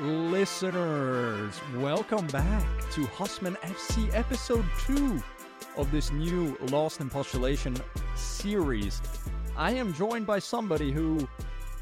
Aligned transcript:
listeners. 0.00 1.60
Welcome 1.76 2.28
back 2.28 2.64
to 2.92 3.04
Husman 3.06 3.56
FC 3.56 4.14
episode 4.14 4.64
2 4.86 5.20
of 5.76 5.90
this 5.90 6.12
new 6.12 6.56
Lost 6.70 7.00
in 7.00 7.10
Postulation 7.10 7.76
series. 8.14 9.02
I 9.56 9.72
am 9.72 9.92
joined 9.92 10.24
by 10.24 10.38
somebody 10.38 10.92
who 10.92 11.26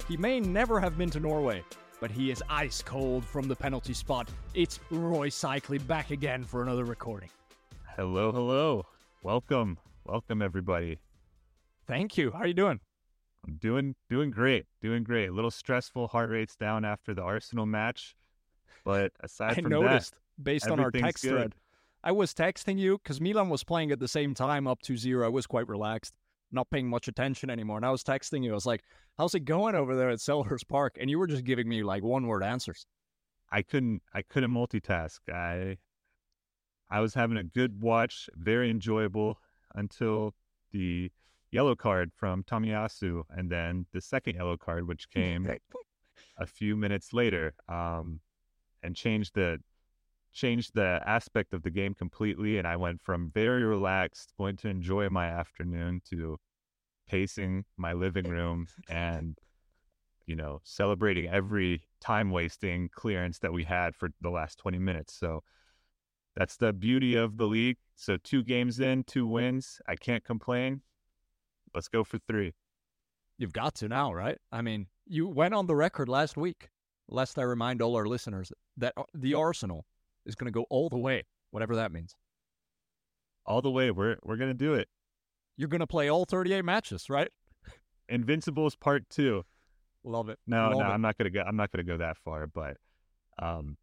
he 0.09 0.17
may 0.17 0.41
never 0.41 0.81
have 0.81 0.97
been 0.97 1.11
to 1.11 1.21
Norway, 1.21 1.63
but 2.01 2.11
he 2.11 2.31
is 2.31 2.43
ice 2.49 2.81
cold 2.83 3.23
from 3.23 3.49
the 3.49 3.57
penalty 3.57 3.93
spot. 3.93 4.31
It's 4.55 4.81
Roy 4.91 5.29
Cycli 5.29 5.85
back 5.87 6.11
again 6.11 6.43
for 6.43 6.63
another 6.63 6.85
recording. 6.85 7.29
Hello, 7.97 8.33
hello. 8.33 8.87
Welcome. 9.23 9.79
Welcome 10.07 10.41
everybody. 10.41 11.01
Thank 11.87 12.17
you. 12.17 12.31
How 12.31 12.39
are 12.39 12.47
you 12.47 12.55
doing? 12.55 12.81
I'm 13.47 13.57
doing 13.57 13.95
doing 14.09 14.31
great. 14.31 14.67
Doing 14.83 15.05
great. 15.05 15.29
A 15.29 15.33
little 15.33 15.51
stressful, 15.51 16.09
heart 16.09 16.31
rate's 16.31 16.57
down 16.57 16.85
after 16.85 17.15
the 17.15 17.23
Arsenal 17.23 17.67
match. 17.67 18.17
But 18.85 19.13
aside 19.21 19.53
I 19.53 19.63
from 19.63 19.71
noticed 19.71 20.13
that, 20.13 20.45
based 20.45 20.69
on 20.69 20.81
our 20.81 20.91
text 20.91 21.25
good. 21.25 21.31
thread. 21.31 21.55
I 22.05 22.13
was 22.13 22.33
texting 22.33 22.79
you 22.79 22.99
because 22.99 23.21
Milan 23.21 23.49
was 23.49 23.65
playing 23.65 23.91
at 23.91 23.99
the 23.99 24.09
same 24.09 24.35
time 24.35 24.67
up 24.67 24.81
to 24.83 24.97
zero. 24.97 25.27
I 25.27 25.29
was 25.29 25.47
quite 25.47 25.69
relaxed, 25.69 26.15
not 26.53 26.71
paying 26.71 26.89
much 26.89 27.09
attention 27.09 27.51
anymore. 27.51 27.79
And 27.79 27.87
I 27.87 27.91
was 27.91 28.05
texting 28.05 28.45
you. 28.45 28.53
I 28.53 28.55
was 28.55 28.67
like, 28.67 28.83
how's 29.19 29.35
it 29.35 29.41
going 29.41 29.75
over 29.75 29.97
there 29.97 30.11
at 30.11 30.19
Selhurst 30.19 30.69
Park? 30.69 30.99
And 31.01 31.11
you 31.11 31.19
were 31.19 31.27
just 31.27 31.45
giving 31.45 31.69
me 31.69 31.83
like 31.83 32.05
one 32.05 32.27
word 32.27 32.45
answers. 32.45 32.87
I 33.51 33.63
couldn't 33.63 34.03
I 34.13 34.23
couldn't 34.23 34.53
multitask. 34.53 35.19
I 35.33 35.79
I 36.91 37.01
was 37.01 37.15
having 37.15 37.37
a 37.37 37.45
good 37.45 37.81
watch, 37.81 38.29
very 38.35 38.71
enjoyable 38.71 39.41
until 39.75 40.35
the 40.73 41.11
yellow 41.57 41.75
card 41.75 42.13
from 42.15 42.43
Tomiyasu 42.43 43.23
and 43.31 43.51
then 43.51 43.87
the 43.95 44.01
second 44.03 44.35
yellow 44.35 44.59
card 44.59 44.87
which 44.87 45.09
came 45.19 45.49
a 46.37 46.47
few 46.47 46.77
minutes 46.77 47.15
later 47.15 47.55
um, 47.67 48.21
and 48.83 48.95
changed 48.95 49.35
the 49.35 49.59
changed 50.35 50.73
the 50.75 51.01
aspect 51.07 51.55
of 51.55 51.63
the 51.63 51.71
game 51.71 51.95
completely 51.95 52.59
and 52.59 52.67
I 52.69 52.77
went 52.77 53.01
from 53.01 53.31
very 53.31 53.65
relaxed 53.65 54.35
going 54.37 54.59
to 54.59 54.69
enjoy 54.69 55.09
my 55.09 55.29
afternoon 55.29 56.03
to 56.11 56.37
pacing 57.09 57.65
my 57.79 57.95
living 57.95 58.29
room 58.29 58.67
and 58.91 59.39
you 60.27 60.37
know 60.37 60.61
celebrating 60.63 61.27
every 61.27 61.85
time 62.01 62.31
wasting 62.31 62.91
clearance 62.95 63.39
that 63.39 63.53
we 63.55 63.65
had 63.65 63.97
for 63.97 64.11
the 64.21 64.29
last 64.29 64.59
20 64.59 64.79
minutes. 64.79 65.15
So 65.19 65.43
that's 66.35 66.59
the 66.59 66.75
beauty 66.75 67.15
of 67.15 67.39
the 67.39 67.47
league. 67.47 67.79
So 67.95 68.19
two 68.19 68.43
games 68.45 68.79
in 68.79 69.05
two 69.05 69.27
wins 69.27 69.81
I 69.89 69.97
can't 69.97 70.23
complain 70.23 70.83
let's 71.77 71.87
go 71.89 72.03
for 72.03 72.19
3 72.19 72.53
You've 73.39 73.53
got 73.53 73.75
to 73.77 73.89
now, 73.89 74.13
right? 74.13 74.39
I 74.51 74.63
mean, 74.63 74.87
you 75.07 75.29
went 75.29 75.53
on 75.55 75.67
the 75.67 75.77
record 75.77 76.09
last 76.09 76.37
week, 76.39 76.71
lest 77.07 77.39
I 77.39 77.43
remind 77.43 77.83
all 77.83 77.95
our 77.95 78.07
listeners 78.07 78.51
that 78.79 78.95
the 79.15 79.35
Arsenal 79.35 79.85
is 80.25 80.35
going 80.35 80.47
to 80.47 80.59
go 80.59 80.65
all 80.71 80.89
the 80.89 80.97
way, 80.97 81.25
whatever 81.51 81.77
that 81.77 81.93
means. 81.93 82.17
all 83.45 83.61
the 83.63 83.71
way 83.71 83.91
we're 83.93 84.17
we're 84.25 84.37
going 84.39 84.51
to 84.51 84.55
do 84.55 84.75
it 84.75 84.89
You're 85.57 85.69
going 85.69 85.81
to 85.81 85.87
play 85.87 86.11
all 86.11 86.25
38 86.25 86.65
matches, 86.65 87.09
right? 87.11 87.29
Invincibles 88.09 88.75
part 88.75 89.05
2 89.11 89.45
Love 90.03 90.29
it. 90.31 90.39
No, 90.47 90.69
Love 90.71 90.79
no, 90.79 90.85
it. 90.85 90.89
I'm 90.89 91.03
not 91.03 91.19
gonna 91.19 91.31
go. 91.31 91.43
I'm 91.43 91.57
not 91.57 91.73
gonna 91.73 91.83
go 91.83 91.97
that 91.97 92.17
far. 92.17 92.47
But 92.47 92.77
um, 93.43 93.77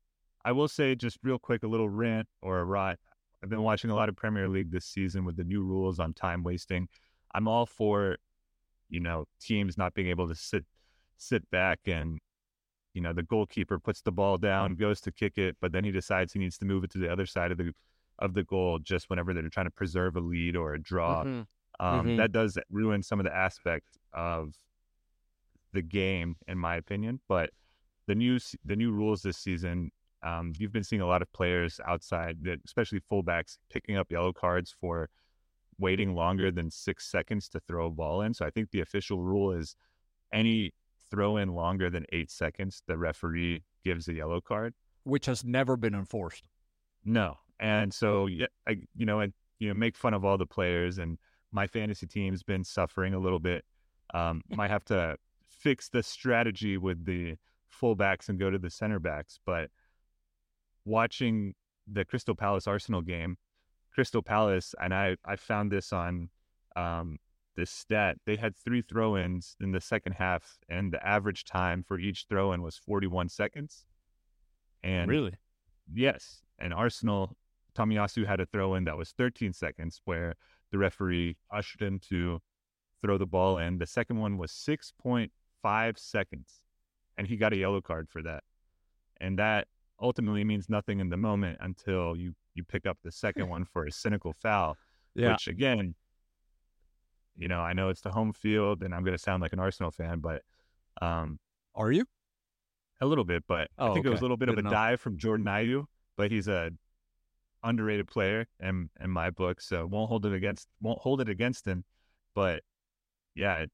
I 0.46 0.54
will 0.54 0.70
say 0.70 0.96
just 0.96 1.18
real 1.22 1.38
quick, 1.38 1.64
a 1.64 1.68
little 1.68 1.90
rant 1.90 2.28
or 2.42 2.60
a 2.60 2.64
rot. 2.64 2.98
I've 3.44 3.50
been 3.50 3.62
watching 3.62 3.90
a 3.90 3.96
lot 3.96 4.08
of 4.08 4.16
Premier 4.16 4.48
League 4.48 4.72
this 4.72 4.86
season 4.86 5.26
with 5.26 5.36
the 5.36 5.44
new 5.44 5.64
rules 5.64 6.00
on 6.00 6.14
time 6.14 6.42
wasting. 6.42 6.88
I'm 7.34 7.48
all 7.48 7.66
for, 7.66 8.18
you 8.90 9.00
know, 9.00 9.26
teams 9.40 9.78
not 9.78 9.94
being 9.94 10.08
able 10.10 10.28
to 10.28 10.36
sit 10.36 10.66
sit 11.18 11.50
back 11.52 11.80
and, 11.88 12.20
you 12.94 13.02
know, 13.02 13.14
the 13.14 13.24
goalkeeper 13.24 13.80
puts 13.80 14.02
the 14.02 14.12
ball 14.12 14.38
down, 14.38 14.76
goes 14.76 15.00
to 15.02 15.12
kick 15.12 15.38
it, 15.38 15.56
but 15.62 15.72
then 15.72 15.84
he 15.84 15.92
decides 15.92 16.34
he 16.34 16.40
needs 16.40 16.58
to 16.60 16.66
move 16.66 16.84
it 16.84 16.92
to 16.92 16.98
the 17.00 17.12
other 17.12 17.26
side 17.26 17.52
of 17.52 17.58
the 17.58 17.74
of 18.20 18.34
the 18.36 18.44
goal 18.44 18.78
just 18.80 19.10
whenever 19.10 19.34
they're 19.34 19.50
trying 19.50 19.66
to 19.66 19.72
preserve 19.72 20.16
a 20.16 20.20
lead 20.22 20.56
or 20.56 20.74
a 20.76 20.80
draw 20.82 21.24
Mhm. 21.24 21.48
um, 21.80 22.06
Mhm. 22.08 22.18
that 22.18 22.32
does 22.32 22.58
ruin 22.70 23.02
some 23.02 23.20
of 23.20 23.24
the 23.26 23.36
aspect 23.36 23.98
of 24.14 24.54
the 25.72 25.82
game, 25.82 26.36
in 26.48 26.58
my 26.58 26.76
opinion. 26.76 27.20
But 27.28 27.50
the 28.06 28.16
new 28.16 28.40
the 28.66 28.76
new 28.76 28.92
rules 28.92 29.22
this 29.24 29.38
season, 29.38 29.92
um, 30.22 30.54
you've 30.58 30.72
been 30.72 30.84
seeing 30.84 31.02
a 31.02 31.08
lot 31.08 31.22
of 31.22 31.32
players 31.34 31.80
outside, 31.86 32.44
that 32.44 32.60
especially 32.66 33.00
fullbacks, 33.02 33.58
picking 33.70 33.98
up 33.98 34.12
yellow 34.12 34.34
cards 34.34 34.72
for 34.80 35.10
waiting 35.84 36.16
longer 36.16 36.50
than 36.50 36.72
six 36.72 37.12
seconds 37.12 37.50
to 37.50 37.60
throw 37.60 37.88
a 37.88 37.92
ball 37.92 38.22
in. 38.22 38.34
So 38.34 38.46
I 38.46 38.50
think 38.50 38.72
the 38.72 38.80
official 38.80 39.22
rule 39.22 39.52
is 39.52 39.76
any 40.32 40.74
throw 41.12 41.36
in 41.38 41.50
longer 41.50 41.90
than 41.90 42.06
eight 42.14 42.32
seconds, 42.32 42.82
the 42.88 42.98
referee 42.98 43.64
gives 43.84 44.08
a 44.08 44.14
yellow 44.14 44.40
card. 44.40 44.74
Which 45.04 45.26
has 45.26 45.44
never 45.44 45.76
been 45.76 45.94
enforced. 45.94 46.46
No, 47.04 47.36
and 47.60 47.94
so 47.94 48.28
yeah, 48.28 48.48
I 48.66 48.78
you 48.96 49.06
know 49.06 49.20
I 49.20 49.28
you 49.60 49.68
know 49.68 49.74
make 49.74 49.98
fun 49.98 50.14
of 50.14 50.24
all 50.24 50.38
the 50.38 50.46
players, 50.46 50.98
and 51.00 51.18
my 51.52 51.68
fantasy 51.68 52.08
team's 52.08 52.44
been 52.44 52.64
suffering 52.64 53.14
a 53.14 53.20
little 53.20 53.40
bit. 53.40 53.66
Um, 54.14 54.42
might 54.50 54.72
have 54.72 54.86
to 54.86 55.18
fix 55.50 55.90
the 55.90 56.02
strategy 56.02 56.78
with 56.78 57.04
the 57.04 57.36
fullbacks 57.82 58.30
and 58.30 58.40
go 58.40 58.50
to 58.50 58.58
the 58.58 58.70
center 58.70 59.00
backs, 59.00 59.38
but 59.46 59.70
watching 60.86 61.54
the 61.92 62.06
Crystal 62.06 62.36
Palace 62.36 62.68
Arsenal 62.68 63.02
game, 63.02 63.38
Crystal 63.94 64.22
Palace, 64.22 64.74
and 64.82 64.94
I 64.94 65.18
I 65.26 65.36
found 65.36 65.72
this 65.72 65.94
on 65.94 66.30
um, 66.76 67.20
this 67.56 67.70
stat. 67.70 68.18
They 68.26 68.36
had 68.36 68.56
three 68.56 68.82
throw-ins 68.82 69.56
in 69.62 69.72
the 69.72 69.82
second 69.82 70.14
half, 70.14 70.58
and 70.68 70.92
the 70.92 71.06
average 71.06 71.46
time 71.46 71.84
for 71.84 72.00
each 72.00 72.26
throw-in 72.28 72.62
was 72.62 72.78
41 72.78 73.30
seconds. 73.30 73.86
And 74.84 75.10
really? 75.10 75.34
Yes. 75.92 76.42
And 76.60 76.74
Arsenal, 76.74 77.36
Tomiyasu 77.76 78.26
had 78.26 78.40
a 78.40 78.46
throw 78.46 78.76
in 78.76 78.84
that 78.86 78.98
was 78.98 79.12
13 79.12 79.54
seconds 79.54 80.02
where 80.06 80.36
the 80.72 80.78
referee 80.78 81.38
ushered 81.52 81.82
him 81.82 82.00
to 82.10 82.40
throw 83.02 83.18
the 83.18 83.26
ball 83.26 83.58
in. 83.58 83.78
The 83.78 83.86
second 83.86 84.20
one 84.20 84.38
was 84.38 84.52
6.5 84.52 86.00
seconds. 86.00 86.64
And 87.18 87.28
he 87.28 87.38
got 87.38 87.54
a 87.54 87.58
yellow 87.58 87.82
card 87.82 88.10
for 88.10 88.22
that. 88.24 88.44
And 89.20 89.38
that 89.40 89.68
ultimately 90.02 90.44
means 90.44 90.70
nothing 90.70 91.00
in 91.00 91.10
the 91.10 91.18
moment 91.18 91.58
until 91.62 92.16
you, 92.16 92.34
you 92.56 92.64
pick 92.64 92.86
up 92.86 92.98
the 93.04 93.12
second 93.12 93.50
one 93.50 93.66
for 93.66 93.86
a 93.86 93.92
cynical 93.92 94.34
foul, 94.34 94.78
Yeah. 95.16 95.32
which 95.34 95.48
again, 95.48 95.96
you 97.38 97.48
know, 97.48 97.60
I 97.60 97.74
know 97.74 97.90
it's 97.90 98.02
the 98.02 98.12
home 98.12 98.34
field 98.34 98.84
and 98.84 98.94
I'm 98.94 99.04
going 99.04 99.18
to 99.18 99.22
sound 99.24 99.42
like 99.42 99.54
an 99.54 99.60
Arsenal 99.60 99.92
fan, 99.92 100.20
but 100.20 100.44
um, 101.02 101.40
Are 101.76 101.92
you? 101.92 102.06
a 103.02 103.06
little 103.06 103.24
bit, 103.26 103.44
but 103.48 103.70
I 103.78 103.88
Oh, 103.88 103.94
think 103.94 104.06
it 104.06 104.10
was 104.10 104.20
a 104.20 104.24
little 104.24 104.38
bit 104.38 104.50
of 104.50 104.58
a 104.58 104.60
enough. 104.60 104.72
dive 104.72 105.02
from 105.02 105.18
Jordan 105.18 105.46
Ayew, 105.48 105.86
but 106.16 106.32
he's 106.32 106.48
a 106.48 106.72
underrated 107.64 108.08
player 108.08 108.46
in 108.62 108.90
in 109.02 109.10
my 109.10 109.30
book, 109.30 109.60
so 109.62 109.86
won't 109.86 110.10
hold 110.10 110.26
it 110.26 110.34
against 110.34 110.68
won't 110.80 111.00
hold 111.00 111.20
it 111.22 111.28
against 111.28 111.68
him. 111.68 111.84
But 112.36 112.62
yeah, 113.36 113.56
it, 113.56 113.72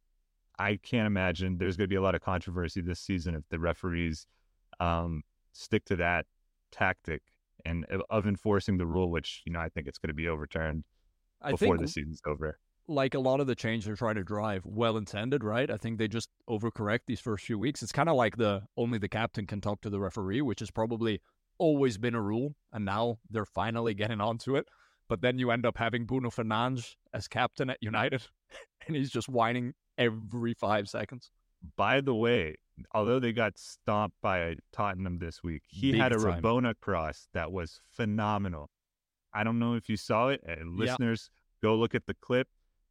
I 0.57 0.77
can't 0.77 1.05
imagine 1.05 1.57
there's 1.57 1.77
going 1.77 1.85
to 1.85 1.89
be 1.89 1.95
a 1.95 2.01
lot 2.01 2.15
of 2.15 2.21
controversy 2.21 2.81
this 2.81 2.99
season 2.99 3.35
if 3.35 3.43
the 3.49 3.59
referees 3.59 4.25
um, 4.79 5.21
stick 5.53 5.85
to 5.85 5.95
that 5.97 6.25
tactic 6.71 7.21
and 7.65 7.85
of- 8.09 8.25
enforcing 8.27 8.77
the 8.77 8.85
rule, 8.85 9.09
which 9.11 9.41
you 9.45 9.51
know 9.53 9.59
I 9.59 9.69
think 9.69 9.87
it's 9.87 9.97
going 9.97 10.09
to 10.09 10.13
be 10.13 10.27
overturned 10.27 10.83
I 11.41 11.51
before 11.51 11.77
think 11.77 11.81
the 11.81 11.87
season's 11.87 12.21
over. 12.25 12.57
like 12.87 13.13
a 13.13 13.19
lot 13.19 13.39
of 13.39 13.47
the 13.47 13.55
change 13.55 13.85
they're 13.85 13.95
trying 13.95 14.15
to 14.15 14.23
drive, 14.23 14.65
well 14.65 14.97
intended, 14.97 15.43
right? 15.43 15.69
I 15.69 15.77
think 15.77 15.97
they 15.97 16.07
just 16.07 16.29
overcorrect 16.49 17.01
these 17.07 17.19
first 17.19 17.45
few 17.45 17.59
weeks. 17.59 17.83
It's 17.83 17.91
kind 17.91 18.09
of 18.09 18.15
like 18.15 18.37
the 18.37 18.63
only 18.77 18.97
the 18.97 19.07
captain 19.09 19.45
can 19.45 19.61
talk 19.61 19.81
to 19.81 19.89
the 19.89 19.99
referee, 19.99 20.41
which 20.41 20.59
has 20.59 20.71
probably 20.71 21.21
always 21.59 21.97
been 21.97 22.15
a 22.15 22.21
rule, 22.21 22.55
and 22.73 22.85
now 22.85 23.19
they're 23.29 23.45
finally 23.45 23.93
getting 23.93 24.19
onto 24.21 24.55
it. 24.55 24.67
But 25.07 25.21
then 25.21 25.39
you 25.39 25.51
end 25.51 25.65
up 25.65 25.77
having 25.77 26.05
Bruno 26.05 26.29
Fernandes 26.29 26.95
as 27.13 27.27
captain 27.27 27.69
at 27.69 27.77
United, 27.81 28.23
and 28.87 28.95
he's 28.95 29.09
just 29.11 29.29
whining 29.29 29.73
every 29.97 30.53
five 30.53 30.87
seconds. 30.87 31.31
By 31.75 31.99
the 32.01 32.15
way, 32.15 32.55
although 32.93 33.19
they 33.19 33.31
got 33.31 33.57
stomped 33.57 34.17
by 34.21 34.55
Tottenham 34.71 35.19
this 35.19 35.43
week, 35.43 35.63
he 35.67 35.91
Big 35.91 36.01
had 36.01 36.11
a 36.11 36.17
time. 36.17 36.41
Rabona 36.41 36.73
cross 36.79 37.27
that 37.33 37.51
was 37.51 37.81
phenomenal. 37.91 38.69
I 39.33 39.43
don't 39.43 39.59
know 39.59 39.75
if 39.75 39.89
you 39.89 39.97
saw 39.97 40.29
it, 40.29 40.41
and 40.43 40.77
Yeah. 40.77 40.85
listeners, 40.91 41.29
go 41.61 41.75
look 41.75 41.93
at 41.95 42.05
the 42.05 42.13
clip. 42.15 42.47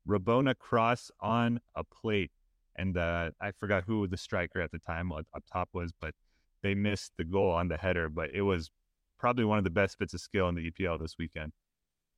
Rabona 0.06 0.56
cross 0.56 1.10
on 1.20 1.60
a 1.74 1.84
plate, 1.84 2.30
and 2.76 2.96
uh, 2.96 3.30
I 3.40 3.50
forgot 3.52 3.84
who 3.84 4.06
the 4.06 4.16
striker 4.16 4.60
at 4.60 4.70
the 4.70 4.78
time 4.78 5.12
up 5.12 5.26
top 5.52 5.70
was, 5.72 5.92
but 5.92 6.14
they 6.62 6.74
missed 6.74 7.12
the 7.16 7.24
goal 7.24 7.50
on 7.50 7.68
the 7.68 7.76
header. 7.76 8.08
But 8.08 8.30
it 8.32 8.42
was 8.42 8.70
probably 9.18 9.44
one 9.44 9.58
of 9.58 9.64
the 9.64 9.70
best 9.70 9.98
bits 9.98 10.14
of 10.14 10.20
skill 10.20 10.48
in 10.48 10.54
the 10.54 10.70
EPL 10.70 10.98
this 10.98 11.18
weekend. 11.18 11.52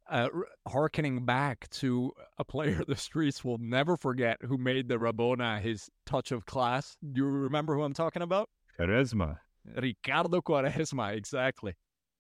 Uh, 0.09 0.29
harkening 0.67 1.25
back 1.25 1.69
to 1.71 2.13
a 2.39 2.45
player 2.45 2.83
the 2.89 2.97
streets 2.97 3.45
will 3.45 3.59
never 3.59 3.97
forget 3.97 4.39
who 4.43 4.59
made 4.59 4.89
the 4.89 4.97
Rabona 4.97 5.61
his 5.61 5.89
touch 6.05 6.33
of 6.33 6.47
class. 6.47 6.97
Do 7.01 7.21
you 7.21 7.27
remember 7.27 7.75
who 7.77 7.83
I'm 7.83 7.95
talking 7.95 8.23
about? 8.23 8.49
Quaresma. 8.79 9.39
Ricardo 9.77 10.41
Quaresma, 10.41 11.15
exactly. 11.15 11.75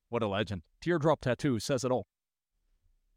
What 0.09 0.23
a 0.23 0.29
legend. 0.29 0.62
Teardrop 0.81 1.21
tattoo 1.21 1.59
says 1.59 1.85
it 1.85 1.91
all. 1.91 2.06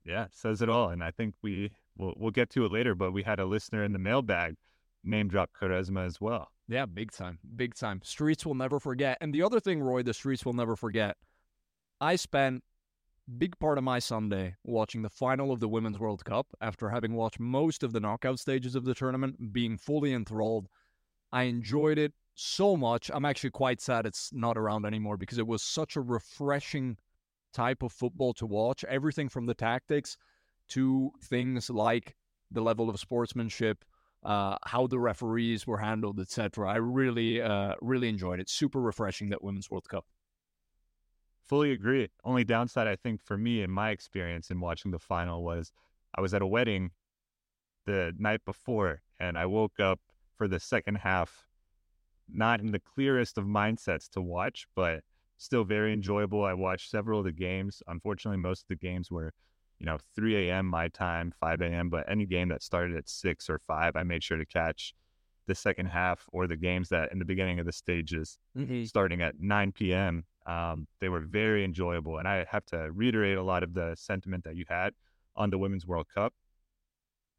Yeah, 0.05 0.27
says 0.31 0.61
it 0.61 0.69
all. 0.69 0.89
And 0.89 1.03
I 1.03 1.11
think 1.11 1.35
we 1.41 1.71
we'll, 1.97 2.13
we'll 2.17 2.31
get 2.31 2.49
to 2.51 2.65
it 2.65 2.71
later, 2.71 2.95
but 2.95 3.11
we 3.11 3.23
had 3.23 3.39
a 3.39 3.45
listener 3.45 3.83
in 3.83 3.93
the 3.93 3.99
mailbag 3.99 4.55
name 5.03 5.27
drop 5.27 5.51
Quaresma 5.59 6.05
as 6.05 6.19
well. 6.21 6.49
Yeah, 6.67 6.85
big 6.85 7.11
time, 7.11 7.39
big 7.55 7.75
time. 7.75 7.99
Streets 8.03 8.45
will 8.45 8.55
never 8.55 8.79
forget. 8.79 9.17
And 9.21 9.33
the 9.33 9.43
other 9.43 9.59
thing, 9.59 9.81
Roy, 9.81 10.03
the 10.03 10.13
streets 10.13 10.45
will 10.45 10.53
never 10.53 10.75
forget. 10.75 11.17
I 11.99 12.15
spent 12.15 12.63
big 13.37 13.57
part 13.59 13.77
of 13.77 13.83
my 13.83 13.99
Sunday 13.99 14.55
watching 14.63 15.01
the 15.01 15.09
final 15.09 15.51
of 15.51 15.59
the 15.59 15.67
Women's 15.67 15.99
World 15.99 16.23
Cup 16.25 16.47
after 16.61 16.89
having 16.89 17.13
watched 17.13 17.39
most 17.39 17.83
of 17.83 17.93
the 17.93 17.99
knockout 17.99 18.39
stages 18.39 18.75
of 18.75 18.85
the 18.85 18.93
tournament, 18.93 19.53
being 19.53 19.77
fully 19.77 20.13
enthralled. 20.13 20.67
I 21.31 21.43
enjoyed 21.43 21.97
it 21.97 22.13
so 22.35 22.75
much. 22.75 23.09
I'm 23.13 23.25
actually 23.25 23.51
quite 23.51 23.81
sad 23.81 24.05
it's 24.05 24.31
not 24.33 24.57
around 24.57 24.85
anymore 24.85 25.17
because 25.17 25.37
it 25.37 25.47
was 25.47 25.63
such 25.63 25.95
a 25.95 26.01
refreshing 26.01 26.97
type 27.53 27.83
of 27.83 27.91
football 27.91 28.33
to 28.33 28.45
watch. 28.45 28.83
Everything 28.85 29.29
from 29.29 29.45
the 29.45 29.53
tactics 29.53 30.17
to 30.69 31.11
things 31.23 31.69
like 31.69 32.15
the 32.51 32.61
level 32.61 32.89
of 32.89 32.99
sportsmanship, 32.99 33.83
uh, 34.23 34.57
how 34.65 34.87
the 34.87 34.99
referees 34.99 35.67
were 35.67 35.77
handled, 35.77 36.19
etc. 36.19 36.69
I 36.69 36.77
really, 36.77 37.41
uh, 37.41 37.75
really 37.81 38.09
enjoyed 38.09 38.39
it. 38.39 38.49
Super 38.49 38.81
refreshing 38.81 39.29
that 39.29 39.43
Women's 39.43 39.69
World 39.69 39.87
Cup. 39.87 40.05
Fully 41.47 41.71
agree. 41.71 42.09
Only 42.23 42.43
downside, 42.43 42.87
I 42.87 42.95
think, 42.95 43.21
for 43.21 43.37
me 43.37 43.61
in 43.61 43.69
my 43.69 43.89
experience 43.89 44.49
in 44.49 44.59
watching 44.59 44.91
the 44.91 44.99
final 44.99 45.43
was 45.43 45.71
I 46.15 46.21
was 46.21 46.33
at 46.33 46.41
a 46.41 46.47
wedding 46.47 46.91
the 47.85 48.13
night 48.17 48.41
before, 48.45 49.01
and 49.19 49.37
I 49.37 49.45
woke 49.45 49.79
up 49.79 49.99
for 50.37 50.47
the 50.47 50.59
second 50.59 50.95
half, 50.95 51.47
not 52.31 52.59
in 52.59 52.71
the 52.71 52.79
clearest 52.79 53.37
of 53.37 53.45
mindsets 53.45 54.09
to 54.11 54.21
watch, 54.21 54.67
but 54.75 55.03
still 55.37 55.63
very 55.63 55.91
enjoyable. 55.91 56.43
I 56.45 56.53
watched 56.53 56.89
several 56.89 57.19
of 57.19 57.25
the 57.25 57.31
games. 57.31 57.83
Unfortunately, 57.87 58.37
most 58.37 58.63
of 58.63 58.67
the 58.69 58.75
games 58.75 59.11
were, 59.11 59.33
you 59.79 59.85
know, 59.85 59.97
3 60.15 60.49
a.m. 60.49 60.65
my 60.65 60.87
time, 60.87 61.33
5 61.39 61.61
a.m. 61.61 61.89
But 61.89 62.09
any 62.09 62.25
game 62.25 62.49
that 62.49 62.63
started 62.63 62.95
at 62.95 63.09
6 63.09 63.49
or 63.49 63.59
5, 63.59 63.95
I 63.95 64.03
made 64.03 64.23
sure 64.23 64.37
to 64.37 64.45
catch 64.45 64.93
the 65.45 65.55
second 65.55 65.87
half 65.87 66.25
or 66.31 66.47
the 66.47 66.55
games 66.55 66.89
that 66.89 67.11
in 67.11 67.19
the 67.19 67.25
beginning 67.25 67.59
of 67.59 67.65
the 67.65 67.71
stages 67.73 68.37
mm-hmm. 68.57 68.85
starting 68.85 69.21
at 69.21 69.39
9 69.39 69.73
p.m. 69.73 70.23
Um, 70.45 70.87
they 70.99 71.09
were 71.09 71.21
very 71.21 71.63
enjoyable. 71.63 72.17
And 72.17 72.27
I 72.27 72.45
have 72.49 72.65
to 72.67 72.91
reiterate 72.91 73.37
a 73.37 73.43
lot 73.43 73.63
of 73.63 73.73
the 73.73 73.95
sentiment 73.95 74.43
that 74.43 74.55
you 74.55 74.65
had 74.67 74.93
on 75.35 75.49
the 75.49 75.57
Women's 75.57 75.87
World 75.87 76.07
Cup. 76.13 76.33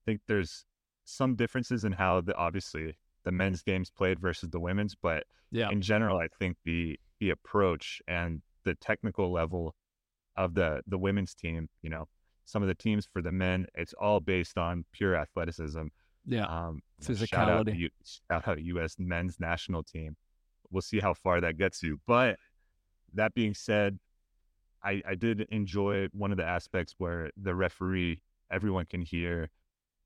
I 0.02 0.10
think 0.10 0.20
there's 0.26 0.64
some 1.04 1.34
differences 1.34 1.84
in 1.84 1.92
how 1.92 2.20
the 2.20 2.34
obviously 2.34 2.96
the 3.24 3.32
men's 3.32 3.62
games 3.62 3.90
played 3.90 4.18
versus 4.20 4.50
the 4.50 4.60
women's, 4.60 4.94
but 4.94 5.24
yeah. 5.50 5.70
in 5.70 5.80
general, 5.80 6.18
I 6.18 6.28
think 6.38 6.56
the 6.64 6.98
the 7.20 7.30
approach 7.30 8.02
and 8.08 8.42
the 8.64 8.74
technical 8.74 9.32
level 9.32 9.74
of 10.36 10.54
the 10.54 10.82
the 10.86 10.98
women's 10.98 11.34
team, 11.34 11.68
you 11.82 11.90
know, 11.90 12.08
some 12.44 12.62
of 12.62 12.68
the 12.68 12.74
teams 12.74 13.08
for 13.10 13.22
the 13.22 13.32
men, 13.32 13.66
it's 13.74 13.94
all 13.94 14.20
based 14.20 14.58
on 14.58 14.84
pure 14.92 15.16
athleticism. 15.16 15.86
Yeah, 16.26 16.46
um, 16.46 16.80
physicality. 17.02 17.28
Shout 17.28 17.48
out, 17.50 18.44
shout 18.44 18.48
out 18.48 18.62
U.S. 18.62 18.96
men's 18.98 19.38
national 19.38 19.82
team. 19.82 20.16
We'll 20.70 20.82
see 20.82 21.00
how 21.00 21.14
far 21.14 21.40
that 21.40 21.56
gets 21.56 21.82
you. 21.82 22.00
But 22.06 22.36
that 23.14 23.34
being 23.34 23.54
said, 23.54 23.98
I, 24.82 25.02
I 25.06 25.14
did 25.14 25.42
enjoy 25.50 26.08
one 26.12 26.30
of 26.30 26.36
the 26.36 26.44
aspects 26.44 26.94
where 26.98 27.30
the 27.36 27.54
referee, 27.54 28.20
everyone 28.50 28.86
can 28.86 29.02
hear 29.02 29.50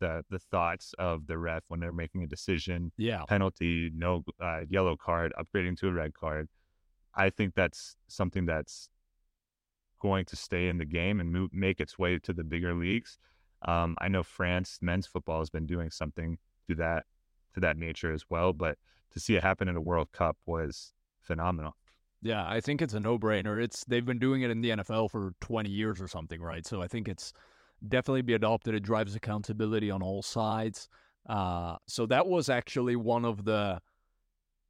the 0.00 0.24
the 0.30 0.38
thoughts 0.38 0.94
of 0.98 1.26
the 1.26 1.36
ref 1.36 1.64
when 1.68 1.80
they're 1.80 1.92
making 1.92 2.22
a 2.22 2.26
decision. 2.26 2.92
Yeah, 2.96 3.24
penalty, 3.28 3.90
no 3.94 4.24
uh, 4.40 4.60
yellow 4.68 4.96
card, 4.96 5.32
upgrading 5.38 5.78
to 5.78 5.88
a 5.88 5.92
red 5.92 6.14
card. 6.14 6.48
I 7.14 7.30
think 7.30 7.54
that's 7.54 7.96
something 8.06 8.46
that's 8.46 8.88
going 10.00 10.24
to 10.26 10.36
stay 10.36 10.68
in 10.68 10.78
the 10.78 10.84
game 10.84 11.18
and 11.18 11.32
move, 11.32 11.52
make 11.52 11.80
its 11.80 11.98
way 11.98 12.18
to 12.20 12.32
the 12.32 12.44
bigger 12.44 12.74
leagues. 12.74 13.18
Um, 13.62 13.96
I 14.00 14.06
know 14.06 14.22
France 14.22 14.78
men's 14.80 15.08
football 15.08 15.40
has 15.40 15.50
been 15.50 15.66
doing 15.66 15.90
something 15.90 16.38
to 16.68 16.76
that 16.76 17.06
to 17.54 17.60
that 17.60 17.76
nature 17.76 18.12
as 18.12 18.24
well, 18.30 18.52
but 18.52 18.78
to 19.12 19.18
see 19.18 19.34
it 19.34 19.42
happen 19.42 19.68
in 19.68 19.76
a 19.76 19.80
World 19.80 20.12
Cup 20.12 20.36
was 20.46 20.92
phenomenal. 21.20 21.74
Yeah, 22.22 22.44
I 22.46 22.60
think 22.60 22.82
it's 22.82 22.94
a 22.94 23.00
no-brainer. 23.00 23.62
It's 23.62 23.84
they've 23.84 24.04
been 24.04 24.18
doing 24.18 24.42
it 24.42 24.50
in 24.50 24.60
the 24.60 24.70
NFL 24.70 25.10
for 25.10 25.34
20 25.40 25.70
years 25.70 26.00
or 26.00 26.08
something, 26.08 26.40
right? 26.40 26.66
So 26.66 26.82
I 26.82 26.88
think 26.88 27.08
it's 27.08 27.32
definitely 27.86 28.22
be 28.22 28.34
adopted. 28.34 28.74
It 28.74 28.82
drives 28.82 29.14
accountability 29.14 29.90
on 29.90 30.02
all 30.02 30.22
sides. 30.22 30.88
Uh, 31.28 31.76
so 31.86 32.06
that 32.06 32.26
was 32.26 32.48
actually 32.48 32.96
one 32.96 33.24
of 33.24 33.44
the 33.44 33.80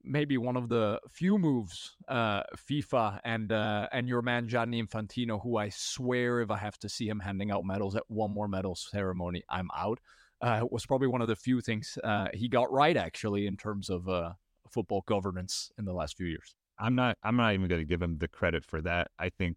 maybe 0.05 0.39
one 0.39 0.56
of 0.56 0.69
the 0.69 1.00
few 1.11 1.39
moves 1.39 1.97
uh, 2.09 2.43
FIFA 2.56 3.21
and 3.25 3.53
uh, 3.53 3.89
and 3.93 4.09
your 4.09 4.23
man 4.23 4.49
Gianni 4.49 4.83
Infantino, 4.83 5.43
who 5.43 5.56
I 5.56 5.71
swear 5.71 6.41
if 6.41 6.50
I 6.50 6.59
have 6.59 6.79
to 6.81 6.89
see 6.89 7.09
him 7.09 7.21
handing 7.21 7.50
out 7.50 7.65
medals 7.65 7.97
at 7.97 8.05
one 8.09 8.33
more 8.33 8.49
medal 8.49 8.75
ceremony, 8.75 9.43
I'm 9.49 9.69
out. 9.77 10.00
Uh, 10.41 10.65
was 10.71 10.87
probably 10.87 11.09
one 11.09 11.21
of 11.21 11.29
the 11.29 11.35
few 11.35 11.61
things 11.61 11.99
uh, 12.05 12.29
he 12.33 12.49
got 12.49 12.71
right 12.71 12.97
actually 12.97 13.47
in 13.47 13.56
terms 13.56 13.91
of 13.91 14.09
uh, 14.09 14.33
football 14.71 15.03
governance 15.06 15.73
in 15.79 15.85
the 15.85 15.93
last 15.93 16.17
few 16.17 16.27
years. 16.27 16.55
I'm 16.78 16.94
not. 16.94 17.19
I'm 17.22 17.36
not 17.36 17.54
even 17.54 17.69
going 17.69 17.80
to 17.80 17.86
give 17.86 18.02
him 18.02 18.19
the 18.19 18.28
credit 18.28 18.64
for 18.64 18.80
that. 18.82 19.10
I 19.19 19.28
think 19.28 19.56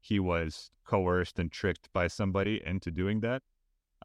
he 0.00 0.18
was 0.18 0.70
coerced 0.84 1.38
and 1.38 1.50
tricked 1.50 1.88
by 1.92 2.08
somebody 2.08 2.60
into 2.64 2.90
doing 2.90 3.20
that. 3.20 3.42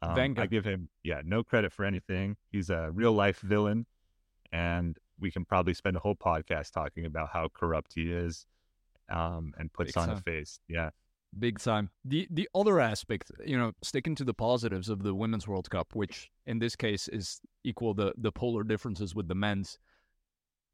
Um, 0.00 0.16
I 0.38 0.46
give 0.46 0.64
him, 0.64 0.88
yeah, 1.02 1.22
no 1.24 1.42
credit 1.42 1.72
for 1.72 1.84
anything. 1.84 2.36
He's 2.52 2.70
a 2.70 2.90
real 2.92 3.12
life 3.12 3.40
villain, 3.40 3.84
and 4.52 4.96
we 5.18 5.30
can 5.30 5.44
probably 5.44 5.74
spend 5.74 5.96
a 5.96 6.00
whole 6.00 6.14
podcast 6.14 6.70
talking 6.70 7.04
about 7.04 7.30
how 7.32 7.48
corrupt 7.48 7.94
he 7.94 8.12
is, 8.12 8.46
um, 9.08 9.52
and 9.58 9.72
puts 9.72 9.92
Big 9.92 9.98
on 9.98 10.08
time. 10.08 10.16
a 10.18 10.20
face. 10.20 10.60
Yeah, 10.68 10.90
big 11.36 11.58
time. 11.58 11.90
The 12.04 12.28
the 12.30 12.48
other 12.54 12.78
aspect, 12.78 13.32
you 13.44 13.58
know, 13.58 13.72
sticking 13.82 14.14
to 14.16 14.24
the 14.24 14.34
positives 14.34 14.88
of 14.88 15.02
the 15.02 15.14
Women's 15.14 15.48
World 15.48 15.68
Cup, 15.68 15.94
which 15.94 16.30
in 16.46 16.60
this 16.60 16.76
case 16.76 17.08
is 17.08 17.40
equal 17.64 17.92
the 17.92 18.12
the 18.16 18.30
polar 18.30 18.62
differences 18.62 19.14
with 19.14 19.26
the 19.26 19.34
men's. 19.34 19.78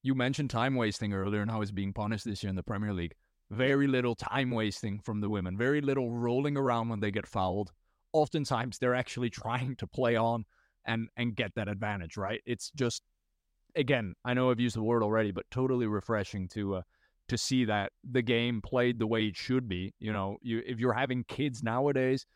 You 0.04 0.14
mentioned 0.14 0.50
time 0.50 0.74
wasting 0.74 1.14
earlier 1.14 1.40
and 1.40 1.50
how 1.50 1.62
it's 1.62 1.70
being 1.70 1.94
punished 1.94 2.26
this 2.26 2.42
year 2.42 2.50
in 2.50 2.56
the 2.56 2.62
Premier 2.62 2.92
League. 2.92 3.14
Very 3.50 3.86
little 3.86 4.14
time 4.14 4.50
wasting 4.50 5.00
from 5.00 5.22
the 5.22 5.30
women. 5.30 5.56
Very 5.56 5.80
little 5.80 6.10
rolling 6.10 6.58
around 6.58 6.90
when 6.90 7.00
they 7.00 7.10
get 7.10 7.26
fouled. 7.26 7.72
Oftentimes 8.12 8.78
they're 8.78 8.94
actually 8.94 9.30
trying 9.42 9.76
to 9.76 9.86
play 9.86 10.14
on 10.14 10.44
and 10.84 11.08
and 11.16 11.34
get 11.34 11.54
that 11.54 11.68
advantage, 11.68 12.18
right? 12.18 12.42
It's 12.44 12.70
just 12.76 13.02
again, 13.76 14.14
I 14.26 14.34
know 14.34 14.50
I've 14.50 14.60
used 14.60 14.76
the 14.76 14.82
word 14.82 15.02
already, 15.02 15.30
but 15.30 15.46
totally 15.50 15.86
refreshing 15.86 16.48
to 16.48 16.76
uh, 16.76 16.82
to 17.28 17.38
see 17.38 17.64
that 17.64 17.92
the 18.08 18.20
game 18.20 18.60
played 18.60 18.98
the 18.98 19.06
way 19.06 19.24
it 19.24 19.36
should 19.38 19.68
be. 19.68 19.94
You 20.00 20.12
know, 20.12 20.36
you 20.42 20.62
if 20.66 20.78
you're 20.80 20.92
having 20.92 21.24
kids 21.24 21.62
nowadays, 21.62 22.26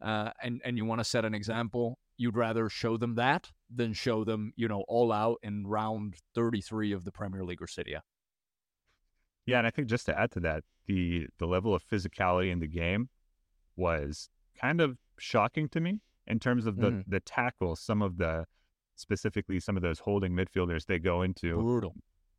uh, 0.00 0.30
and 0.42 0.62
and 0.64 0.78
you 0.78 0.86
want 0.86 1.00
to 1.00 1.04
set 1.04 1.26
an 1.26 1.34
example, 1.34 1.98
you'd 2.16 2.38
rather 2.38 2.70
show 2.70 2.96
them 2.96 3.16
that 3.16 3.50
than 3.74 3.92
show 3.92 4.24
them, 4.24 4.52
you 4.56 4.68
know, 4.68 4.84
all 4.88 5.12
out 5.12 5.38
in 5.42 5.66
round 5.66 6.16
33 6.34 6.92
of 6.92 7.04
the 7.04 7.12
Premier 7.12 7.44
League 7.44 7.62
or 7.62 7.68
A. 7.78 8.00
Yeah, 9.46 9.58
and 9.58 9.66
I 9.66 9.70
think 9.70 9.88
just 9.88 10.06
to 10.06 10.18
add 10.18 10.30
to 10.32 10.40
that, 10.40 10.64
the 10.86 11.26
the 11.38 11.46
level 11.46 11.74
of 11.74 11.82
physicality 11.82 12.50
in 12.50 12.60
the 12.60 12.66
game 12.66 13.08
was 13.76 14.28
kind 14.60 14.80
of 14.80 14.98
shocking 15.18 15.68
to 15.70 15.80
me 15.80 16.00
in 16.26 16.38
terms 16.38 16.66
of 16.66 16.76
the 16.76 16.90
mm. 16.90 17.04
the 17.06 17.20
tackles. 17.20 17.80
Some 17.80 18.02
of 18.02 18.18
the 18.18 18.44
specifically 18.96 19.60
some 19.60 19.76
of 19.76 19.82
those 19.82 20.00
holding 20.00 20.32
midfielders 20.32 20.86
they 20.86 20.98
go 20.98 21.22
into 21.22 21.56
brutal. 21.56 21.94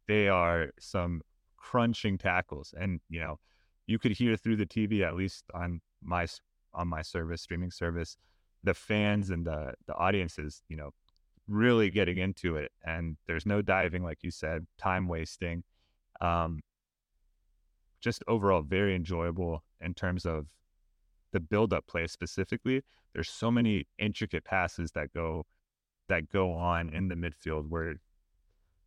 They 0.08 0.28
are 0.28 0.72
some 0.80 1.22
crunching 1.58 2.18
tackles, 2.18 2.74
and 2.80 3.00
you 3.10 3.20
know 3.20 3.40
you 3.88 3.98
could 3.98 4.12
hear 4.12 4.36
through 4.36 4.58
the 4.58 4.66
TV 4.66 5.02
at 5.02 5.16
least 5.16 5.46
on 5.54 5.82
my 6.04 6.28
on 6.74 6.88
my 6.88 7.02
service 7.02 7.42
streaming 7.42 7.72
service 7.72 8.18
the 8.64 8.74
fans 8.74 9.30
and 9.30 9.46
the 9.46 9.74
the 9.88 9.96
audiences 9.96 10.62
you 10.70 10.78
know 10.78 10.92
really 11.50 11.90
getting 11.90 12.18
into 12.18 12.56
it 12.56 12.72
and 12.86 13.18
there's 13.28 13.46
no 13.46 13.62
diving 13.62 14.04
like 14.04 14.20
you 14.22 14.30
said 14.30 14.66
time 14.78 15.08
wasting 15.08 15.64
um 16.22 16.62
just 18.00 18.24
overall 18.28 18.62
very 18.62 18.96
enjoyable 18.96 19.64
in 19.82 19.94
terms 19.94 20.26
of 20.26 20.46
the 21.32 21.40
build 21.40 21.74
up 21.74 21.86
play 21.88 22.06
specifically 22.08 22.84
there's 23.14 23.30
so 23.30 23.50
many 23.50 23.88
intricate 23.98 24.44
passes 24.46 24.92
that 24.92 25.12
go 25.14 25.46
that 26.08 26.30
go 26.30 26.54
on 26.54 26.90
in 26.90 27.08
the 27.08 27.16
midfield 27.16 27.68
where 27.68 27.96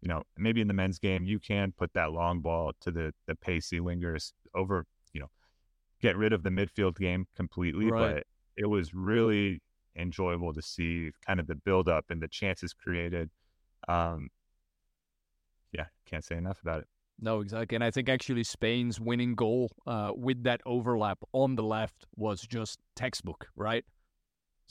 you 0.00 0.08
know 0.08 0.22
maybe 0.36 0.60
in 0.60 0.68
the 0.68 0.74
men's 0.74 0.98
game 0.98 1.24
you 1.24 1.38
can 1.38 1.72
put 1.72 1.92
that 1.94 2.12
long 2.12 2.40
ball 2.40 2.72
to 2.80 2.90
the 2.90 3.12
the 3.26 3.34
pacey 3.34 3.80
wingers 3.80 4.32
over 4.54 4.86
you 5.12 5.20
know 5.20 5.30
get 6.00 6.16
rid 6.16 6.32
of 6.32 6.42
the 6.42 6.50
midfield 6.50 6.96
game 6.96 7.26
completely 7.36 7.90
right. 7.90 8.14
but 8.14 8.26
it 8.56 8.66
was 8.66 8.94
really 8.94 9.60
enjoyable 9.96 10.52
to 10.52 10.62
see 10.62 11.10
kind 11.26 11.40
of 11.40 11.46
the 11.46 11.54
build 11.54 11.88
up 11.88 12.06
and 12.10 12.20
the 12.22 12.28
chances 12.28 12.72
created 12.72 13.30
um 13.88 14.28
yeah 15.72 15.86
can't 16.06 16.24
say 16.24 16.36
enough 16.36 16.60
about 16.62 16.80
it 16.80 16.86
no, 17.20 17.38
exactly. 17.38 17.76
And 17.76 17.84
I 17.84 17.92
think 17.92 18.08
actually 18.08 18.42
Spain's 18.42 18.98
winning 18.98 19.36
goal 19.36 19.70
uh, 19.86 20.10
with 20.12 20.42
that 20.42 20.60
overlap 20.66 21.18
on 21.32 21.54
the 21.54 21.62
left 21.62 22.04
was 22.16 22.40
just 22.40 22.80
textbook, 22.96 23.46
right? 23.54 23.84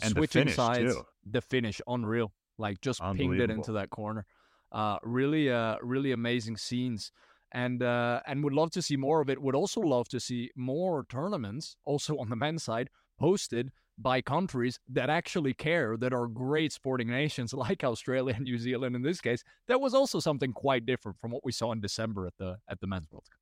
And 0.04 0.12
Switching 0.12 0.48
the 0.48 0.52
sides, 0.52 0.96
too. 0.96 1.04
the 1.26 1.40
finish, 1.40 1.80
unreal 1.88 2.34
like 2.62 2.80
just 2.80 3.02
pinged 3.16 3.42
it 3.42 3.50
into 3.50 3.74
that 3.74 3.90
corner. 3.90 4.26
Uh, 4.72 4.98
really, 5.04 5.52
uh, 5.52 5.76
really 5.82 6.14
amazing 6.14 6.56
scenes, 6.56 7.12
and 7.52 7.84
uh, 7.84 8.22
and 8.26 8.44
would 8.44 8.54
love 8.54 8.72
to 8.72 8.82
see 8.82 8.96
more 8.96 9.20
of 9.20 9.30
it. 9.30 9.42
Would 9.42 9.56
also 9.56 9.82
love 9.82 10.08
to 10.10 10.20
see 10.20 10.52
more 10.56 11.06
tournaments, 11.10 11.76
also 11.84 12.18
on 12.18 12.30
the 12.30 12.38
men's 12.38 12.64
side, 12.64 12.90
hosted 13.22 13.70
by 13.98 14.22
countries 14.22 14.80
that 14.90 15.10
actually 15.10 15.54
care, 15.54 15.98
that 15.98 16.14
are 16.14 16.28
great 16.28 16.72
sporting 16.72 17.10
nations 17.10 17.54
like 17.66 17.84
Australia 17.84 18.34
and 18.36 18.44
New 18.44 18.58
Zealand 18.58 18.96
in 18.96 19.02
this 19.02 19.22
case. 19.22 19.44
That 19.68 19.82
was 19.82 19.94
also 19.94 20.20
something 20.20 20.54
quite 20.54 20.86
different 20.86 21.20
from 21.20 21.32
what 21.32 21.46
we 21.46 21.52
saw 21.52 21.72
in 21.72 21.82
December 21.82 22.28
at 22.28 22.34
the 22.38 22.58
at 22.68 22.80
the 22.80 22.88
men's 22.88 23.12
World 23.12 23.26
Cup. 23.30 23.40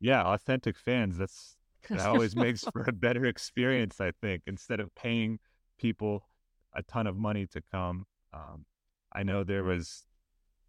Yeah, 0.00 0.24
authentic 0.24 0.76
fans. 0.76 1.18
That's 1.18 1.56
that 1.88 2.00
always 2.00 2.36
makes 2.36 2.64
for 2.72 2.84
a 2.86 2.92
better 2.92 3.24
experience, 3.26 4.00
I 4.00 4.12
think, 4.20 4.42
instead 4.46 4.80
of 4.80 4.94
paying 4.94 5.38
people 5.78 6.28
a 6.74 6.82
ton 6.82 7.06
of 7.06 7.16
money 7.16 7.46
to 7.46 7.62
come. 7.72 8.06
Um, 8.32 8.66
I 9.12 9.22
know 9.22 9.44
there 9.44 9.64
was 9.64 10.06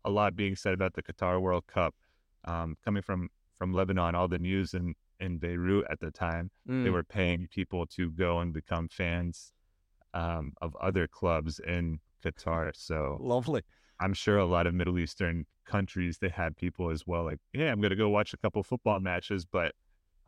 a 0.04 0.10
lot 0.10 0.36
being 0.36 0.56
said 0.56 0.74
about 0.74 0.94
the 0.94 1.04
Qatar 1.04 1.40
World 1.40 1.68
Cup 1.68 1.94
um, 2.46 2.76
coming 2.84 3.02
from 3.02 3.30
from 3.58 3.74
Lebanon. 3.74 4.16
All 4.16 4.28
the 4.28 4.40
news 4.40 4.74
in 4.74 4.96
in 5.22 5.38
Beirut 5.38 5.86
at 5.90 6.00
the 6.00 6.12
time, 6.12 6.52
mm. 6.68 6.84
they 6.84 6.90
were 6.90 7.04
paying 7.04 7.48
people 7.50 7.86
to 7.96 8.12
go 8.12 8.40
and 8.40 8.52
become 8.54 8.90
fans 8.90 9.54
um, 10.14 10.54
of 10.62 10.76
other 10.82 11.08
clubs 11.08 11.60
in 11.60 12.00
Qatar. 12.24 12.72
So 12.76 13.18
lovely. 13.22 13.62
I'm 14.00 14.14
sure 14.14 14.38
a 14.38 14.46
lot 14.46 14.68
of 14.68 14.74
Middle 14.74 14.98
Eastern 15.00 15.46
countries 15.66 16.18
they 16.18 16.30
had 16.30 16.58
people 16.58 16.90
as 16.90 17.06
well. 17.06 17.24
Like, 17.24 17.40
yeah, 17.54 17.72
I'm 17.72 17.80
going 17.80 17.92
to 17.92 17.96
go 17.96 18.10
watch 18.10 18.34
a 18.34 18.38
couple 18.38 18.64
football 18.64 19.00
matches, 19.00 19.46
but 19.46 19.74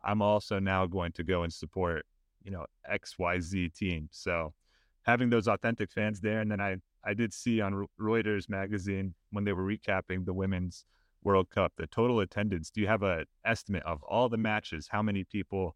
I'm 0.02 0.22
also 0.22 0.58
now 0.58 0.86
going 0.86 1.12
to 1.12 1.24
go 1.24 1.42
and 1.42 1.52
support, 1.52 2.06
you 2.44 2.52
know, 2.52 2.66
X 2.88 3.18
Y 3.18 3.40
Z 3.40 3.70
team. 3.70 4.08
So 4.12 4.54
having 5.02 5.28
those 5.28 5.48
authentic 5.48 5.90
fans 5.90 6.20
there, 6.20 6.40
and 6.40 6.50
then 6.50 6.60
I 6.60 6.76
I 7.04 7.14
did 7.14 7.34
see 7.34 7.60
on 7.60 7.86
Reuters 8.00 8.48
magazine 8.48 9.14
when 9.32 9.44
they 9.44 9.52
were 9.52 9.64
recapping 9.64 10.24
the 10.24 10.32
women's 10.32 10.84
World 11.24 11.50
Cup 11.50 11.72
the 11.76 11.86
total 11.86 12.20
attendance. 12.20 12.70
Do 12.70 12.80
you 12.80 12.86
have 12.86 13.02
an 13.02 13.24
estimate 13.44 13.82
of 13.84 14.02
all 14.02 14.28
the 14.28 14.36
matches? 14.36 14.88
How 14.90 15.02
many 15.02 15.24
people 15.24 15.74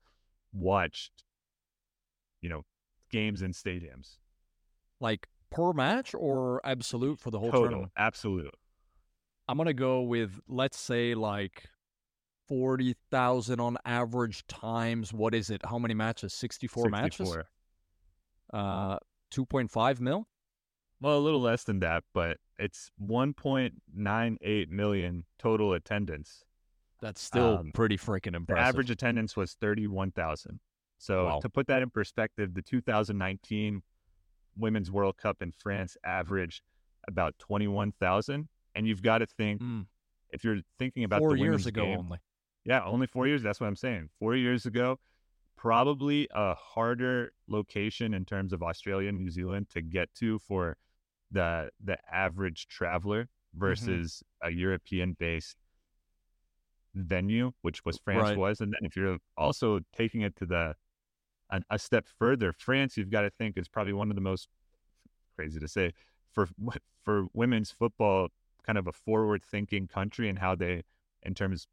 watched, 0.53 1.25
you 2.41 2.49
know, 2.49 2.65
games 3.11 3.43
in 3.43 3.53
stadiums? 3.53 4.19
Like 5.01 5.27
per 5.51 5.73
match 5.73 6.15
or 6.15 6.61
absolute 6.65 7.19
for 7.19 7.31
the 7.31 7.39
whole 7.39 7.51
total, 7.51 7.63
tournament? 7.63 7.93
Absolute. 7.97 8.55
I'm 9.49 9.57
gonna 9.57 9.73
go 9.73 10.03
with 10.03 10.39
let's 10.47 10.79
say 10.79 11.15
like 11.15 11.65
forty 12.47 12.95
thousand 13.11 13.61
on 13.61 13.79
average 13.85 14.47
times. 14.47 15.13
What 15.13 15.35
is 15.35 15.49
it? 15.51 15.63
How 15.65 15.79
many 15.79 15.95
matches? 15.95 16.35
Sixty-four, 16.35 16.91
64. 16.91 17.27
matches. 17.27 17.45
Uh, 18.53 18.99
two 19.31 19.47
point 19.47 19.71
five 19.71 20.01
mil. 20.01 20.29
Well, 21.01 21.19
a 21.19 21.21
little 21.21 21.41
less 21.41 21.65
than 21.65 21.81
that, 21.81 22.05
but 22.13 22.39
it's 22.59 22.91
1.98 23.01 24.69
million 24.71 25.25
total 25.39 25.73
attendance. 25.75 26.45
That's 27.01 27.23
still 27.23 27.59
um, 27.59 27.71
pretty 27.73 27.97
freaking 27.97 28.35
impressive. 28.35 28.65
The 28.65 28.69
average 28.69 28.91
attendance 28.91 29.37
was 29.37 29.55
31,000. 29.55 30.59
So 30.99 31.27
wow. 31.27 31.39
to 31.41 31.49
put 31.49 31.69
that 31.69 31.83
in 31.83 31.91
perspective, 31.91 32.55
the 32.55 32.63
2019 32.63 33.83
Women's 34.57 34.91
World 34.91 35.17
Cup 35.17 35.41
in 35.41 35.53
France 35.53 35.97
averaged 36.05 36.63
about 37.07 37.39
21,000. 37.39 38.49
And 38.75 38.87
you've 38.87 39.03
got 39.03 39.19
to 39.19 39.27
think, 39.27 39.61
mm. 39.61 39.87
if 40.31 40.43
you're 40.43 40.59
thinking 40.79 41.05
about 41.05 41.21
four 41.21 41.35
the 41.35 41.41
years 41.43 41.67
ago 41.67 41.85
game, 41.85 41.99
only. 41.99 42.19
Yeah, 42.65 42.85
only 42.85 43.07
four 43.07 43.29
years. 43.29 43.43
That's 43.43 43.61
what 43.61 43.69
I'm 43.69 43.77
saying. 43.77 44.09
Four 44.19 44.35
years 44.35 44.67
ago, 44.67 44.99
probably 45.57 46.29
a 46.33 46.55
harder 46.55 47.33
location 47.47 48.15
in 48.15 48.25
terms 48.25 48.53
of 48.53 48.63
Australia 48.63 49.09
and 49.09 49.19
New 49.19 49.31
Zealand 49.31 49.69
to 49.71 49.81
get 49.81 50.13
to 50.17 50.39
for 50.41 50.77
the 51.31 51.71
the 51.83 51.99
average 52.13 52.69
traveler 52.69 53.25
mm-hmm. 53.25 53.61
versus 53.61 54.23
mm-hmm. 54.43 54.49
a 54.49 54.59
European 54.59 55.17
based 55.19 55.57
venue, 56.95 57.53
which 57.63 57.85
was 57.85 57.99
France 57.99 58.23
right. 58.23 58.39
was. 58.39 58.61
And 58.61 58.73
then 58.73 58.81
if 58.83 58.97
you're 58.97 59.19
also 59.37 59.81
taking 59.97 60.23
it 60.23 60.37
to 60.37 60.47
the 60.47 60.75
a, 61.51 61.63
a 61.71 61.79
step 61.79 62.07
further, 62.19 62.53
France, 62.53 62.97
you've 62.97 63.11
got 63.11 63.23
to 63.23 63.31
think 63.31 63.57
is 63.57 63.69
probably 63.69 63.93
one 63.93 64.11
of 64.11 64.15
the 64.15 64.21
most 64.23 64.49
crazy 65.37 65.61
to 65.61 65.69
say 65.69 65.93
for 66.33 66.49
for 67.05 67.27
women's 67.33 67.71
football, 67.71 68.29
kind 68.67 68.79
of 68.79 68.87
a 68.87 68.93
forward 68.93 69.43
thinking 69.45 69.87
country 69.87 70.29
and 70.29 70.39
how 70.39 70.55
they 70.55 70.83
in 71.23 71.35
terms 71.35 71.67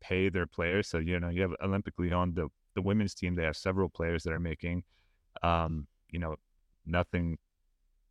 pay 0.00 0.28
their 0.28 0.46
players. 0.46 0.88
So 0.88 0.98
you 0.98 1.18
know 1.20 1.28
you 1.28 1.42
have 1.42 1.52
Olympique 1.62 1.98
Lyon, 1.98 2.34
the 2.34 2.48
the 2.74 2.82
women's 2.82 3.14
team. 3.14 3.34
They 3.34 3.44
have 3.44 3.56
several 3.56 3.88
players 3.88 4.22
that 4.22 4.32
are 4.32 4.38
making, 4.38 4.84
um, 5.42 5.88
you 6.10 6.18
know, 6.18 6.36
nothing 6.86 7.38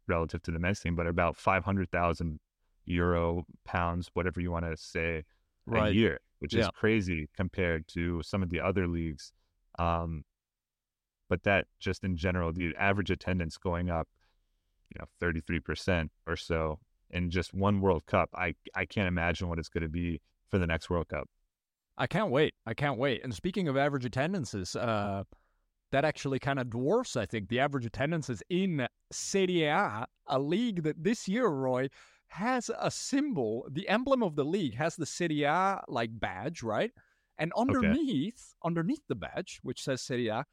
relative 0.08 0.42
to 0.44 0.52
the 0.52 0.60
men's 0.60 0.80
team, 0.80 0.96
but 0.96 1.08
about 1.08 1.36
500,000 1.36 2.40
euro, 2.86 3.46
pounds, 3.66 4.10
whatever 4.14 4.40
you 4.42 4.52
want 4.52 4.66
to 4.66 4.78
say, 4.78 5.24
right. 5.66 5.92
a 5.92 5.96
year, 5.96 6.20
which 6.40 6.54
yeah. 6.54 6.62
is 6.62 6.70
crazy 6.74 7.30
compared 7.36 7.88
to 7.90 8.22
some 8.24 8.42
of 8.42 8.50
the 8.50 8.60
other 8.60 8.88
leagues. 8.88 9.32
Um, 9.80 10.24
but 11.30 11.44
that 11.44 11.68
just 11.80 12.04
in 12.04 12.16
general, 12.16 12.54
the 12.54 12.74
average 12.78 13.12
attendance 13.12 13.58
going 13.58 13.90
up, 13.90 14.08
you 14.90 15.00
know, 15.00 15.08
33% 15.22 16.10
or 16.26 16.36
so 16.36 16.80
in 17.12 17.30
just 17.30 17.54
one 17.54 17.82
World 17.82 18.06
Cup. 18.06 18.30
I, 18.34 18.56
I 18.76 18.86
can't 18.86 19.08
imagine 19.08 19.50
what 19.50 19.60
it's 19.60 19.70
going 19.70 19.84
to 19.84 19.90
be 19.90 20.22
for 20.50 20.58
the 20.58 20.68
next 20.68 20.90
World 20.90 21.10
Cup. 21.10 21.28
I 21.98 22.08
can't 22.08 22.30
wait. 22.30 22.54
I 22.66 22.74
can't 22.74 22.98
wait. 22.98 23.24
And 23.24 23.34
speaking 23.34 23.68
of 23.68 23.76
average 23.76 24.06
attendances, 24.06 24.76
uh, 24.76 25.24
that 25.92 26.06
actually 26.06 26.40
kind 26.40 26.60
of 26.60 26.70
dwarfs, 26.70 27.16
I 27.16 27.26
think, 27.26 27.50
the 27.50 27.60
average 27.60 27.86
attendances 27.86 28.44
in 28.50 28.88
Serie 29.12 29.64
A, 29.64 30.08
a 30.28 30.40
league 30.40 30.84
that 30.84 31.04
this 31.04 31.28
year, 31.28 31.48
Roy, 31.48 31.90
has 32.28 32.70
a 32.80 32.92
symbol. 32.92 33.66
The 33.72 33.88
emblem 33.88 34.22
of 34.22 34.36
the 34.36 34.44
league 34.44 34.76
has 34.76 34.96
the 34.96 35.06
Serie 35.06 35.44
A 35.44 35.82
like 35.88 36.20
badge, 36.20 36.64
right? 36.64 36.92
And 37.38 37.54
underneath, 37.56 38.54
okay. 38.56 38.68
underneath 38.68 39.02
the 39.08 39.16
badge, 39.16 39.60
which 39.64 39.84
says 39.84 40.02
Serie 40.02 40.28
A, 40.28 40.46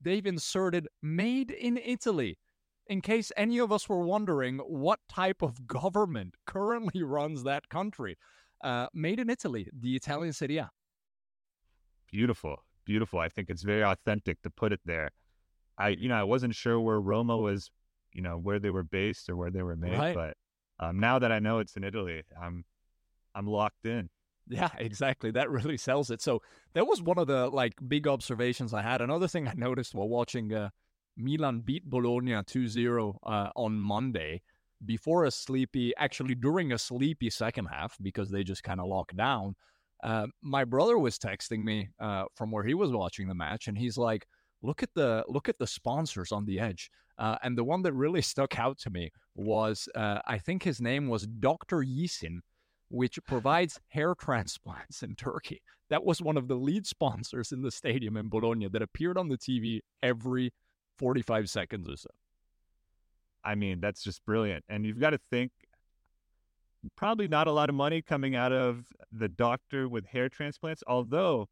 they've 0.00 0.26
inserted 0.26 0.88
"Made 1.02 1.50
in 1.50 1.78
Italy." 1.78 2.38
In 2.86 3.00
case 3.00 3.30
any 3.36 3.58
of 3.58 3.70
us 3.70 3.88
were 3.88 4.00
wondering 4.00 4.58
what 4.58 4.98
type 5.08 5.42
of 5.42 5.68
government 5.68 6.34
currently 6.46 7.04
runs 7.04 7.44
that 7.44 7.68
country, 7.68 8.16
uh, 8.64 8.88
made 8.92 9.20
in 9.20 9.30
Italy, 9.30 9.68
the 9.72 9.94
Italian 9.94 10.32
Serie 10.32 10.58
A. 10.58 10.70
Beautiful 12.10 12.64
beautiful. 12.90 13.20
I 13.20 13.28
think 13.28 13.50
it's 13.50 13.62
very 13.62 13.84
authentic 13.84 14.42
to 14.42 14.50
put 14.50 14.72
it 14.72 14.80
there. 14.84 15.12
I, 15.78 15.90
you 15.90 16.08
know, 16.08 16.16
I 16.16 16.24
wasn't 16.24 16.56
sure 16.56 16.80
where 16.80 17.00
Roma 17.00 17.36
was, 17.36 17.70
you 18.12 18.22
know, 18.22 18.38
where 18.38 18.58
they 18.58 18.70
were 18.70 18.82
based 18.82 19.28
or 19.28 19.36
where 19.36 19.50
they 19.50 19.62
were 19.62 19.76
made, 19.76 19.98
right. 19.98 20.14
but 20.14 20.36
um, 20.78 20.98
now 20.98 21.18
that 21.18 21.30
I 21.30 21.38
know 21.38 21.58
it's 21.58 21.76
in 21.76 21.84
Italy, 21.84 22.22
I'm, 22.40 22.64
I'm 23.34 23.46
locked 23.46 23.86
in. 23.86 24.08
Yeah, 24.48 24.70
exactly. 24.78 25.30
That 25.30 25.50
really 25.50 25.76
sells 25.76 26.10
it. 26.10 26.20
So 26.20 26.42
that 26.74 26.86
was 26.86 27.02
one 27.02 27.18
of 27.18 27.26
the 27.26 27.48
like 27.48 27.74
big 27.88 28.06
observations 28.06 28.74
I 28.74 28.82
had. 28.82 29.00
Another 29.00 29.28
thing 29.28 29.48
I 29.48 29.54
noticed 29.56 29.94
while 29.94 30.08
watching 30.08 30.52
uh, 30.52 30.70
Milan 31.16 31.60
beat 31.60 31.88
Bologna 31.88 32.32
2-0 32.32 33.16
uh, 33.22 33.50
on 33.56 33.78
Monday 33.78 34.42
before 34.84 35.24
a 35.24 35.30
sleepy, 35.30 35.94
actually 35.96 36.34
during 36.34 36.72
a 36.72 36.78
sleepy 36.78 37.30
second 37.30 37.66
half 37.66 37.96
because 38.00 38.30
they 38.30 38.42
just 38.42 38.62
kind 38.62 38.80
of 38.80 38.86
locked 38.86 39.16
down. 39.16 39.54
Uh, 40.02 40.26
my 40.42 40.64
brother 40.64 40.98
was 40.98 41.18
texting 41.18 41.62
me 41.62 41.90
uh, 42.00 42.24
from 42.34 42.50
where 42.50 42.64
he 42.64 42.74
was 42.74 42.90
watching 42.90 43.28
the 43.28 43.34
match, 43.34 43.68
and 43.68 43.76
he's 43.76 43.98
like, 43.98 44.26
"Look 44.62 44.82
at 44.82 44.88
the 44.94 45.24
look 45.28 45.50
at 45.50 45.58
the 45.58 45.66
sponsors 45.66 46.32
on 46.32 46.46
the 46.46 46.58
edge." 46.58 46.90
Uh, 47.20 47.36
and 47.42 47.56
the 47.56 47.62
one 47.62 47.82
that 47.82 47.92
really 47.92 48.22
stuck 48.32 48.58
out 48.58 48.78
to 48.78 48.90
me 48.90 49.12
was, 49.36 49.88
uh, 49.94 50.18
I 50.26 50.38
think 50.38 50.62
his 50.62 50.80
name 50.80 51.06
was 51.06 51.26
Doctor 51.26 51.78
Yisin, 51.78 52.40
which 52.88 53.18
provides 53.26 53.78
hair 53.88 54.14
transplants 54.14 55.02
in 55.04 55.14
Turkey. 55.14 55.62
That 55.90 56.04
was 56.04 56.22
one 56.22 56.36
of 56.36 56.48
the 56.48 56.54
lead 56.56 56.86
sponsors 56.86 57.52
in 57.52 57.62
the 57.62 57.70
stadium 57.70 58.16
in 58.16 58.28
Bologna 58.28 58.68
that 58.68 58.82
appeared 58.82 59.18
on 59.18 59.28
the 59.28 59.36
TV 59.36 59.80
every 60.02 60.52
45 60.98 61.50
seconds 61.50 61.88
or 61.88 61.96
so. 61.96 62.08
I 63.44 63.54
mean, 63.54 63.80
that's 63.80 64.02
just 64.02 64.24
brilliant. 64.24 64.64
And 64.68 64.84
you've 64.84 65.00
got 65.00 65.10
to 65.10 65.20
think 65.30 65.50
probably 66.96 67.28
not 67.28 67.46
a 67.46 67.52
lot 67.52 67.68
of 67.68 67.74
money 67.74 68.02
coming 68.02 68.34
out 68.34 68.52
of 68.52 68.84
the 69.12 69.28
doctor 69.28 69.88
with 69.88 70.06
hair 70.06 70.28
transplants, 70.28 70.82
although, 70.86 71.48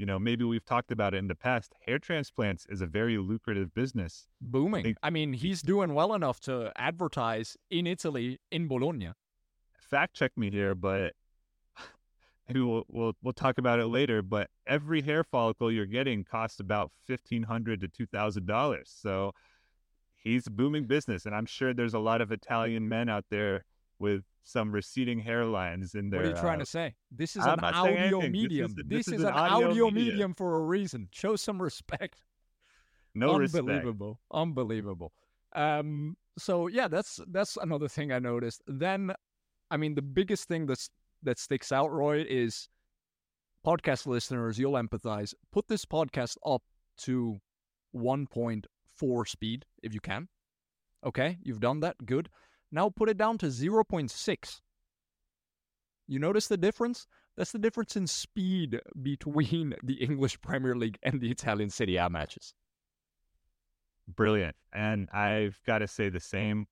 you 0.00 0.06
know, 0.06 0.18
maybe 0.18 0.44
we've 0.44 0.64
talked 0.64 0.90
about 0.92 1.12
it 1.12 1.18
in 1.18 1.28
the 1.28 1.34
past. 1.34 1.74
Hair 1.84 1.98
transplants 1.98 2.64
is 2.70 2.80
a 2.80 2.86
very 2.86 3.18
lucrative 3.18 3.74
business. 3.74 4.26
Booming. 4.40 4.80
I, 4.80 4.82
think, 4.82 4.96
I 5.02 5.10
mean, 5.10 5.34
he's 5.34 5.60
doing 5.60 5.92
well 5.92 6.14
enough 6.14 6.40
to 6.40 6.72
advertise 6.74 7.54
in 7.70 7.86
Italy, 7.86 8.40
in 8.50 8.66
Bologna. 8.66 9.10
Fact 9.78 10.14
check 10.14 10.32
me 10.38 10.50
here, 10.50 10.74
but 10.74 11.12
maybe 12.48 12.62
we'll, 12.62 12.84
we'll, 12.88 13.12
we'll 13.22 13.34
talk 13.34 13.58
about 13.58 13.78
it 13.78 13.88
later. 13.88 14.22
But 14.22 14.48
every 14.66 15.02
hair 15.02 15.22
follicle 15.22 15.70
you're 15.70 15.84
getting 15.84 16.24
costs 16.24 16.60
about 16.60 16.92
fifteen 17.06 17.42
hundred 17.42 17.82
to 17.82 17.88
two 17.88 18.06
thousand 18.06 18.46
dollars. 18.46 18.90
So 19.02 19.32
he's 20.16 20.46
a 20.46 20.50
booming 20.50 20.84
business, 20.84 21.26
and 21.26 21.34
I'm 21.34 21.46
sure 21.46 21.74
there's 21.74 21.92
a 21.92 21.98
lot 21.98 22.22
of 22.22 22.32
Italian 22.32 22.88
men 22.88 23.10
out 23.10 23.26
there 23.28 23.66
with 23.98 24.22
some 24.42 24.72
receding 24.72 25.22
hairlines 25.22 25.94
in 25.94 26.10
there. 26.10 26.20
What 26.20 26.26
are 26.26 26.34
you 26.34 26.40
trying 26.40 26.60
uh, 26.60 26.64
to 26.64 26.66
say? 26.66 26.94
This 27.10 27.36
is 27.36 27.44
I'm 27.44 27.58
an 27.58 27.74
audio 27.74 28.20
medium. 28.22 28.72
This 28.74 28.84
is, 28.84 28.88
this, 28.88 29.06
this 29.06 29.08
is, 29.08 29.20
is 29.20 29.24
an, 29.26 29.32
audio, 29.32 29.70
audio 29.70 29.90
medium. 29.90 29.94
medium 29.94 30.34
for 30.34 30.56
a 30.56 30.60
reason. 30.60 31.08
Show 31.12 31.36
some 31.36 31.60
respect. 31.60 32.20
No 33.12 33.34
Unbelievable. 33.34 34.08
Respect. 34.10 34.18
Unbelievable. 34.30 35.12
Um, 35.56 36.16
so 36.38 36.68
yeah, 36.68 36.86
that's 36.86 37.18
that's 37.32 37.56
another 37.56 37.88
thing 37.88 38.12
I 38.12 38.20
noticed. 38.20 38.62
Then, 38.68 39.12
I 39.68 39.76
mean, 39.76 39.96
the 39.96 40.02
biggest 40.02 40.46
thing 40.46 40.66
that's 40.66 40.90
that 41.24 41.40
sticks 41.40 41.72
out, 41.72 41.90
Roy, 41.90 42.24
is 42.28 42.68
podcast 43.66 44.06
listeners. 44.06 44.60
You'll 44.60 44.74
empathize. 44.74 45.34
Put 45.52 45.66
this 45.66 45.84
podcast 45.84 46.36
up 46.46 46.62
to 46.98 47.40
1.4 47.94 49.28
speed 49.28 49.64
if 49.82 49.92
you 49.92 50.00
can. 50.00 50.28
Okay, 51.04 51.38
you've 51.42 51.60
done 51.60 51.80
that. 51.80 51.96
Good. 52.04 52.28
Now 52.72 52.90
put 52.90 53.08
it 53.08 53.16
down 53.16 53.38
to 53.38 53.46
0.6. 53.46 54.60
You 56.06 56.18
notice 56.18 56.48
the 56.48 56.56
difference? 56.56 57.06
That's 57.36 57.52
the 57.52 57.58
difference 57.58 57.96
in 57.96 58.06
speed 58.06 58.80
between 59.02 59.74
the 59.82 59.94
English 59.94 60.40
Premier 60.40 60.74
League 60.74 60.98
and 61.02 61.20
the 61.20 61.30
Italian 61.30 61.70
Serie 61.70 61.96
A 61.96 62.10
matches. 62.10 62.54
Brilliant. 64.08 64.56
And 64.72 65.08
I've 65.12 65.58
got 65.66 65.78
to 65.78 65.88
say 65.88 66.08
the 66.08 66.20
same. 66.20 66.66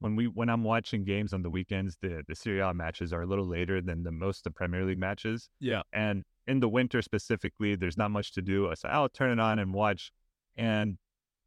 When 0.00 0.16
we 0.16 0.26
when 0.26 0.50
I'm 0.50 0.64
watching 0.64 1.04
games 1.04 1.32
on 1.32 1.42
the 1.42 1.48
weekends, 1.48 1.96
the 2.02 2.22
the 2.26 2.34
Serie 2.34 2.60
A 2.60 2.74
matches 2.74 3.12
are 3.12 3.22
a 3.22 3.26
little 3.26 3.46
later 3.46 3.80
than 3.80 4.02
the 4.02 4.10
most 4.10 4.38
of 4.38 4.52
the 4.52 4.56
Premier 4.56 4.84
League 4.84 4.98
matches. 4.98 5.48
Yeah. 5.60 5.82
And 5.92 6.24
in 6.46 6.60
the 6.60 6.68
winter 6.68 7.00
specifically, 7.00 7.76
there's 7.76 7.96
not 7.96 8.10
much 8.10 8.32
to 8.32 8.42
do. 8.42 8.70
So 8.76 8.88
I'll 8.88 9.08
turn 9.08 9.30
it 9.30 9.40
on 9.40 9.58
and 9.58 9.72
watch. 9.72 10.12
And 10.56 10.98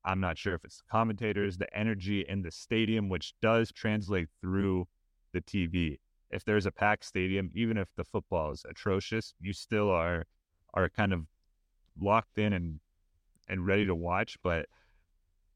I'm 0.08 0.22
not 0.22 0.38
sure 0.38 0.56
if 0.56 0.64
it's 0.64 0.78
the 0.78 0.90
commentators, 0.90 1.58
the 1.58 1.78
energy 1.78 2.22
in 2.22 2.42
the 2.42 2.50
stadium, 2.50 3.10
which 3.10 3.34
does 3.42 3.74
translate 3.74 4.30
through 4.42 4.88
the 5.34 5.42
TV. 5.42 6.00
If 6.32 6.46
there's 6.46 6.66
a 6.66 6.72
packed 6.72 7.04
stadium, 7.04 7.52
even 7.54 7.78
if 7.78 7.90
the 7.96 8.06
football 8.06 8.52
is 8.52 8.66
atrocious, 8.70 9.34
you 9.40 9.52
still 9.52 9.90
are 9.90 10.26
are 10.74 10.88
kind 10.90 11.12
of 11.12 11.26
locked 12.00 12.38
in 12.38 12.54
and 12.54 12.80
and 13.50 13.68
ready 13.68 13.86
to 13.86 13.96
watch. 13.96 14.38
But 14.42 14.68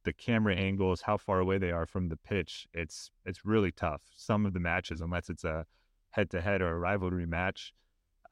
the 0.04 0.12
camera 0.12 0.56
angles, 0.56 1.02
how 1.02 1.16
far 1.16 1.40
away 1.40 1.58
they 1.58 1.72
are 1.72 1.86
from 1.86 2.10
the 2.10 2.18
pitch, 2.18 2.68
it's 2.74 3.10
it's 3.26 3.46
really 3.46 3.72
tough. 3.72 4.02
Some 4.16 4.46
of 4.46 4.52
the 4.52 4.60
matches, 4.60 5.00
unless 5.00 5.30
it's 5.30 5.46
a 5.46 5.66
head 6.12 6.30
to 6.32 6.42
head 6.42 6.62
or 6.62 6.74
a 6.74 6.80
rivalry 6.80 7.26
match, 7.26 7.74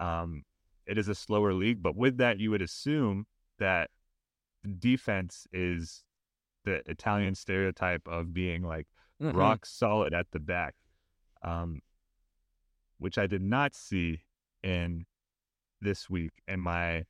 um, 0.02 0.44
it 0.86 0.98
is 0.98 1.08
a 1.08 1.16
slower 1.16 1.54
league. 1.54 1.82
But 1.82 1.96
with 1.96 2.18
that, 2.18 2.42
you 2.42 2.52
would 2.52 2.62
assume 2.62 3.26
that 3.58 3.90
defense 4.80 5.48
is 5.54 6.04
the 6.66 6.82
Italian 6.90 7.36
stereotype 7.36 8.08
of 8.08 8.34
being 8.34 8.64
like 8.64 8.88
mm-hmm. 9.22 9.38
rock 9.38 9.66
solid 9.66 10.14
at 10.14 10.28
the 10.32 10.40
back, 10.40 10.76
um, 11.44 11.82
which 12.98 13.18
I 13.18 13.28
did 13.28 13.42
not 13.42 13.76
see 13.76 14.22
in 14.64 15.06
this 15.82 16.10
week. 16.10 16.32
And 16.48 16.62
my 16.62 17.06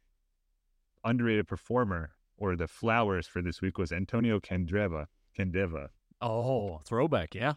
underrated 1.04 1.48
performer 1.48 2.12
or 2.38 2.56
the 2.56 2.68
flowers 2.68 3.28
for 3.28 3.42
this 3.42 3.62
week 3.62 3.78
was 3.78 3.92
Antonio 3.92 4.40
Candreva. 4.40 5.08
Candeva. 5.38 5.90
Oh, 6.22 6.80
throwback, 6.86 7.34
yeah. 7.34 7.54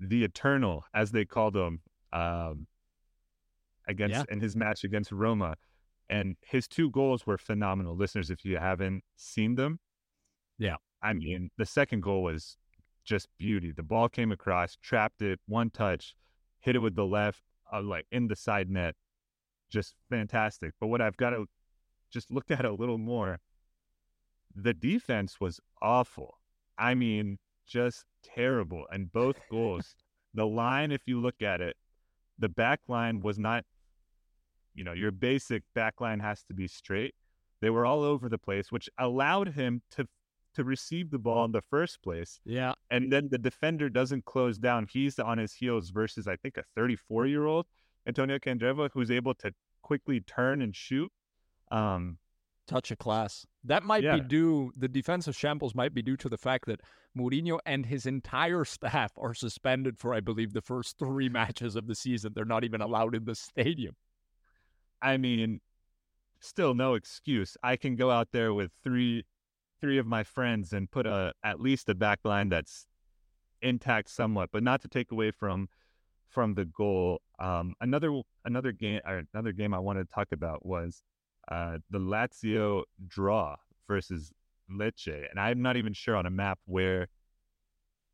The 0.00 0.24
Eternal, 0.24 0.84
as 0.92 1.12
they 1.12 1.24
called 1.24 1.56
him, 1.56 1.80
um, 2.12 2.66
against 3.86 4.14
yeah. 4.14 4.24
in 4.28 4.40
his 4.40 4.56
match 4.56 4.84
against 4.84 5.12
Roma. 5.12 5.56
And 6.10 6.36
his 6.44 6.68
two 6.68 6.90
goals 6.90 7.26
were 7.26 7.38
phenomenal. 7.38 7.96
Listeners, 7.96 8.30
if 8.30 8.44
you 8.44 8.58
haven't 8.58 9.04
seen 9.16 9.54
them, 9.54 9.78
yeah, 10.58 10.76
I 11.02 11.12
mean, 11.12 11.50
the 11.58 11.66
second 11.66 12.02
goal 12.02 12.22
was 12.22 12.56
just 13.04 13.28
beauty. 13.38 13.72
The 13.72 13.82
ball 13.82 14.08
came 14.08 14.30
across, 14.30 14.76
trapped 14.76 15.22
it, 15.22 15.40
one 15.46 15.70
touch, 15.70 16.14
hit 16.60 16.76
it 16.76 16.78
with 16.78 16.94
the 16.94 17.04
left, 17.04 17.42
uh, 17.72 17.82
like 17.82 18.06
in 18.12 18.28
the 18.28 18.36
side 18.36 18.70
net. 18.70 18.94
Just 19.70 19.94
fantastic. 20.10 20.72
But 20.80 20.88
what 20.88 21.00
I've 21.00 21.16
got 21.16 21.30
to 21.30 21.46
just 22.10 22.30
look 22.30 22.50
at 22.50 22.64
a 22.64 22.72
little 22.72 22.98
more, 22.98 23.40
the 24.54 24.74
defense 24.74 25.40
was 25.40 25.60
awful. 25.80 26.38
I 26.78 26.94
mean, 26.94 27.38
just 27.66 28.04
terrible. 28.22 28.86
And 28.90 29.10
both 29.10 29.40
goals, 29.50 29.96
the 30.34 30.46
line, 30.46 30.92
if 30.92 31.02
you 31.06 31.20
look 31.20 31.42
at 31.42 31.60
it, 31.60 31.76
the 32.38 32.48
back 32.48 32.80
line 32.88 33.20
was 33.20 33.38
not, 33.38 33.64
you 34.74 34.84
know, 34.84 34.92
your 34.92 35.10
basic 35.10 35.62
back 35.74 36.00
line 36.00 36.20
has 36.20 36.44
to 36.44 36.54
be 36.54 36.68
straight. 36.68 37.14
They 37.60 37.70
were 37.70 37.86
all 37.86 38.02
over 38.02 38.28
the 38.28 38.38
place, 38.38 38.72
which 38.72 38.88
allowed 38.98 39.48
him 39.48 39.82
to 39.92 40.06
to 40.54 40.64
receive 40.64 41.10
the 41.10 41.18
ball 41.18 41.44
in 41.44 41.52
the 41.52 41.62
first 41.62 42.02
place. 42.02 42.40
Yeah. 42.44 42.74
And 42.90 43.12
then 43.12 43.28
the 43.30 43.38
defender 43.38 43.88
doesn't 43.88 44.24
close 44.24 44.58
down. 44.58 44.86
He's 44.90 45.18
on 45.18 45.38
his 45.38 45.52
heels 45.52 45.90
versus, 45.90 46.28
I 46.28 46.36
think, 46.36 46.56
a 46.56 46.64
34 46.74 47.26
year 47.26 47.46
old 47.46 47.66
Antonio 48.06 48.38
Candreva 48.38 48.90
who's 48.92 49.10
able 49.10 49.34
to 49.34 49.52
quickly 49.82 50.20
turn 50.20 50.62
and 50.62 50.74
shoot. 50.74 51.10
Um, 51.70 52.18
Touch 52.68 52.90
a 52.90 52.96
class. 52.96 53.46
That 53.64 53.82
might 53.82 54.04
yeah. 54.04 54.16
be 54.16 54.20
due, 54.20 54.72
the 54.76 54.88
defensive 54.88 55.36
shambles 55.36 55.74
might 55.74 55.94
be 55.94 56.02
due 56.02 56.16
to 56.18 56.28
the 56.28 56.38
fact 56.38 56.66
that 56.66 56.80
Mourinho 57.16 57.58
and 57.66 57.84
his 57.84 58.06
entire 58.06 58.64
staff 58.64 59.12
are 59.16 59.34
suspended 59.34 59.98
for, 59.98 60.14
I 60.14 60.20
believe, 60.20 60.52
the 60.52 60.62
first 60.62 60.98
three 60.98 61.28
matches 61.28 61.76
of 61.76 61.86
the 61.86 61.94
season. 61.94 62.32
They're 62.34 62.44
not 62.44 62.64
even 62.64 62.80
allowed 62.80 63.14
in 63.14 63.24
the 63.24 63.34
stadium. 63.34 63.96
I 65.00 65.16
mean, 65.16 65.60
still 66.40 66.74
no 66.74 66.94
excuse. 66.94 67.56
I 67.62 67.76
can 67.76 67.96
go 67.96 68.10
out 68.10 68.28
there 68.32 68.54
with 68.54 68.70
three 68.84 69.24
three 69.82 69.98
of 69.98 70.06
my 70.06 70.22
friends 70.22 70.72
and 70.72 70.90
put 70.90 71.06
a 71.06 71.34
at 71.44 71.60
least 71.60 71.90
a 71.90 71.94
back 71.94 72.20
line 72.24 72.48
that's 72.48 72.86
intact 73.60 74.08
somewhat, 74.08 74.48
but 74.52 74.62
not 74.62 74.80
to 74.80 74.88
take 74.88 75.12
away 75.12 75.30
from 75.30 75.68
from 76.30 76.54
the 76.54 76.64
goal. 76.64 77.20
Um, 77.38 77.74
another 77.80 78.22
another 78.44 78.72
game 78.72 79.00
another 79.34 79.52
game 79.52 79.74
I 79.74 79.80
wanted 79.80 80.08
to 80.08 80.14
talk 80.14 80.28
about 80.32 80.64
was 80.64 81.02
uh, 81.50 81.78
the 81.90 81.98
Lazio 81.98 82.84
draw 83.06 83.56
versus 83.88 84.32
Lecce, 84.70 85.28
and 85.28 85.38
I'm 85.38 85.60
not 85.60 85.76
even 85.76 85.92
sure 85.92 86.16
on 86.16 86.24
a 86.24 86.30
map 86.30 86.60
where 86.64 87.08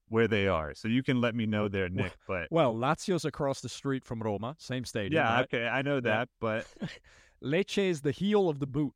where 0.09 0.27
they 0.27 0.49
are. 0.49 0.75
So 0.75 0.89
you 0.89 1.03
can 1.03 1.21
let 1.21 1.35
me 1.35 1.45
know 1.45 1.69
there, 1.69 1.91
Nick. 1.91 2.15
But 2.27 2.49
well, 2.51 2.75
Lazio's 2.75 3.27
across 3.27 3.61
the 3.61 3.69
street 3.69 4.05
from 4.05 4.21
Roma, 4.21 4.57
same 4.59 4.85
stadium. 4.85 5.23
Yeah, 5.23 5.35
right? 5.35 5.45
okay, 5.45 5.69
I 5.69 5.83
know 5.83 6.01
that, 6.01 6.31
but 6.41 6.67
Lecce 7.45 7.91
is 7.91 8.01
the 8.01 8.11
heel 8.11 8.49
of 8.49 8.59
the 8.59 8.67
boot. 8.67 8.95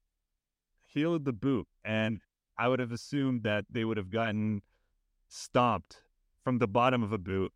Heel 0.87 1.14
of 1.14 1.24
the 1.24 1.32
boot, 1.32 1.66
and 1.85 2.20
I 2.58 2.68
would 2.68 2.80
have 2.80 2.92
assumed 2.92 3.42
that 3.44 3.64
they 3.70 3.84
would 3.84 3.96
have 3.96 4.10
gotten 4.10 4.62
stomped 5.28 6.02
from 6.44 6.58
the 6.58 6.68
bottom 6.68 7.02
of 7.02 7.12
a 7.12 7.18
boot 7.18 7.52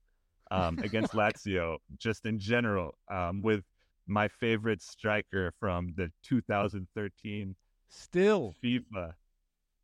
um, 0.51 0.79
against 0.79 1.13
Lazio, 1.15 1.79
just 1.99 2.27
in 2.27 2.39
general, 2.39 2.97
um, 3.11 3.43
with 3.43 3.65
my 4.07 4.29
favorite 4.29 4.83
striker 4.83 5.53
from 5.59 5.93
the 5.97 6.11
2013 6.23 7.57
still 7.89 8.55
FIFA, 8.63 9.15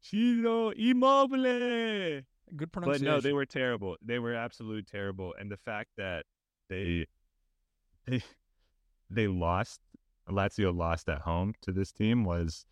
Ciro 0.00 0.70
Immobile. 0.70 2.22
Good 2.56 2.72
pronunciation. 2.72 3.06
But 3.06 3.10
no, 3.10 3.20
they 3.20 3.32
were 3.32 3.46
terrible. 3.46 3.96
They 4.04 4.18
were 4.18 4.34
absolutely 4.34 4.82
terrible, 4.82 5.34
and 5.38 5.50
the 5.50 5.56
fact 5.56 5.90
that 5.96 6.26
they 6.68 7.06
they 8.06 8.22
they 9.10 9.28
lost, 9.28 9.80
Lazio 10.28 10.76
lost 10.76 11.08
at 11.08 11.22
home 11.22 11.54
to 11.62 11.72
this 11.72 11.92
team 11.92 12.24
was 12.24 12.66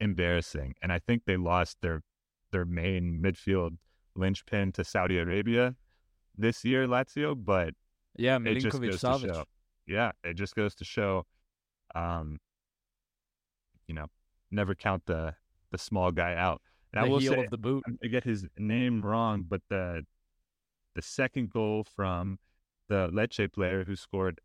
embarrassing. 0.00 0.74
And 0.82 0.92
I 0.92 0.98
think 0.98 1.22
they 1.26 1.36
lost 1.36 1.78
their 1.82 2.02
their 2.52 2.64
main 2.64 3.20
midfield 3.22 3.76
linchpin 4.14 4.72
to 4.72 4.84
Saudi 4.84 5.18
Arabia 5.18 5.74
this 6.36 6.64
year, 6.64 6.86
Lazio. 6.86 7.34
But 7.36 7.74
yeah, 8.16 8.38
it 8.44 8.56
just 8.56 8.80
goes 8.80 9.00
Savic. 9.00 9.22
to 9.22 9.28
show. 9.28 9.44
Yeah, 9.86 10.12
it 10.24 10.34
just 10.34 10.54
goes 10.54 10.74
to 10.76 10.84
show. 10.84 11.26
Um, 11.94 12.38
you 13.86 13.94
know, 13.94 14.06
never 14.50 14.74
count 14.74 15.02
the 15.06 15.34
the 15.70 15.78
small 15.78 16.12
guy 16.12 16.34
out. 16.34 16.60
And 16.92 17.02
the 17.02 17.06
I 17.06 17.10
will 17.10 17.18
heel 17.18 17.32
say, 17.32 17.44
of 17.44 17.50
the 17.50 17.58
boot. 17.58 17.84
I 18.02 18.06
get 18.06 18.24
his 18.24 18.46
name 18.58 19.02
wrong, 19.02 19.44
but 19.48 19.62
the 19.68 20.04
the 20.94 21.02
second 21.02 21.50
goal 21.50 21.84
from 21.94 22.38
the 22.88 23.08
Lecce 23.12 23.52
player 23.52 23.84
who 23.84 23.96
scored 23.96 24.40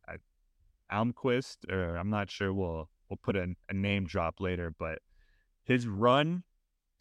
Almqvist, 0.91 1.71
or 1.71 1.95
I'm 1.95 2.09
not 2.09 2.29
sure. 2.29 2.53
We'll 2.53 2.89
we'll 3.09 3.19
put 3.23 3.35
a, 3.35 3.55
a 3.69 3.73
name 3.73 4.05
drop 4.05 4.39
later, 4.39 4.73
but 4.77 4.99
his 5.63 5.88
run 5.88 6.43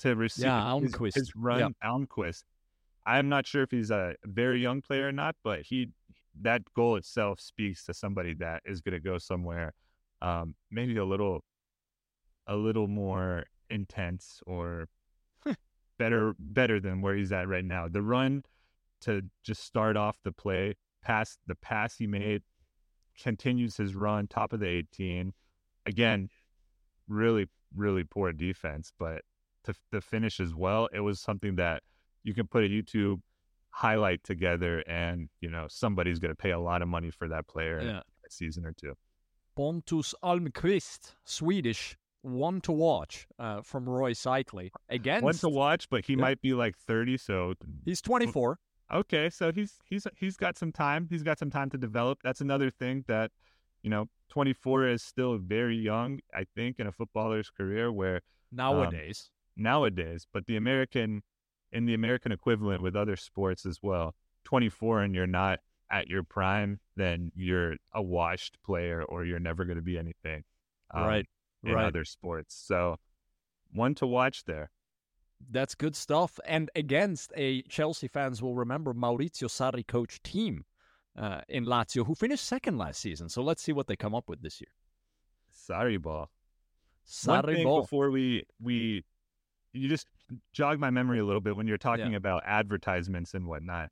to 0.01 0.17
receive 0.17 0.47
yeah, 0.47 0.63
Almqvist. 0.63 1.15
His, 1.15 1.15
his 1.15 1.37
run 1.37 1.59
yep. 1.59 1.73
Almqvist. 1.85 2.45
I'm 3.07 3.29
not 3.29 3.47
sure 3.47 3.63
if 3.63 3.71
he's 3.71 3.91
a 3.91 4.15
very 4.25 4.61
young 4.61 4.83
player 4.83 5.09
or 5.09 5.13
not, 5.13 5.37
but 5.43 5.63
he 5.63 5.91
that 6.43 6.63
goal 6.75 6.97
itself 6.97 7.41
speaks 7.41 7.85
to 7.85 7.95
somebody 7.95 8.35
that 8.35 8.63
is 8.65 8.81
going 8.81 8.93
to 8.93 9.01
go 9.01 9.19
somewhere, 9.19 9.75
um, 10.23 10.55
maybe 10.71 10.97
a 10.97 11.05
little, 11.05 11.43
a 12.47 12.57
little 12.57 12.87
more 12.87 13.45
intense 13.69 14.41
or 14.47 14.87
better, 15.99 16.35
better 16.39 16.81
than 16.81 17.01
where 17.01 17.15
he's 17.15 17.33
at 17.33 17.49
right 17.49 17.65
now. 17.65 17.89
The 17.89 18.03
run 18.03 18.45
to 19.03 19.23
just 19.45 19.65
start 19.65 19.97
off 19.97 20.19
the 20.25 20.33
play, 20.33 20.77
pass 21.03 21.39
the 21.47 21.55
pass 21.57 21.97
he 21.97 22.07
made, 22.07 22.43
continues 23.21 23.77
his 23.77 23.95
run, 23.95 24.27
top 24.27 24.53
of 24.53 24.61
the 24.61 24.69
18. 24.69 25.33
Again, 25.87 26.29
really 27.09 27.49
really 27.75 28.05
poor 28.05 28.33
defense, 28.33 28.93
but 28.99 29.23
to, 29.65 29.75
to 29.93 30.01
finish 30.01 30.41
as 30.41 30.55
well, 30.55 30.89
it 30.93 31.01
was 31.01 31.21
something 31.21 31.57
that 31.57 31.83
you 32.23 32.35
can 32.35 32.47
put 32.47 32.65
a 32.65 32.69
YouTube 32.69 33.21
highlight 33.71 34.23
together 34.25 34.81
and, 34.87 35.29
you 35.41 35.51
know, 35.51 35.67
somebody's 35.69 36.19
going 36.19 36.33
to 36.33 36.37
pay 36.37 36.51
a 36.51 36.59
lot 36.59 36.83
of 36.83 36.89
money 36.89 37.11
for 37.11 37.29
that 37.29 37.47
player 37.47 37.81
yeah. 37.81 38.01
a 38.01 38.31
season 38.31 38.67
or 38.67 38.73
two. 38.73 38.95
Pontus 39.57 40.15
Almqvist, 40.23 41.13
Swedish, 41.25 41.97
one 42.23 42.61
to 42.63 42.73
watch 42.73 43.27
uh, 43.39 43.63
from 43.63 43.89
Roy 43.89 44.13
Cycling. 44.13 44.71
Again, 44.89 45.23
one 45.23 45.35
to 45.35 45.49
watch, 45.49 45.89
but 45.89 46.05
he 46.05 46.15
yeah. 46.15 46.21
might 46.21 46.41
be 46.41 46.53
like 46.53 46.77
30, 46.77 47.17
so 47.17 47.55
he's 47.85 48.01
24. 48.01 48.59
Okay, 48.93 49.31
so 49.31 49.53
he's 49.53 49.79
he's 49.85 50.07
he's 50.17 50.37
got 50.37 50.59
some 50.59 50.73
time. 50.73 51.07
He's 51.09 51.23
got 51.23 51.39
some 51.39 51.51
time 51.51 51.71
to 51.71 51.79
develop. 51.79 52.19
That's 52.25 52.41
another 52.41 52.71
thing 52.71 53.05
that 53.07 53.31
you 53.83 53.91
know 53.91 54.09
24 54.31 54.89
is 54.89 55.03
still 55.03 55.37
very 55.39 55.77
young, 55.77 56.21
I 56.35 56.45
think, 56.55 56.79
in 56.79 56.87
a 56.87 56.93
footballer's 56.93 57.51
career 57.51 57.93
where 57.93 58.23
nowadays, 58.51 59.29
um, 59.57 59.65
nowadays, 59.65 60.27
but 60.33 60.47
the 60.47 60.57
American 60.57 61.23
in 61.73 61.87
the 61.87 61.95
American 61.95 62.33
equivalent 62.33 62.83
with 62.83 62.97
other 62.97 63.17
sports 63.17 63.67
as 63.67 63.79
well. 63.83 64.15
24 64.45 65.03
and 65.03 65.15
you're 65.15 65.27
not 65.27 65.61
at 65.91 66.09
your 66.09 66.23
prime, 66.23 66.81
then 66.97 67.31
you're 67.35 67.77
a 67.93 68.03
washed 68.03 68.59
player 68.65 69.03
or 69.05 69.25
you're 69.25 69.39
never 69.39 69.65
going 69.65 69.77
to 69.77 69.83
be 69.83 69.99
anything. 69.99 70.43
Um, 70.93 71.05
right. 71.05 71.27
In 71.63 71.75
right. 71.75 71.85
other 71.85 72.05
sports. 72.05 72.55
So 72.67 72.97
one 73.73 73.95
to 73.97 74.07
watch 74.07 74.45
there. 74.45 74.71
That's 75.51 75.75
good 75.75 75.95
stuff. 75.95 76.39
And 76.47 76.71
against 76.75 77.33
a 77.37 77.63
Chelsea 77.63 78.09
fans 78.09 78.43
will 78.43 78.55
remember 78.55 78.93
Maurizio 78.93 79.49
Sarri 79.49 79.87
coach 79.87 80.23
team 80.23 80.65
uh, 81.19 81.41
in 81.49 81.65
Lazio 81.67 82.07
who 82.07 82.15
finished 82.15 82.45
second 82.45 82.79
last 82.79 83.01
season. 83.01 83.29
So 83.29 83.43
let's 83.43 83.63
see 83.63 83.73
what 83.73 83.87
they 83.87 83.97
come 83.97 84.15
up 84.15 84.29
with 84.29 84.43
this 84.43 84.61
year. 84.61 84.71
Sarri 85.53 86.01
ball. 86.01 86.31
Sarri 87.07 87.45
One 87.45 87.55
thing 87.55 87.65
ball. 87.65 87.81
before 87.83 88.11
we 88.11 88.45
we 88.61 89.05
you 89.73 89.89
just 89.89 90.07
jog 90.53 90.79
my 90.79 90.91
memory 90.91 91.19
a 91.19 91.25
little 91.25 91.41
bit 91.41 91.57
when 91.57 91.67
you're 91.67 91.79
talking 91.79 92.13
yeah. 92.13 92.17
about 92.17 92.43
advertisements 92.45 93.35
and 93.35 93.47
whatnot. 93.47 93.91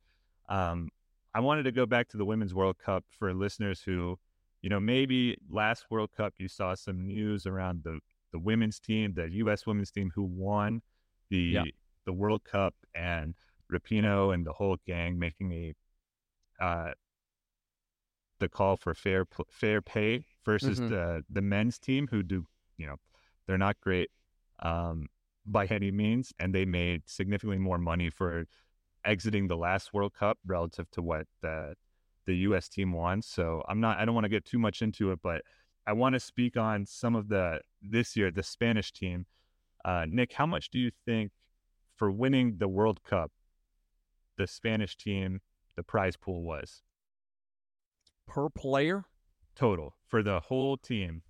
Um, 0.48 0.90
I 1.34 1.40
wanted 1.40 1.64
to 1.64 1.72
go 1.72 1.86
back 1.86 2.08
to 2.08 2.16
the 2.16 2.24
Women's 2.24 2.54
World 2.54 2.78
Cup 2.78 3.04
for 3.10 3.32
listeners 3.34 3.80
who, 3.80 4.18
you 4.62 4.70
know, 4.70 4.80
maybe 4.80 5.36
last 5.50 5.86
World 5.90 6.10
Cup 6.16 6.34
you 6.38 6.48
saw 6.48 6.74
some 6.74 7.06
news 7.06 7.46
around 7.46 7.82
the 7.84 8.00
the 8.32 8.38
women's 8.38 8.78
team, 8.78 9.14
the 9.14 9.28
U.S. 9.30 9.66
women's 9.66 9.90
team 9.90 10.10
who 10.14 10.22
won 10.22 10.82
the 11.30 11.38
yeah. 11.38 11.64
the 12.06 12.12
World 12.12 12.44
Cup, 12.44 12.74
and 12.94 13.34
Rapinoe 13.72 14.34
and 14.34 14.46
the 14.46 14.52
whole 14.52 14.76
gang 14.86 15.18
making 15.18 15.52
a 15.52 15.74
uh, 16.64 16.92
the 18.40 18.48
call 18.48 18.76
for 18.76 18.94
fair 18.94 19.26
fair 19.50 19.82
pay 19.82 20.24
versus 20.44 20.78
mm-hmm. 20.78 20.88
the 20.88 21.24
the 21.30 21.42
men's 21.42 21.78
team 21.78 22.06
who 22.10 22.22
do 22.22 22.46
you 22.76 22.86
know 22.86 22.96
they're 23.46 23.58
not 23.58 23.80
great 23.80 24.10
um, 24.60 25.08
by 25.46 25.66
any 25.66 25.90
means, 25.90 26.32
and 26.38 26.54
they 26.54 26.64
made 26.64 27.02
significantly 27.06 27.58
more 27.58 27.78
money 27.78 28.10
for 28.10 28.46
exiting 29.04 29.48
the 29.48 29.56
last 29.56 29.94
World 29.94 30.12
Cup 30.14 30.38
relative 30.46 30.90
to 30.92 31.02
what 31.02 31.26
the 31.42 31.74
the 32.26 32.36
U.S. 32.36 32.68
team 32.68 32.92
won. 32.92 33.22
So 33.22 33.62
I'm 33.68 33.80
not 33.80 33.98
I 33.98 34.04
don't 34.04 34.14
want 34.14 34.26
to 34.26 34.30
get 34.30 34.44
too 34.44 34.58
much 34.58 34.82
into 34.82 35.10
it, 35.12 35.20
but 35.22 35.42
I 35.86 35.92
want 35.92 36.12
to 36.12 36.20
speak 36.20 36.56
on 36.56 36.84
some 36.86 37.16
of 37.16 37.28
the 37.28 37.60
this 37.82 38.16
year 38.16 38.30
the 38.30 38.42
Spanish 38.42 38.92
team. 38.92 39.26
Uh, 39.84 40.04
Nick, 40.08 40.32
how 40.32 40.44
much 40.44 40.70
do 40.70 40.78
you 40.78 40.90
think 41.06 41.32
for 41.96 42.10
winning 42.10 42.56
the 42.58 42.68
World 42.68 43.02
Cup, 43.02 43.32
the 44.36 44.46
Spanish 44.46 44.96
team, 44.96 45.40
the 45.76 45.82
prize 45.82 46.16
pool 46.16 46.42
was 46.42 46.82
per 48.28 48.48
player 48.48 49.04
total 49.56 49.96
for 50.06 50.22
the 50.22 50.38
whole 50.40 50.76
team? 50.76 51.22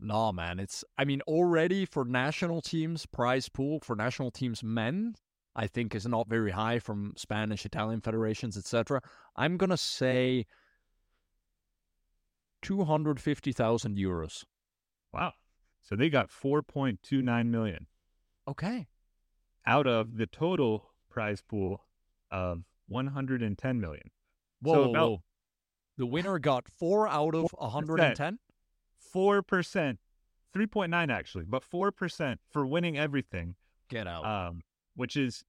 No, 0.00 0.32
man. 0.32 0.58
It's, 0.58 0.84
I 0.96 1.04
mean, 1.04 1.20
already 1.28 1.84
for 1.84 2.04
national 2.04 2.62
teams, 2.62 3.06
prize 3.06 3.48
pool 3.48 3.80
for 3.82 3.94
national 3.94 4.30
teams 4.30 4.62
men, 4.62 5.14
I 5.54 5.66
think 5.66 5.94
is 5.94 6.06
not 6.06 6.28
very 6.28 6.50
high 6.50 6.78
from 6.78 7.12
Spanish, 7.16 7.66
Italian 7.66 8.00
federations, 8.00 8.56
etc. 8.56 9.00
I'm 9.36 9.56
going 9.56 9.70
to 9.70 9.76
say 9.76 10.46
250,000 12.62 13.96
euros. 13.96 14.44
Wow. 15.12 15.32
So 15.82 15.94
they 15.94 16.08
got 16.08 16.30
4.29 16.30 17.46
million. 17.46 17.86
Okay. 18.48 18.88
Out 19.66 19.86
of 19.86 20.16
the 20.16 20.26
total 20.26 20.90
prize 21.10 21.42
pool 21.42 21.84
of 22.30 22.62
110 22.88 23.80
million. 23.80 24.10
Whoa, 24.62 24.74
so 24.74 24.90
about, 24.90 25.10
whoa. 25.10 25.22
The 25.98 26.06
winner 26.06 26.38
got 26.38 26.68
four 26.68 27.06
out 27.06 27.34
of 27.34 27.50
110? 27.58 28.38
4%, 29.14 29.98
3.9 30.56 31.12
actually, 31.12 31.44
but 31.44 31.62
4% 31.62 32.36
for 32.50 32.66
winning 32.66 32.98
everything. 32.98 33.54
Get 33.88 34.06
out. 34.06 34.24
Um, 34.24 34.62
which 34.96 35.16
is 35.16 35.44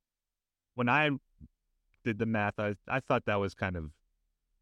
when 0.75 0.89
I 0.89 1.11
did 2.03 2.19
the 2.19 2.25
math, 2.25 2.59
I, 2.59 2.75
I 2.87 2.99
thought 2.99 3.25
that 3.25 3.39
was 3.39 3.53
kind 3.53 3.77
of, 3.77 3.91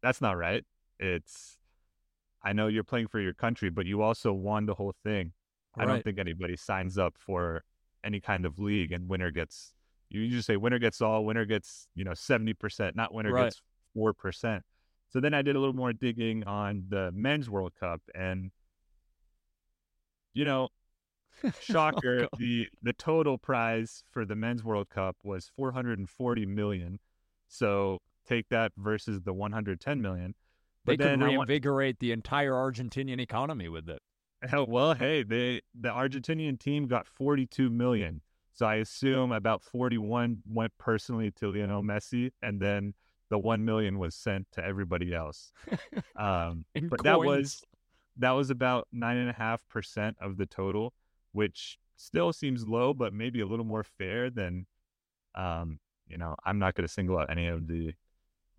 that's 0.02 0.20
not 0.20 0.36
right. 0.36 0.64
It's, 1.00 1.58
I 2.44 2.52
know 2.52 2.68
you're 2.68 2.84
playing 2.84 3.08
for 3.08 3.20
your 3.20 3.34
country, 3.34 3.70
but 3.70 3.86
you 3.86 4.02
also 4.02 4.32
won 4.32 4.66
the 4.66 4.74
whole 4.74 4.94
thing. 5.04 5.32
Right. 5.76 5.84
I 5.84 5.86
don't 5.86 6.04
think 6.04 6.18
anybody 6.18 6.56
signs 6.56 6.98
up 6.98 7.14
for 7.18 7.64
any 8.04 8.20
kind 8.20 8.44
of 8.44 8.58
league 8.58 8.92
and 8.92 9.08
winner 9.08 9.30
gets, 9.30 9.74
you 10.10 10.28
just 10.28 10.46
say 10.46 10.56
winner 10.56 10.78
gets 10.78 11.00
all, 11.00 11.24
winner 11.24 11.44
gets, 11.44 11.88
you 11.94 12.04
know, 12.04 12.12
70%, 12.12 12.94
not 12.94 13.14
winner 13.14 13.32
right. 13.32 13.44
gets 13.44 13.62
4%. 13.96 14.60
So 15.12 15.20
then 15.20 15.34
I 15.34 15.42
did 15.42 15.56
a 15.56 15.58
little 15.58 15.74
more 15.74 15.92
digging 15.92 16.42
on 16.44 16.84
the 16.88 17.12
men's 17.12 17.50
World 17.50 17.72
Cup 17.78 18.00
and 18.14 18.50
you 20.34 20.46
know, 20.46 20.68
shocker, 21.60 22.24
oh, 22.32 22.36
the 22.38 22.66
the 22.82 22.94
total 22.94 23.36
prize 23.36 24.04
for 24.10 24.24
the 24.24 24.34
men's 24.34 24.64
World 24.64 24.88
Cup 24.88 25.16
was 25.22 25.50
440 25.54 26.46
million. 26.46 26.98
So 27.48 27.98
take 28.26 28.48
that 28.48 28.72
versus 28.78 29.20
the 29.22 29.32
110 29.32 30.00
million. 30.00 30.34
But 30.84 30.98
they 30.98 31.04
could 31.04 31.22
reinvigorate 31.22 31.96
want... 31.96 32.00
the 32.00 32.12
entire 32.12 32.52
Argentinian 32.52 33.20
economy 33.20 33.68
with 33.68 33.88
it. 33.88 34.00
Hell, 34.42 34.66
well, 34.68 34.94
hey, 34.94 35.22
they 35.22 35.60
the 35.78 35.90
Argentinian 35.90 36.58
team 36.58 36.86
got 36.86 37.06
42 37.06 37.68
million. 37.68 38.22
So 38.54 38.66
I 38.66 38.76
assume 38.76 39.32
about 39.32 39.62
41 39.62 40.38
went 40.46 40.72
personally 40.78 41.30
to 41.32 41.50
Lionel 41.52 41.82
Messi, 41.82 42.30
and 42.42 42.60
then 42.60 42.94
the 43.32 43.38
one 43.38 43.64
million 43.64 43.98
was 43.98 44.14
sent 44.14 44.46
to 44.52 44.62
everybody 44.64 45.12
else. 45.14 45.52
Um, 46.14 46.66
but 46.74 46.98
coins. 46.98 47.02
that 47.02 47.18
was 47.18 47.64
that 48.18 48.30
was 48.32 48.50
about 48.50 48.86
nine 48.92 49.16
and 49.16 49.30
a 49.30 49.32
half 49.32 49.66
percent 49.68 50.16
of 50.20 50.36
the 50.36 50.44
total, 50.44 50.92
which 51.32 51.78
still 51.96 52.32
seems 52.32 52.68
low, 52.68 52.92
but 52.92 53.14
maybe 53.14 53.40
a 53.40 53.46
little 53.46 53.64
more 53.64 53.82
fair 53.82 54.28
than, 54.28 54.66
um, 55.34 55.80
you 56.06 56.18
know, 56.18 56.36
I'm 56.44 56.58
not 56.58 56.74
going 56.74 56.86
to 56.86 56.92
single 56.92 57.18
out 57.18 57.30
any 57.30 57.46
of 57.46 57.66
the 57.66 57.94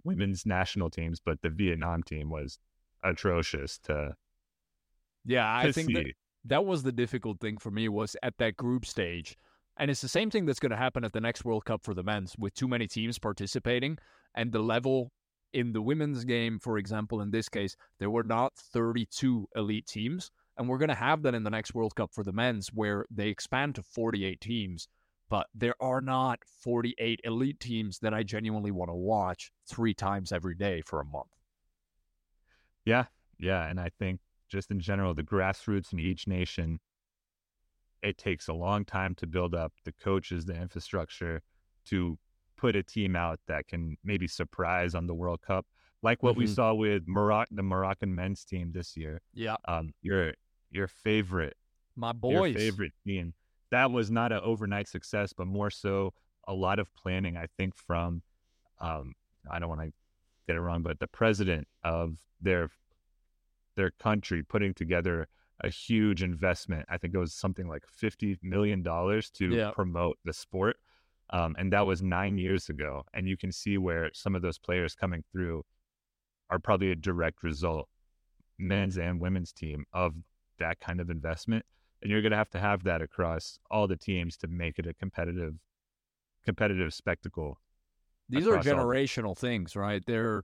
women's 0.04 0.46
national 0.46 0.90
teams, 0.90 1.22
but 1.24 1.42
the 1.42 1.50
Vietnam 1.50 2.02
team 2.02 2.30
was 2.30 2.58
atrocious 3.04 3.78
to. 3.84 4.16
Yeah, 5.24 5.56
I 5.56 5.68
to 5.68 5.74
think 5.74 5.94
that, 5.94 6.06
that 6.46 6.66
was 6.66 6.82
the 6.82 6.92
difficult 6.92 7.40
thing 7.40 7.58
for 7.60 7.70
me 7.70 7.88
was 7.88 8.18
at 8.24 8.38
that 8.40 8.58
group 8.58 8.86
stage. 8.86 9.38
And 9.78 9.90
it's 9.90 10.02
the 10.02 10.08
same 10.08 10.30
thing 10.30 10.46
that's 10.46 10.60
going 10.60 10.72
to 10.72 10.78
happen 10.78 11.04
at 11.04 11.14
the 11.14 11.22
next 11.22 11.46
World 11.46 11.66
Cup 11.66 11.84
for 11.84 11.94
the 11.94 12.04
men's 12.04 12.36
with 12.38 12.54
too 12.54 12.68
many 12.68 12.88
teams 12.88 13.18
participating 13.18 13.98
and 14.36 14.52
the 14.52 14.60
level 14.60 15.12
in 15.54 15.72
the 15.72 15.82
women's 15.82 16.26
game, 16.26 16.60
for 16.60 16.78
example, 16.78 17.22
in 17.22 17.32
this 17.32 17.48
case, 17.48 17.76
there 18.00 18.10
were 18.10 18.24
not 18.24 18.54
32 18.56 19.48
elite 19.56 19.88
teams. 19.88 20.32
And 20.58 20.70
we're 20.70 20.78
going 20.78 20.90
to 20.90 20.96
have 20.96 21.24
that 21.24 21.34
in 21.34 21.44
the 21.44 21.50
next 21.50 21.74
World 21.74 21.96
Cup 21.96 22.12
for 22.14 22.24
the 22.24 22.32
men's, 22.32 22.70
where 22.70 23.06
they 23.10 23.30
expand 23.30 23.76
to 23.76 23.84
48 23.84 24.40
teams. 24.40 24.88
But 25.30 25.48
there 25.56 25.76
are 25.80 26.02
not 26.02 26.40
48 26.62 27.22
elite 27.24 27.60
teams 27.60 27.98
that 28.00 28.14
I 28.14 28.22
genuinely 28.22 28.70
want 28.70 28.90
to 28.90 28.96
watch 28.96 29.52
three 29.68 29.94
times 29.94 30.32
every 30.32 30.54
day 30.54 30.82
for 30.82 31.00
a 31.00 31.06
month. 31.06 31.30
Yeah. 32.86 33.06
Yeah. 33.40 33.68
And 33.68 33.80
I 33.80 33.90
think 33.98 34.20
just 34.50 34.70
in 34.70 34.80
general, 34.80 35.16
the 35.16 35.24
grassroots 35.24 35.92
in 35.92 36.00
each 36.00 36.28
nation, 36.28 36.80
it 38.04 38.18
takes 38.18 38.50
a 38.50 38.54
long 38.54 38.86
time 38.86 39.16
to 39.16 39.26
build 39.26 39.56
up 39.56 39.72
the 39.86 39.94
coaches, 39.94 40.46
the 40.46 40.54
infrastructure 40.54 41.42
to 41.86 42.18
put 42.58 42.76
a 42.76 42.84
team 42.84 43.16
out 43.16 43.40
that 43.48 43.68
can 43.68 43.98
maybe 44.04 44.28
surprise 44.28 44.94
on 44.94 45.08
the 45.08 45.14
World 45.14 45.42
Cup, 45.42 45.66
like 46.02 46.22
what 46.22 46.34
mm-hmm. 46.34 46.42
we 46.42 46.48
saw 46.48 46.74
with 46.74 47.04
Morocco, 47.08 47.56
the 47.56 47.64
Moroccan 47.64 48.14
men's 48.14 48.44
team 48.44 48.72
this 48.74 48.96
year. 48.96 49.22
Yeah, 49.34 49.56
um, 49.68 49.94
your 50.02 50.34
your 50.70 50.88
favorite, 50.88 51.56
my 51.96 52.12
boys, 52.12 52.54
your 52.54 52.60
favorite 52.60 52.94
team. 53.06 53.34
That 53.72 53.90
was 53.90 54.12
not 54.12 54.32
an 54.32 54.42
overnight 54.44 54.88
success, 54.88 55.34
but 55.34 55.48
more 55.48 55.72
so 55.72 56.14
a 56.48 56.54
lot 56.54 56.78
of 56.78 56.94
planning. 56.94 57.38
I 57.38 57.48
think 57.58 57.76
from, 57.76 58.22
um, 58.80 59.14
I 59.50 59.58
don't 59.60 59.70
want 59.70 59.82
to 59.82 59.92
get 60.46 60.58
it 60.58 60.60
wrong, 60.60 60.84
but 60.84 61.00
the 61.00 61.08
president 61.08 61.68
of 61.84 62.18
their 62.42 62.70
their 63.76 63.92
country 63.92 64.44
putting 64.44 64.74
together 64.74 65.28
a 65.64 65.70
huge 65.70 66.24
investment. 66.24 66.86
I 66.90 66.98
think 66.98 67.14
it 67.14 67.20
was 67.20 67.34
something 67.34 67.68
like 67.68 67.84
fifty 67.88 68.38
million 68.42 68.84
dollars 68.84 69.30
to 69.32 69.50
yeah. 69.50 69.72
promote 69.72 70.18
the 70.26 70.34
sport. 70.34 70.78
Um, 71.30 71.56
and 71.58 71.74
that 71.74 71.88
was 71.88 72.02
nine 72.02 72.38
years 72.38 72.70
ago. 72.70 73.04
And 73.14 73.28
you 73.28 73.38
can 73.38 73.52
see 73.52 73.78
where 73.78 74.12
some 74.14 74.36
of 74.36 74.42
those 74.42 74.60
players 74.60 74.94
coming 74.94 75.24
through 75.32 75.64
are 76.50 76.60
probably 76.60 76.92
a 76.92 76.96
direct 76.96 77.42
result, 77.44 77.88
men's 78.60 78.98
and 78.98 79.20
women's 79.20 79.52
team, 79.52 79.86
of 79.94 80.14
that 80.60 80.80
kind 80.80 81.00
of 81.00 81.10
investment. 81.10 81.66
And 82.02 82.12
you're 82.12 82.22
going 82.22 82.34
to 82.34 82.38
have 82.38 82.50
to 82.52 82.60
have 82.60 82.84
that 82.84 83.02
across 83.02 83.58
all 83.72 83.88
the 83.88 83.96
teams 83.96 84.38
to 84.38 84.48
make 84.48 84.78
it 84.78 84.86
a 84.86 84.94
competitive, 84.94 85.56
competitive 86.44 86.94
spectacle. 86.94 87.58
These 88.30 88.48
are 88.48 88.58
generational 88.58 89.38
things, 89.38 89.76
right? 89.76 90.04
They're 90.06 90.44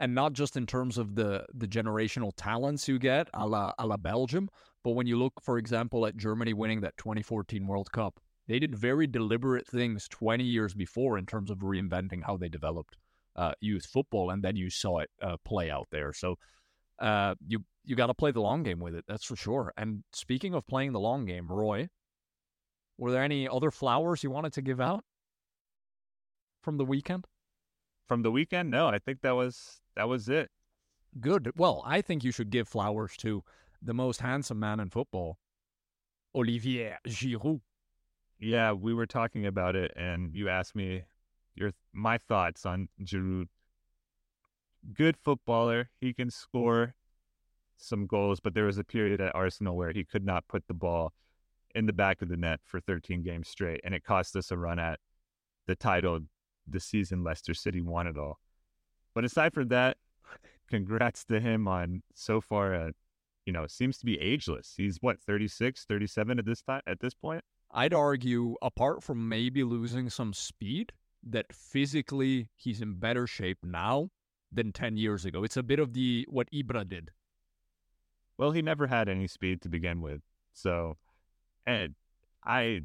and 0.00 0.14
not 0.14 0.32
just 0.32 0.56
in 0.56 0.66
terms 0.66 0.98
of 0.98 1.14
the 1.14 1.46
the 1.54 1.68
generational 1.68 2.32
talents 2.36 2.88
you 2.88 2.98
get, 2.98 3.28
a 3.34 3.46
la, 3.46 3.72
a 3.78 3.86
la 3.86 3.96
Belgium, 3.96 4.48
but 4.82 4.92
when 4.92 5.06
you 5.06 5.16
look, 5.16 5.34
for 5.42 5.58
example, 5.58 6.06
at 6.06 6.16
Germany 6.16 6.52
winning 6.52 6.80
that 6.80 6.96
2014 6.96 7.66
World 7.66 7.92
Cup, 7.92 8.18
they 8.48 8.58
did 8.58 8.74
very 8.74 9.06
deliberate 9.06 9.66
things 9.66 10.08
20 10.08 10.42
years 10.42 10.74
before 10.74 11.18
in 11.18 11.26
terms 11.26 11.50
of 11.50 11.58
reinventing 11.58 12.24
how 12.24 12.36
they 12.36 12.48
developed 12.48 12.96
uh, 13.36 13.52
youth 13.60 13.86
football, 13.86 14.30
and 14.30 14.42
then 14.42 14.56
you 14.56 14.70
saw 14.70 14.98
it 14.98 15.10
uh, 15.22 15.36
play 15.44 15.70
out 15.70 15.86
there. 15.92 16.12
So 16.12 16.36
uh, 16.98 17.36
you 17.46 17.60
you 17.84 17.94
got 17.94 18.08
to 18.08 18.14
play 18.14 18.32
the 18.32 18.40
long 18.40 18.62
game 18.62 18.80
with 18.80 18.94
it, 18.94 19.04
that's 19.06 19.24
for 19.24 19.36
sure. 19.36 19.72
And 19.76 20.02
speaking 20.12 20.54
of 20.54 20.66
playing 20.66 20.92
the 20.92 21.00
long 21.00 21.26
game, 21.26 21.46
Roy, 21.46 21.88
were 22.98 23.12
there 23.12 23.22
any 23.22 23.48
other 23.48 23.70
flowers 23.70 24.22
you 24.24 24.30
wanted 24.30 24.52
to 24.54 24.62
give 24.62 24.80
out? 24.80 25.04
from 26.62 26.76
the 26.76 26.84
weekend? 26.84 27.26
From 28.10 28.22
the 28.22 28.32
weekend? 28.32 28.72
No, 28.72 28.88
I 28.88 28.98
think 28.98 29.20
that 29.20 29.36
was 29.36 29.82
that 29.94 30.08
was 30.08 30.28
it. 30.28 30.50
Good. 31.20 31.52
Well, 31.56 31.80
I 31.86 32.00
think 32.00 32.24
you 32.24 32.32
should 32.32 32.50
give 32.50 32.66
flowers 32.66 33.16
to 33.18 33.44
the 33.80 33.94
most 33.94 34.20
handsome 34.20 34.58
man 34.58 34.80
in 34.80 34.90
football, 34.90 35.38
Olivier 36.34 36.96
Giroud. 37.06 37.60
Yeah, 38.40 38.72
we 38.72 38.94
were 38.94 39.06
talking 39.06 39.46
about 39.46 39.76
it, 39.76 39.92
and 39.94 40.34
you 40.34 40.48
asked 40.48 40.74
me 40.74 41.04
your 41.54 41.70
my 41.92 42.18
thoughts 42.18 42.66
on 42.66 42.88
Giroud. 43.00 43.46
Good 44.92 45.16
footballer. 45.16 45.90
He 46.00 46.12
can 46.12 46.30
score 46.30 46.96
some 47.76 48.08
goals, 48.08 48.40
but 48.40 48.54
there 48.54 48.64
was 48.64 48.76
a 48.76 48.82
period 48.82 49.20
at 49.20 49.36
Arsenal 49.36 49.76
where 49.76 49.92
he 49.92 50.02
could 50.02 50.24
not 50.24 50.48
put 50.48 50.66
the 50.66 50.74
ball 50.74 51.12
in 51.76 51.86
the 51.86 51.92
back 51.92 52.22
of 52.22 52.28
the 52.28 52.36
net 52.36 52.58
for 52.64 52.80
13 52.80 53.22
games 53.22 53.48
straight, 53.48 53.80
and 53.84 53.94
it 53.94 54.02
cost 54.02 54.34
us 54.34 54.50
a 54.50 54.56
run 54.56 54.80
at 54.80 54.98
the 55.68 55.76
title 55.76 56.18
the 56.66 56.80
season 56.80 57.24
Leicester 57.24 57.54
City 57.54 57.80
won 57.80 58.06
it 58.06 58.16
all. 58.16 58.38
But 59.14 59.24
aside 59.24 59.54
from 59.54 59.68
that, 59.68 59.96
congrats 60.70 61.24
to 61.26 61.40
him 61.40 61.66
on 61.68 62.02
so 62.14 62.40
far. 62.40 62.74
Uh, 62.74 62.90
you 63.46 63.52
know, 63.52 63.66
seems 63.66 63.98
to 63.98 64.06
be 64.06 64.20
ageless. 64.20 64.74
He's 64.76 64.98
what 65.00 65.20
36, 65.20 65.84
37 65.84 66.38
at 66.38 66.44
this 66.44 66.62
time 66.62 66.82
at 66.86 67.00
this 67.00 67.14
point. 67.14 67.42
I'd 67.72 67.94
argue, 67.94 68.56
apart 68.62 69.02
from 69.02 69.28
maybe 69.28 69.62
losing 69.62 70.10
some 70.10 70.32
speed, 70.32 70.92
that 71.22 71.52
physically 71.52 72.48
he's 72.56 72.80
in 72.80 72.94
better 72.94 73.26
shape 73.26 73.58
now 73.62 74.10
than 74.52 74.72
10 74.72 74.96
years 74.96 75.24
ago. 75.24 75.44
It's 75.44 75.56
a 75.56 75.62
bit 75.62 75.78
of 75.78 75.92
the 75.92 76.26
what 76.28 76.50
Ibra 76.50 76.88
did. 76.88 77.10
Well, 78.38 78.52
he 78.52 78.62
never 78.62 78.86
had 78.86 79.08
any 79.08 79.28
speed 79.28 79.62
to 79.62 79.68
begin 79.68 80.00
with. 80.00 80.22
So, 80.52 80.96
and 81.66 81.94
I 82.44 82.80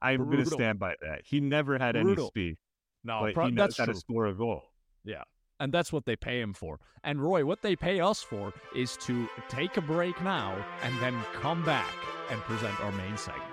I'm 0.00 0.24
going 0.24 0.44
to 0.44 0.46
stand 0.46 0.78
by 0.78 0.94
that. 1.02 1.22
He 1.24 1.40
never 1.40 1.78
had 1.78 1.94
Brutal. 1.94 2.24
any 2.24 2.28
speed. 2.28 2.56
No, 3.04 3.20
but 3.22 3.34
pro- 3.34 3.46
he 3.46 3.52
knows 3.52 3.68
that's 3.68 3.78
how 3.78 3.84
true. 3.86 3.94
to 3.94 4.00
score 4.00 4.26
a 4.26 4.34
goal. 4.34 4.62
Yeah. 5.04 5.22
And 5.58 5.72
that's 5.72 5.92
what 5.92 6.06
they 6.06 6.16
pay 6.16 6.40
him 6.40 6.54
for. 6.54 6.80
And 7.04 7.20
Roy, 7.22 7.44
what 7.44 7.62
they 7.62 7.76
pay 7.76 8.00
us 8.00 8.22
for 8.22 8.52
is 8.74 8.96
to 8.98 9.28
take 9.48 9.76
a 9.76 9.82
break 9.82 10.22
now 10.22 10.56
and 10.82 10.98
then 11.00 11.18
come 11.34 11.62
back 11.64 11.94
and 12.30 12.40
present 12.42 12.78
our 12.80 12.92
main 12.92 13.16
segment. 13.16 13.44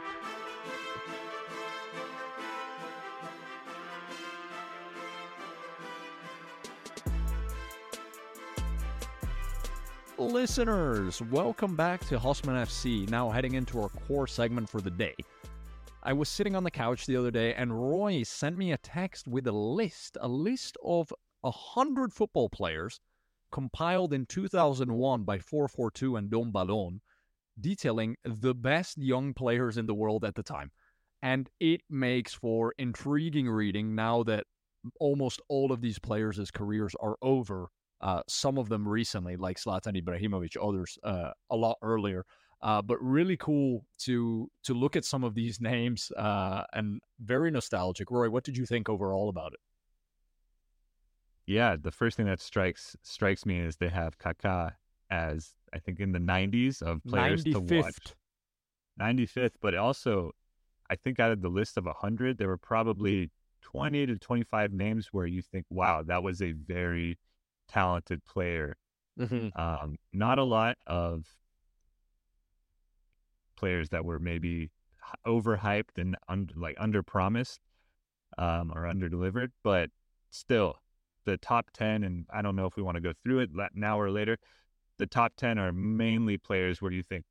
Listeners, 10.17 11.21
welcome 11.23 11.75
back 11.75 12.05
to 12.07 12.17
Husman 12.17 12.55
FC. 12.63 13.07
Now 13.09 13.29
heading 13.29 13.53
into 13.53 13.79
our 13.79 13.89
core 13.89 14.27
segment 14.27 14.67
for 14.67 14.81
the 14.81 14.89
day. 14.89 15.15
I 16.07 16.13
was 16.13 16.29
sitting 16.29 16.55
on 16.55 16.63
the 16.63 16.71
couch 16.71 17.05
the 17.05 17.17
other 17.17 17.31
day 17.31 17.53
and 17.53 17.77
Roy 17.77 18.23
sent 18.23 18.57
me 18.57 18.71
a 18.71 18.77
text 18.77 19.27
with 19.27 19.45
a 19.45 19.51
list, 19.51 20.17
a 20.21 20.27
list 20.29 20.77
of 20.81 21.11
a 21.43 21.51
hundred 21.51 22.13
football 22.13 22.47
players 22.47 23.01
compiled 23.51 24.13
in 24.13 24.25
2001 24.25 25.23
by 25.25 25.37
442 25.39 26.15
and 26.15 26.29
Don 26.29 26.53
Balón, 26.53 27.01
detailing 27.59 28.15
the 28.23 28.55
best 28.55 28.97
young 28.97 29.33
players 29.33 29.77
in 29.77 29.85
the 29.85 29.93
world 29.93 30.23
at 30.23 30.35
the 30.35 30.43
time. 30.43 30.71
And 31.21 31.49
it 31.59 31.81
makes 31.89 32.33
for 32.33 32.73
intriguing 32.77 33.49
reading 33.49 33.93
now 33.93 34.23
that 34.23 34.45
almost 35.01 35.41
all 35.49 35.73
of 35.73 35.81
these 35.81 35.99
players' 35.99 36.51
careers 36.51 36.95
are 37.01 37.17
over 37.21 37.67
uh, 37.99 38.21
some 38.29 38.57
of 38.57 38.69
them 38.69 38.87
recently, 38.87 39.35
like 39.35 39.59
Zlatan 39.59 40.01
Ibrahimovic, 40.01 40.55
others 40.61 40.97
uh, 41.03 41.31
a 41.49 41.55
lot 41.57 41.75
earlier. 41.81 42.23
Uh, 42.61 42.81
but 42.81 42.97
really 43.01 43.37
cool 43.37 43.85
to 43.99 44.49
to 44.63 44.73
look 44.73 44.95
at 44.95 45.05
some 45.05 45.23
of 45.23 45.35
these 45.35 45.61
names 45.61 46.11
uh, 46.17 46.63
and 46.73 46.99
very 47.19 47.51
nostalgic. 47.51 48.09
Roy, 48.09 48.29
what 48.29 48.43
did 48.43 48.57
you 48.57 48.65
think 48.65 48.89
overall 48.89 49.29
about 49.29 49.53
it? 49.53 49.59
Yeah, 51.45 51.77
the 51.81 51.91
first 51.91 52.17
thing 52.17 52.25
that 52.25 52.41
strikes 52.41 52.95
strikes 53.03 53.45
me 53.45 53.59
is 53.59 53.77
they 53.77 53.89
have 53.89 54.17
Kaká 54.17 54.73
as 55.09 55.53
I 55.73 55.79
think 55.79 55.99
in 55.99 56.11
the 56.11 56.19
90s 56.19 56.81
of 56.81 57.03
players 57.05 57.43
95th. 57.43 57.67
to 57.67 57.75
watch. 57.81 58.15
95th, 58.99 59.51
but 59.61 59.75
also 59.75 60.31
I 60.89 60.95
think 60.95 61.19
out 61.19 61.31
of 61.31 61.41
the 61.41 61.49
list 61.49 61.77
of 61.77 61.85
100, 61.85 62.37
there 62.37 62.47
were 62.47 62.57
probably 62.57 63.29
20 63.61 64.05
to 64.07 64.17
25 64.17 64.73
names 64.73 65.09
where 65.11 65.25
you 65.25 65.41
think, 65.41 65.65
wow, 65.69 66.03
that 66.03 66.23
was 66.23 66.41
a 66.41 66.53
very 66.53 67.17
talented 67.67 68.23
player. 68.25 68.77
Mm-hmm. 69.19 69.59
Um, 69.59 69.97
not 70.13 70.39
a 70.39 70.43
lot 70.43 70.77
of 70.85 71.25
players 73.57 73.89
that 73.89 74.05
were 74.05 74.19
maybe 74.19 74.71
overhyped 75.25 75.97
and 75.97 76.15
un- 76.29 76.49
like 76.55 76.75
under 76.79 77.03
promised 77.03 77.59
um, 78.37 78.71
or 78.73 78.85
under 78.85 79.09
delivered, 79.09 79.51
but 79.63 79.89
still 80.29 80.77
the 81.25 81.37
top 81.37 81.71
10, 81.71 82.03
and 82.03 82.25
I 82.33 82.41
don't 82.41 82.55
know 82.55 82.65
if 82.65 82.75
we 82.77 82.83
want 82.83 82.95
to 82.95 83.01
go 83.01 83.13
through 83.23 83.39
it 83.39 83.49
now 83.73 83.99
or 83.99 84.09
later. 84.09 84.37
The 84.97 85.07
top 85.07 85.33
10 85.35 85.59
are 85.59 85.71
mainly 85.71 86.37
players 86.37 86.81
where 86.81 86.91
you 86.91 87.03
think, 87.03 87.25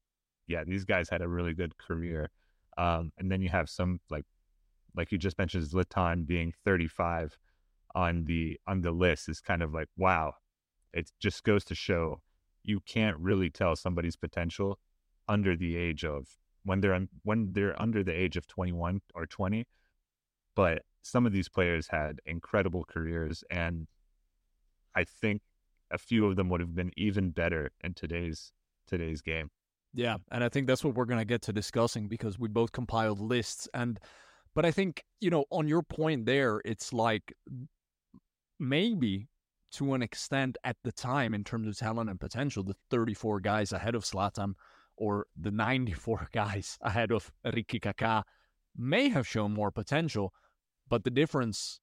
yeah, 0.47 0.65
these 0.65 0.85
guys 0.85 1.09
had 1.09 1.23
a 1.23 1.29
really 1.29 1.55
good 1.55 1.77
career. 1.79 2.31
Um, 2.79 3.13
and 3.19 3.33
then 3.33 3.41
you 3.41 3.49
have 3.49 3.69
some 3.71 4.01
like, 4.11 4.25
like 4.95 5.11
you 5.11 5.19
just 5.19 5.39
mentioned, 5.39 5.65
Zlatan 5.65 6.27
being 6.27 6.53
35 6.65 7.39
on 7.97 8.25
the 8.25 8.61
on 8.67 8.83
the 8.83 8.93
list 8.93 9.29
is 9.29 9.41
kind 9.41 9.63
of 9.63 9.73
like 9.73 9.89
wow 9.97 10.35
it 10.93 11.11
just 11.19 11.43
goes 11.45 11.65
to 11.65 11.75
show 11.75 12.21
you 12.63 12.79
can't 12.81 13.17
really 13.19 13.49
tell 13.49 13.75
somebody's 13.75 14.17
potential 14.17 14.79
under 15.29 15.57
the 15.57 15.77
age 15.77 16.05
of 16.05 16.27
when 16.65 16.81
they're 16.81 16.99
when 17.23 17.53
they're 17.53 17.81
under 17.81 18.03
the 18.03 18.13
age 18.13 18.37
of 18.37 18.47
21 18.47 19.01
or 19.15 19.27
20 19.27 19.67
but 20.55 20.83
some 21.03 21.27
of 21.27 21.33
these 21.33 21.49
players 21.49 21.89
had 21.89 22.21
incredible 22.27 22.85
careers 22.85 23.45
and 23.51 23.87
i 24.95 25.05
think 25.05 25.43
a 25.91 25.99
few 25.99 26.27
of 26.27 26.37
them 26.37 26.49
would 26.49 26.61
have 26.61 26.75
been 26.75 26.91
even 26.97 27.31
better 27.31 27.71
in 27.85 27.95
today's 27.95 28.51
today's 28.89 29.21
game. 29.21 29.49
Yeah 29.95 30.17
and 30.31 30.43
i 30.43 30.49
think 30.49 30.67
that's 30.67 30.85
what 30.85 30.95
we're 30.95 31.05
going 31.05 31.21
to 31.21 31.25
get 31.25 31.43
to 31.43 31.53
discussing 31.53 32.09
because 32.09 32.39
we 32.39 32.49
both 32.49 32.73
compiled 32.73 33.21
lists 33.21 33.69
and 33.73 33.99
but 34.55 34.65
i 34.65 34.71
think 34.71 35.05
you 35.21 35.31
know 35.31 35.45
on 35.51 35.69
your 35.69 35.83
point 35.83 36.27
there 36.27 36.61
it's 36.65 36.93
like 36.93 37.33
maybe 38.59 39.29
to 39.73 39.95
an 39.95 40.03
extent 40.03 40.57
at 40.65 40.77
the 40.85 40.93
time 40.93 41.35
in 41.35 41.45
terms 41.45 41.69
of 41.69 41.77
talent 41.77 42.09
and 42.09 42.21
potential, 42.21 42.63
the 42.63 42.77
34 42.91 43.41
guys 43.41 43.73
ahead 43.73 43.95
of 43.95 44.05
Zlatan 44.05 44.55
or 44.97 45.27
the 45.41 45.51
94 45.51 46.29
guys 46.33 46.79
ahead 46.81 47.11
of 47.13 47.31
Ricky 47.45 47.81
Kaká 47.81 48.23
may 48.77 49.09
have 49.09 49.27
shown 49.27 49.53
more 49.53 49.71
potential, 49.71 50.33
but 50.89 51.05
the 51.05 51.11
difference 51.11 51.81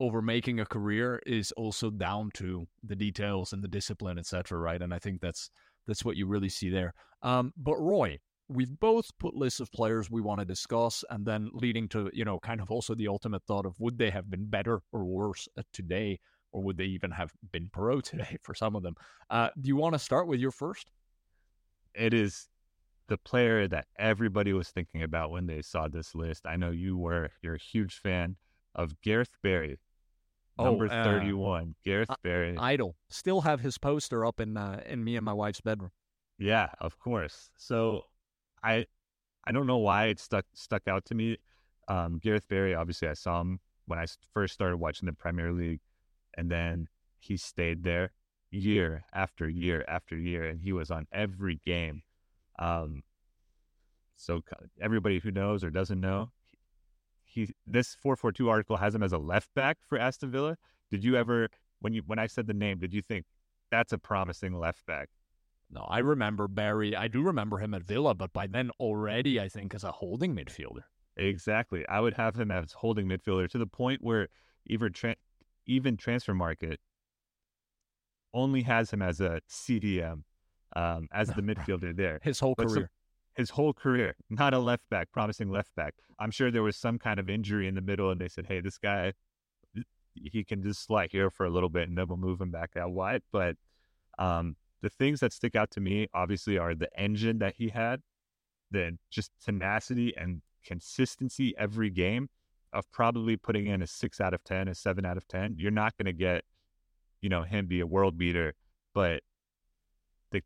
over 0.00 0.22
making 0.22 0.60
a 0.60 0.66
career 0.66 1.20
is 1.26 1.52
also 1.52 1.90
down 1.90 2.30
to 2.34 2.66
the 2.84 2.94
details 2.94 3.52
and 3.52 3.62
the 3.62 3.68
discipline, 3.68 4.18
etc. 4.18 4.58
Right, 4.58 4.80
and 4.80 4.94
I 4.94 4.98
think 4.98 5.20
that's 5.20 5.50
that's 5.86 6.04
what 6.04 6.16
you 6.16 6.26
really 6.26 6.48
see 6.48 6.70
there. 6.70 6.94
Um, 7.22 7.52
but 7.56 7.76
Roy, 7.76 8.18
we've 8.48 8.78
both 8.78 9.10
put 9.18 9.34
lists 9.34 9.60
of 9.60 9.72
players 9.72 10.10
we 10.10 10.20
want 10.20 10.40
to 10.40 10.44
discuss, 10.44 11.04
and 11.10 11.26
then 11.26 11.50
leading 11.52 11.88
to 11.88 12.10
you 12.12 12.24
know 12.24 12.38
kind 12.38 12.60
of 12.60 12.70
also 12.70 12.94
the 12.94 13.08
ultimate 13.08 13.42
thought 13.44 13.66
of 13.66 13.74
would 13.80 13.98
they 13.98 14.10
have 14.10 14.30
been 14.30 14.46
better 14.46 14.80
or 14.92 15.04
worse 15.04 15.48
today 15.72 16.20
or 16.52 16.62
would 16.62 16.76
they 16.76 16.84
even 16.84 17.10
have 17.10 17.32
been 17.52 17.68
pro 17.72 18.00
today 18.00 18.36
for 18.42 18.54
some 18.54 18.76
of 18.76 18.82
them? 18.82 18.94
Uh, 19.30 19.48
do 19.60 19.68
you 19.68 19.76
want 19.76 19.94
to 19.94 19.98
start 19.98 20.26
with 20.26 20.40
your 20.40 20.50
first? 20.50 20.90
It 21.94 22.14
is 22.14 22.48
the 23.08 23.18
player 23.18 23.66
that 23.68 23.86
everybody 23.98 24.52
was 24.52 24.68
thinking 24.68 25.02
about 25.02 25.30
when 25.30 25.46
they 25.46 25.62
saw 25.62 25.88
this 25.88 26.14
list. 26.14 26.46
I 26.46 26.56
know 26.56 26.70
you 26.70 26.96
were. 26.96 27.30
You're 27.42 27.54
a 27.54 27.58
huge 27.58 27.98
fan 27.98 28.36
of 28.74 29.00
Gareth 29.00 29.36
Barry, 29.42 29.78
number 30.58 30.88
oh, 30.90 30.94
uh, 30.94 31.04
31. 31.04 31.74
Gareth 31.84 32.10
Barry, 32.22 32.56
idol. 32.58 32.96
Still 33.08 33.42
have 33.42 33.60
his 33.60 33.78
poster 33.78 34.24
up 34.24 34.40
in 34.40 34.56
uh, 34.56 34.82
in 34.86 35.02
me 35.02 35.16
and 35.16 35.24
my 35.24 35.32
wife's 35.32 35.60
bedroom. 35.60 35.90
Yeah, 36.38 36.68
of 36.80 36.98
course. 36.98 37.50
So 37.56 38.02
I 38.62 38.86
I 39.44 39.52
don't 39.52 39.66
know 39.66 39.78
why 39.78 40.06
it 40.06 40.20
stuck 40.20 40.44
stuck 40.54 40.86
out 40.86 41.04
to 41.06 41.14
me. 41.14 41.38
Um, 41.88 42.18
Gareth 42.18 42.46
Barry, 42.48 42.74
obviously, 42.74 43.08
I 43.08 43.14
saw 43.14 43.40
him 43.40 43.60
when 43.86 43.98
I 43.98 44.04
first 44.34 44.52
started 44.52 44.76
watching 44.76 45.06
the 45.06 45.14
Premier 45.14 45.52
League 45.52 45.80
and 46.38 46.50
then 46.50 46.88
he 47.18 47.36
stayed 47.36 47.82
there 47.82 48.12
year 48.50 49.04
after 49.12 49.48
year 49.48 49.84
after 49.88 50.16
year, 50.16 50.44
and 50.44 50.60
he 50.60 50.72
was 50.72 50.90
on 50.90 51.06
every 51.12 51.60
game. 51.64 52.02
Um, 52.58 53.02
so 54.16 54.42
everybody 54.80 55.20
who 55.20 55.30
knows 55.30 55.62
or 55.62 55.70
doesn't 55.70 56.00
know, 56.00 56.30
he 57.24 57.54
this 57.66 57.94
four 57.94 58.16
four 58.16 58.32
two 58.32 58.48
article 58.48 58.76
has 58.76 58.94
him 58.94 59.02
as 59.02 59.12
a 59.12 59.18
left 59.18 59.54
back 59.54 59.78
for 59.88 59.98
Aston 59.98 60.30
Villa. 60.30 60.56
Did 60.90 61.04
you 61.04 61.16
ever 61.16 61.48
when 61.80 61.92
you 61.92 62.02
when 62.06 62.18
I 62.18 62.26
said 62.26 62.46
the 62.46 62.54
name, 62.54 62.78
did 62.78 62.92
you 62.92 63.02
think 63.02 63.26
that's 63.70 63.92
a 63.92 63.98
promising 63.98 64.58
left 64.58 64.84
back? 64.86 65.10
No, 65.70 65.82
I 65.82 65.98
remember 65.98 66.48
Barry. 66.48 66.96
I 66.96 67.08
do 67.08 67.22
remember 67.22 67.58
him 67.58 67.74
at 67.74 67.82
Villa, 67.82 68.14
but 68.14 68.32
by 68.32 68.46
then 68.46 68.70
already, 68.80 69.38
I 69.38 69.48
think 69.48 69.74
as 69.74 69.84
a 69.84 69.92
holding 69.92 70.34
midfielder. 70.34 70.84
Exactly, 71.16 71.86
I 71.88 72.00
would 72.00 72.14
have 72.14 72.36
him 72.36 72.50
as 72.50 72.72
holding 72.72 73.06
midfielder 73.06 73.48
to 73.50 73.58
the 73.58 73.66
point 73.66 74.02
where 74.02 74.28
even 74.66 74.92
Trent 74.92 75.18
even 75.66 75.96
Transfermarkt 75.96 76.78
only 78.38 78.62
has 78.62 78.90
him 78.90 79.02
as 79.02 79.20
a 79.20 79.40
CDM, 79.50 80.22
um, 80.76 81.08
as 81.12 81.28
the 81.28 81.42
midfielder 81.48 81.96
there. 81.96 82.20
His 82.22 82.40
whole 82.40 82.54
but 82.56 82.68
career. 82.68 82.90
his 83.34 83.50
whole 83.50 83.72
career, 83.72 84.16
not 84.30 84.54
a 84.54 84.58
left 84.58 84.88
back, 84.90 85.10
promising 85.12 85.50
left 85.50 85.74
back. 85.74 85.94
I'm 86.18 86.30
sure 86.30 86.50
there 86.50 86.62
was 86.62 86.76
some 86.76 86.98
kind 86.98 87.20
of 87.20 87.28
injury 87.28 87.68
in 87.68 87.74
the 87.74 87.80
middle, 87.80 88.10
and 88.10 88.20
they 88.20 88.28
said, 88.28 88.46
"Hey, 88.46 88.60
this 88.60 88.78
guy, 88.78 89.12
he 90.24 90.44
can 90.44 90.62
just 90.62 90.84
slide 90.84 91.10
here 91.12 91.30
for 91.30 91.46
a 91.46 91.50
little 91.50 91.68
bit 91.68 91.88
and 91.88 91.96
then 91.96 92.06
we'll 92.08 92.18
move 92.18 92.40
him 92.40 92.50
back 92.50 92.76
out 92.76 92.90
wide. 92.90 93.22
But 93.32 93.56
um, 94.18 94.56
the 94.80 94.90
things 94.90 95.20
that 95.20 95.32
stick 95.32 95.54
out 95.54 95.70
to 95.72 95.80
me, 95.80 96.08
obviously, 96.14 96.58
are 96.58 96.74
the 96.74 96.88
engine 96.98 97.38
that 97.38 97.54
he 97.56 97.68
had, 97.68 98.00
the 98.70 98.98
just 99.10 99.30
tenacity 99.44 100.14
and 100.16 100.42
consistency 100.64 101.54
every 101.58 101.90
game 101.90 102.28
of 102.72 102.90
probably 102.90 103.36
putting 103.36 103.66
in 103.66 103.82
a 103.82 103.86
six 103.86 104.20
out 104.20 104.34
of 104.34 104.44
10, 104.44 104.68
a 104.68 104.74
seven 104.74 105.06
out 105.06 105.16
of 105.16 105.26
10. 105.28 105.54
You're 105.56 105.70
not 105.70 105.96
going 105.96 106.06
to 106.06 106.12
get, 106.12 106.44
you 107.20 107.28
know, 107.28 107.42
him 107.42 107.66
be 107.66 107.80
a 107.80 107.86
world 107.86 108.18
beater, 108.18 108.54
but 108.94 109.22
the, 110.30 110.42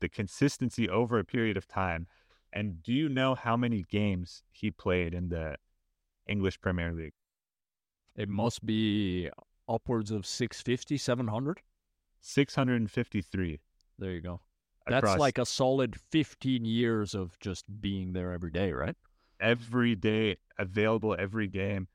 the 0.00 0.08
consistency 0.08 0.88
over 0.88 1.18
a 1.18 1.24
period 1.24 1.56
of 1.56 1.66
time. 1.66 2.06
And 2.52 2.82
do 2.82 2.92
you 2.92 3.08
know 3.08 3.34
how 3.34 3.56
many 3.56 3.84
games 3.90 4.42
he 4.50 4.70
played 4.70 5.12
in 5.12 5.28
the 5.28 5.56
English 6.26 6.60
Premier 6.60 6.92
League? 6.92 7.12
It 8.16 8.28
must 8.28 8.64
be 8.64 9.28
upwards 9.68 10.10
of 10.10 10.26
650, 10.26 10.96
700. 10.96 11.60
653. 12.20 13.60
There 13.98 14.10
you 14.10 14.20
go. 14.20 14.40
That's 14.86 15.04
across 15.04 15.18
like 15.18 15.38
a 15.38 15.44
solid 15.44 15.96
15 16.10 16.64
years 16.64 17.14
of 17.14 17.38
just 17.38 17.64
being 17.80 18.14
there 18.14 18.32
every 18.32 18.50
day, 18.50 18.72
right? 18.72 18.96
every 19.40 19.94
day, 19.94 20.36
available 20.58 21.16
every 21.18 21.48
game. 21.48 21.88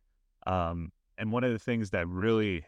Um, 0.45 0.91
and 1.17 1.31
one 1.31 1.43
of 1.43 1.51
the 1.51 1.59
things 1.59 1.91
that 1.91 2.07
really 2.07 2.65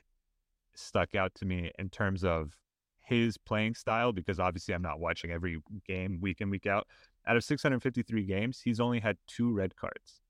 stuck 0.77 1.15
out 1.15 1.33
to 1.35 1.45
me 1.45 1.71
in 1.79 1.89
terms 1.89 2.23
of 2.23 2.57
his 3.01 3.37
playing 3.37 3.75
style, 3.75 4.11
because 4.11 4.39
obviously 4.39 4.73
I'm 4.73 4.81
not 4.81 4.99
watching 4.99 5.31
every 5.31 5.59
game 5.87 6.19
week 6.21 6.41
in, 6.41 6.49
week 6.49 6.65
out. 6.65 6.87
Out 7.27 7.37
of 7.37 7.43
653 7.43 8.23
games, 8.23 8.61
he's 8.63 8.79
only 8.79 8.99
had 8.99 9.17
two 9.27 9.51
red 9.51 9.75
cards. 9.75 10.21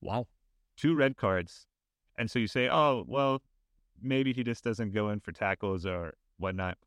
Wow. 0.00 0.26
Two 0.76 0.94
red 0.94 1.16
cards. 1.16 1.66
And 2.18 2.30
so 2.30 2.38
you 2.38 2.46
say, 2.46 2.68
oh, 2.68 3.04
well, 3.06 3.42
maybe 4.00 4.32
he 4.32 4.42
just 4.42 4.64
doesn't 4.64 4.92
go 4.92 5.10
in 5.10 5.20
for 5.20 5.32
tackles 5.32 5.86
or 5.86 6.14
whatnot. 6.38 6.78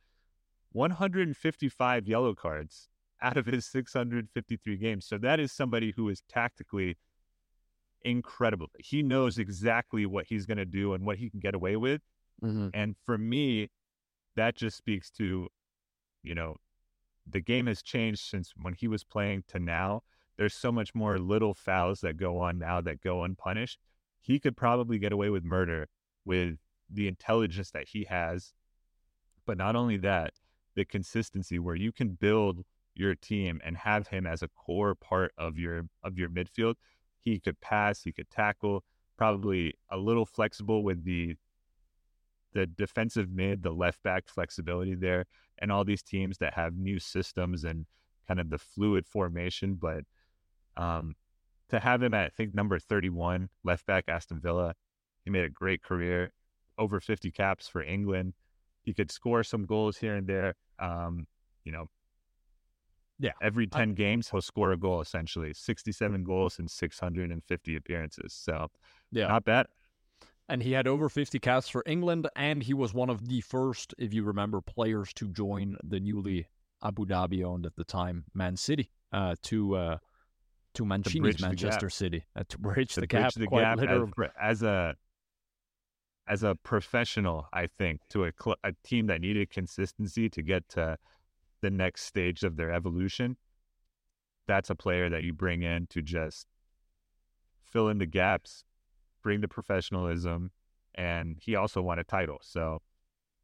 155 0.73 2.07
yellow 2.07 2.35
cards 2.35 2.89
out 3.21 3.37
of 3.37 3.45
his 3.45 3.65
653 3.65 4.77
games. 4.77 5.05
So 5.05 5.17
that 5.19 5.39
is 5.39 5.51
somebody 5.51 5.93
who 5.95 6.09
is 6.09 6.21
tactically 6.27 6.97
incredible. 8.03 8.67
He 8.77 9.01
knows 9.01 9.37
exactly 9.37 10.05
what 10.05 10.25
he's 10.27 10.45
going 10.45 10.57
to 10.57 10.65
do 10.65 10.93
and 10.93 11.05
what 11.05 11.17
he 11.17 11.29
can 11.29 11.39
get 11.39 11.55
away 11.55 11.75
with. 11.75 12.01
Mm-hmm. 12.43 12.69
And 12.73 12.95
for 13.05 13.17
me, 13.17 13.69
that 14.35 14.55
just 14.55 14.77
speaks 14.77 15.09
to, 15.11 15.47
you 16.23 16.35
know, 16.35 16.57
the 17.27 17.41
game 17.41 17.67
has 17.67 17.81
changed 17.81 18.21
since 18.21 18.53
when 18.61 18.73
he 18.73 18.87
was 18.87 19.03
playing 19.03 19.43
to 19.47 19.59
now. 19.59 20.03
There's 20.37 20.53
so 20.53 20.71
much 20.71 20.93
more 20.93 21.17
little 21.17 21.53
fouls 21.53 22.01
that 22.01 22.17
go 22.17 22.39
on 22.39 22.59
now 22.59 22.81
that 22.81 23.01
go 23.01 23.23
unpunished. 23.23 23.79
He 24.21 24.39
could 24.39 24.57
probably 24.57 24.99
get 24.99 25.13
away 25.13 25.29
with 25.29 25.43
murder 25.43 25.87
with 26.25 26.57
the 26.89 27.07
intelligence 27.07 27.71
that 27.71 27.87
he 27.89 28.05
has. 28.05 28.53
But 29.45 29.57
not 29.57 29.75
only 29.75 29.97
that, 29.97 30.33
the 30.75 30.85
consistency 30.85 31.57
where 31.57 31.75
you 31.75 31.91
can 31.91 32.09
build 32.09 32.63
your 32.95 33.15
team 33.15 33.61
and 33.63 33.77
have 33.77 34.07
him 34.07 34.25
as 34.25 34.41
a 34.41 34.47
core 34.47 34.95
part 34.95 35.31
of 35.37 35.57
your 35.57 35.87
of 36.03 36.17
your 36.17 36.29
midfield. 36.29 36.75
He 37.19 37.39
could 37.39 37.59
pass, 37.59 38.03
he 38.03 38.11
could 38.11 38.29
tackle, 38.29 38.83
probably 39.17 39.75
a 39.89 39.97
little 39.97 40.25
flexible 40.25 40.83
with 40.83 41.03
the 41.03 41.35
the 42.55 42.65
defensive 42.65 43.29
mid, 43.29 43.61
the 43.61 43.71
left 43.71 44.01
back 44.01 44.27
flexibility 44.27 44.95
there, 44.95 45.25
and 45.59 45.71
all 45.71 45.83
these 45.83 46.01
teams 46.01 46.39
that 46.39 46.55
have 46.55 46.75
new 46.75 46.97
systems 46.97 47.63
and 47.65 47.85
kind 48.27 48.39
of 48.39 48.49
the 48.49 48.57
fluid 48.57 49.05
formation. 49.05 49.75
But 49.75 50.05
um, 50.77 51.15
to 51.69 51.79
have 51.79 52.01
him 52.01 52.13
at 52.15 52.25
I 52.25 52.29
think 52.29 52.55
number 52.55 52.79
31, 52.79 53.49
left 53.63 53.85
back 53.85 54.05
Aston 54.07 54.39
Villa, 54.39 54.73
he 55.25 55.29
made 55.29 55.43
a 55.43 55.49
great 55.49 55.83
career, 55.83 56.31
over 56.77 56.99
50 56.99 57.29
caps 57.31 57.67
for 57.67 57.83
England. 57.83 58.33
He 58.83 58.93
could 58.93 59.11
score 59.11 59.43
some 59.43 59.65
goals 59.65 59.97
here 59.97 60.15
and 60.15 60.25
there. 60.25 60.55
Um, 60.79 61.27
you 61.65 61.71
know, 61.73 61.89
Yeah. 63.19 63.31
every 63.41 63.67
10 63.67 63.93
games 63.95 64.29
he'll 64.29 64.41
score 64.41 64.71
a 64.71 64.77
goal 64.77 65.01
essentially 65.01 65.53
67 65.53 66.23
goals 66.23 66.59
in 66.59 66.67
650 66.67 67.75
appearances 67.77 68.33
so 68.33 68.67
Yeah. 69.11 69.27
not 69.27 69.45
bad 69.45 69.67
and 70.47 70.61
he 70.61 70.73
had 70.73 70.87
over 70.87 71.09
50 71.09 71.39
caps 71.39 71.67
for 71.69 71.83
England, 71.85 72.27
and 72.35 72.63
he 72.63 72.73
was 72.73 72.93
one 72.93 73.09
of 73.09 73.27
the 73.27 73.41
first, 73.41 73.93
if 73.97 74.13
you 74.13 74.23
remember, 74.23 74.61
players 74.61 75.13
to 75.13 75.27
join 75.29 75.77
the 75.83 75.99
newly 75.99 76.47
Abu 76.83 77.05
Dhabi 77.05 77.43
owned 77.43 77.65
at 77.65 77.75
the 77.75 77.83
time 77.83 78.25
Man 78.33 78.55
City 78.55 78.91
uh, 79.11 79.35
to 79.43 79.75
uh, 79.75 79.97
to 80.75 80.85
Mancini's 80.85 81.37
the 81.37 81.47
Manchester. 81.47 81.89
City 81.89 82.25
uh, 82.35 82.43
to 82.49 82.57
bridge 82.59 82.93
to 82.93 83.01
the 83.01 83.07
bridge 83.07 83.23
gap, 83.23 83.33
the 83.33 83.47
quite 83.47 83.61
gap 83.61 83.79
as, 83.79 84.13
as 84.39 84.63
a 84.63 84.95
as 86.27 86.43
a 86.43 86.55
professional 86.55 87.47
i 87.53 87.67
think 87.67 88.01
to 88.09 88.25
a, 88.25 88.31
cl- 88.41 88.57
a 88.63 88.73
team 88.83 89.07
that 89.07 89.21
needed 89.21 89.49
consistency 89.49 90.27
to 90.27 90.41
get 90.41 90.67
to 90.67 90.97
the 91.61 91.69
next 91.69 92.03
stage 92.03 92.43
of 92.43 92.57
their 92.57 92.71
evolution 92.71 93.37
that's 94.47 94.69
a 94.69 94.75
player 94.75 95.09
that 95.09 95.23
you 95.23 95.33
bring 95.33 95.61
in 95.61 95.87
to 95.87 96.01
just 96.01 96.47
fill 97.63 97.89
in 97.89 97.99
the 97.99 98.05
gaps 98.05 98.63
bring 99.25 99.41
the 99.41 99.47
professionalism 99.47 100.51
and 100.93 101.37
he 101.41 101.55
also 101.55 101.81
won 101.81 101.97
a 101.97 102.03
title 102.03 102.37
so 102.41 102.79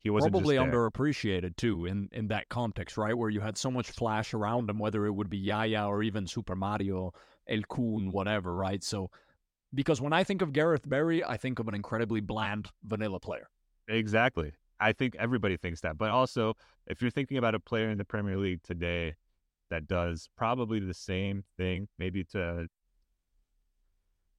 he 0.04 0.10
wasn't 0.10 0.34
Probably 0.34 0.56
underappreciated 0.56 1.56
too 1.58 1.86
in, 1.86 2.10
in 2.12 2.28
that 2.30 2.50
context, 2.50 2.98
right? 2.98 3.16
Where 3.16 3.30
you 3.30 3.40
had 3.40 3.56
so 3.56 3.70
much 3.70 3.92
flash 3.92 4.34
around 4.34 4.70
him, 4.70 4.80
whether 4.80 5.06
it 5.06 5.12
would 5.12 5.30
be 5.30 5.38
Yaya 5.38 5.86
or 5.86 6.02
even 6.02 6.26
Super 6.26 6.56
Mario, 6.56 7.14
El 7.48 7.62
Kun, 7.70 8.10
whatever, 8.12 8.56
right? 8.56 8.84
So, 8.84 9.12
because 9.76 10.02
when 10.02 10.12
I 10.12 10.24
think 10.24 10.42
of 10.42 10.54
Gareth 10.54 10.90
Barry, 10.90 11.24
I 11.24 11.38
think 11.38 11.60
of 11.60 11.68
an 11.68 11.76
incredibly 11.76 12.20
bland 12.20 12.68
vanilla 12.84 13.20
player. 13.20 13.48
Exactly. 13.88 14.54
I 14.80 14.92
think 14.92 15.16
everybody 15.20 15.56
thinks 15.56 15.82
that. 15.82 16.00
But 16.00 16.10
also, 16.10 16.56
if 16.88 17.00
you're 17.00 17.12
thinking 17.12 17.38
about 17.38 17.54
a 17.54 17.60
player 17.60 17.92
in 17.92 18.00
the 18.00 18.06
Premier 18.06 18.38
League 18.38 18.64
today 18.64 19.14
that 19.70 19.88
does 19.88 20.30
probably 20.36 20.80
the 20.80 20.96
same 20.96 21.44
thing, 21.58 21.88
maybe 22.00 22.24
to, 22.24 22.68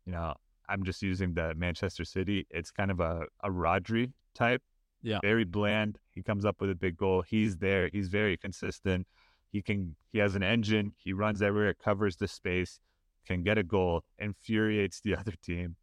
you 0.06 0.12
know, 0.12 0.34
I'm 0.68 0.84
just 0.84 1.02
using 1.02 1.34
the 1.34 1.54
Manchester 1.54 2.04
City. 2.04 2.46
It's 2.50 2.70
kind 2.70 2.90
of 2.90 3.00
a, 3.00 3.24
a 3.42 3.50
Rodri 3.50 4.12
type. 4.34 4.62
Yeah. 5.02 5.18
Very 5.22 5.44
bland. 5.44 5.98
He 6.10 6.22
comes 6.22 6.44
up 6.44 6.60
with 6.60 6.70
a 6.70 6.74
big 6.74 6.96
goal. 6.96 7.22
He's 7.22 7.56
there. 7.56 7.88
He's 7.92 8.08
very 8.08 8.36
consistent. 8.36 9.06
He 9.50 9.60
can, 9.60 9.96
he 10.12 10.18
has 10.18 10.34
an 10.34 10.42
engine. 10.42 10.92
He 10.96 11.12
runs 11.12 11.42
everywhere, 11.42 11.74
covers 11.74 12.16
the 12.16 12.28
space, 12.28 12.78
can 13.26 13.42
get 13.42 13.58
a 13.58 13.62
goal, 13.62 14.04
infuriates 14.18 15.00
the 15.00 15.16
other 15.18 15.34
team. 15.42 15.76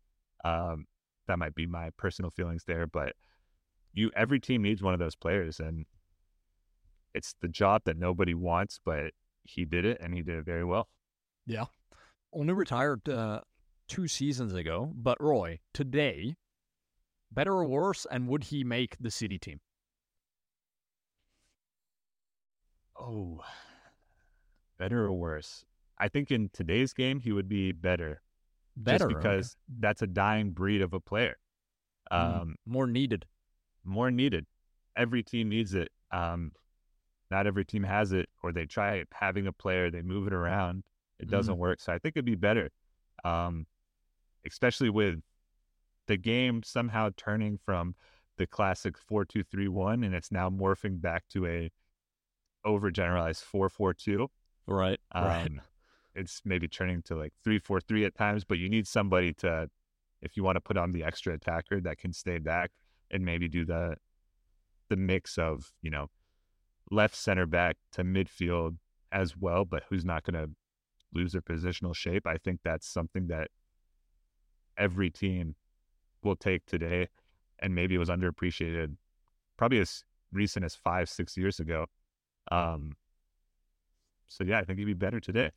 Um, 0.46 0.86
that 1.28 1.38
might 1.38 1.54
be 1.54 1.68
my 1.68 1.90
personal 1.98 2.32
feelings 2.32 2.64
there, 2.66 2.88
but 2.88 3.14
you 3.94 4.12
every 4.16 4.40
team 4.40 4.62
needs 4.62 4.82
one 4.82 4.94
of 4.94 5.00
those 5.00 5.16
players 5.16 5.60
and 5.60 5.86
it's 7.14 7.36
the 7.42 7.48
job 7.48 7.82
that 7.86 7.98
nobody 7.98 8.34
wants 8.36 8.80
but 8.86 9.12
he 9.44 9.66
did 9.66 9.84
it 9.84 9.98
and 10.00 10.14
he 10.14 10.22
did 10.22 10.36
it 10.38 10.46
very 10.46 10.64
well 10.64 10.88
Yeah. 11.48 11.66
Only 12.32 12.54
retired 12.54 13.10
uh, 13.10 13.42
two 13.90 14.08
seasons 14.08 14.54
ago, 14.54 14.94
but 14.96 15.22
Roy, 15.22 15.60
today, 15.74 16.36
better 17.32 17.52
or 17.52 17.66
worse, 17.66 18.08
and 18.10 18.30
would 18.30 18.46
he 18.46 18.64
make 18.64 18.96
the 19.00 19.12
City 19.12 19.38
team? 19.38 19.60
oh 23.00 23.42
better 24.78 25.06
or 25.06 25.14
worse. 25.14 25.66
I 25.98 26.08
think 26.08 26.32
in 26.32 26.50
today's 26.54 26.94
game 26.94 27.20
he 27.20 27.32
would 27.32 27.50
be 27.50 27.72
better, 27.72 28.22
Better 28.76 28.98
just 28.98 29.04
okay. 29.06 29.14
because 29.16 29.56
that's 29.80 30.02
a 30.02 30.08
dying 30.08 30.52
breed 30.52 30.82
of 30.82 30.94
a 30.94 31.00
player. 31.00 31.38
Mm, 32.12 32.42
um 32.42 32.56
more 32.66 32.88
needed. 32.88 33.26
more 33.84 34.12
needed. 34.12 34.46
Every 34.98 35.24
team 35.24 35.50
needs 35.50 35.74
it. 35.74 35.90
Um 36.12 36.52
not 37.32 37.48
every 37.48 37.64
team 37.66 37.84
has 37.84 38.12
it 38.12 38.28
or 38.44 38.52
they 38.52 38.66
try 38.66 39.04
having 39.14 39.48
a 39.48 39.54
player 39.54 39.90
they 39.90 40.02
move 40.02 40.28
it 40.28 40.34
around. 40.34 40.84
It 41.20 41.30
doesn't 41.30 41.58
work. 41.58 41.80
So 41.80 41.94
i 41.94 42.00
think 42.00 42.14
it'd 42.16 42.26
be 42.26 42.36
better. 42.36 42.70
Um 43.24 43.66
especially 44.46 44.90
with 44.90 45.20
the 46.08 46.18
game 46.18 46.64
somehow 46.64 47.10
turning 47.18 47.58
from 47.58 47.96
the 48.38 48.48
classic 48.48 48.96
4-2-3-1 48.98 50.06
and 50.06 50.16
it's 50.16 50.32
now 50.32 50.50
morphing 50.50 51.00
back 51.00 51.24
to 51.30 51.46
a 51.46 51.70
overgeneralized 52.66 53.44
4-4-2 53.44 54.28
Right. 54.68 55.00
right. 55.14 55.46
um, 55.46 55.62
it's 56.16 56.42
maybe 56.46 56.68
turning 56.68 57.02
to 57.04 57.16
like 57.16 57.34
3-4-3 57.46 58.06
at 58.06 58.16
times 58.16 58.44
but 58.44 58.58
you 58.58 58.70
need 58.70 58.88
somebody 58.88 59.34
to 59.34 59.70
if 60.22 60.36
you 60.36 60.44
want 60.44 60.56
to 60.56 60.62
put 60.62 60.78
on 60.78 60.92
the 60.92 61.04
extra 61.04 61.34
attacker 61.34 61.80
that 61.82 61.98
can 61.98 62.12
stay 62.14 62.38
back 62.38 62.72
and 63.12 63.24
maybe 63.24 63.48
do 63.48 63.66
the 63.66 63.96
the 64.90 64.98
mix 64.98 65.38
of 65.38 65.72
you 65.82 65.90
know 65.90 66.10
left 66.92 67.16
center 67.16 67.46
back 67.46 67.78
to 67.92 68.04
midfield 68.04 68.78
as 69.12 69.38
well 69.38 69.66
but 69.66 69.84
who's 69.90 70.06
not 70.06 70.24
going 70.24 70.34
to 70.34 70.50
lose 71.14 71.32
their 71.34 71.42
positional 71.42 71.96
shape 71.96 72.26
i 72.26 72.38
think 72.38 72.60
that's 72.64 72.88
something 72.88 73.28
that 73.28 73.50
every 74.80 75.10
team 75.10 75.56
will 76.24 76.36
take 76.36 76.66
today 76.66 77.08
and 77.60 77.76
maybe 77.76 77.96
it 77.96 78.00
was 78.00 78.10
underappreciated 78.10 78.96
probably 79.58 79.80
as 79.80 80.04
recent 80.32 80.66
as 80.66 80.76
five 80.76 81.10
six 81.10 81.38
years 81.38 81.60
ago 81.60 81.86
um 82.52 82.94
so 84.28 84.44
yeah 84.44 84.60
i 84.60 84.64
think 84.64 84.80
he'd 84.80 84.86
be 84.86 84.94
better 84.94 85.20
today 85.20 85.52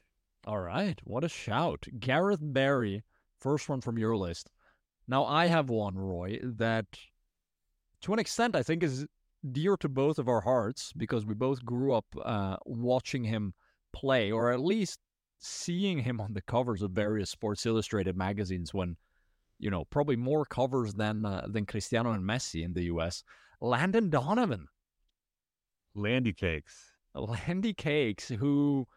All 0.45 0.61
right. 0.61 0.99
What 1.05 1.23
a 1.25 1.29
shout. 1.29 1.87
Gareth 2.01 2.41
Barry, 2.43 3.05
first 3.39 3.69
one 3.69 3.81
from 3.81 3.97
your 3.97 4.17
list. 4.17 4.51
Now, 5.07 5.25
I 5.25 5.47
have 5.47 5.71
one, 5.71 5.95
Roy, 5.97 6.41
that 6.43 6.87
to 8.03 8.13
an 8.13 8.19
extent, 8.19 8.57
I 8.57 8.63
think 8.63 8.83
is 8.83 9.07
dear 9.53 9.77
to 9.77 9.89
both 9.89 10.19
of 10.19 10.29
our 10.29 10.41
hearts 10.41 10.93
because 10.97 11.25
we 11.27 11.35
both 11.35 11.65
grew 11.65 11.93
up 11.95 12.07
uh, 12.25 12.57
watching 12.67 13.25
him 13.25 13.55
play, 13.93 14.33
or 14.33 14.51
at 14.51 14.61
least 14.61 14.99
seeing 15.39 16.01
him 16.01 16.21
on 16.21 16.35
the 16.35 16.43
covers 16.43 16.83
of 16.83 16.91
various 16.93 17.31
Sports 17.31 17.65
Illustrated 17.67 18.17
magazines 18.17 18.75
when, 18.75 18.97
you 19.63 19.71
know, 19.71 19.85
probably 19.85 20.17
more 20.17 20.45
covers 20.45 20.95
than 20.95 21.25
uh, 21.25 21.47
than 21.49 21.65
Cristiano 21.65 22.11
and 22.11 22.25
Messi 22.25 22.65
in 22.65 22.75
the 22.75 22.85
U.S. 22.85 23.23
Landon 23.61 24.11
Donovan, 24.11 24.67
Landy 25.95 26.33
Cakes, 26.33 26.91
Landy 27.15 27.73
Cakes, 27.73 28.29
who 28.29 28.89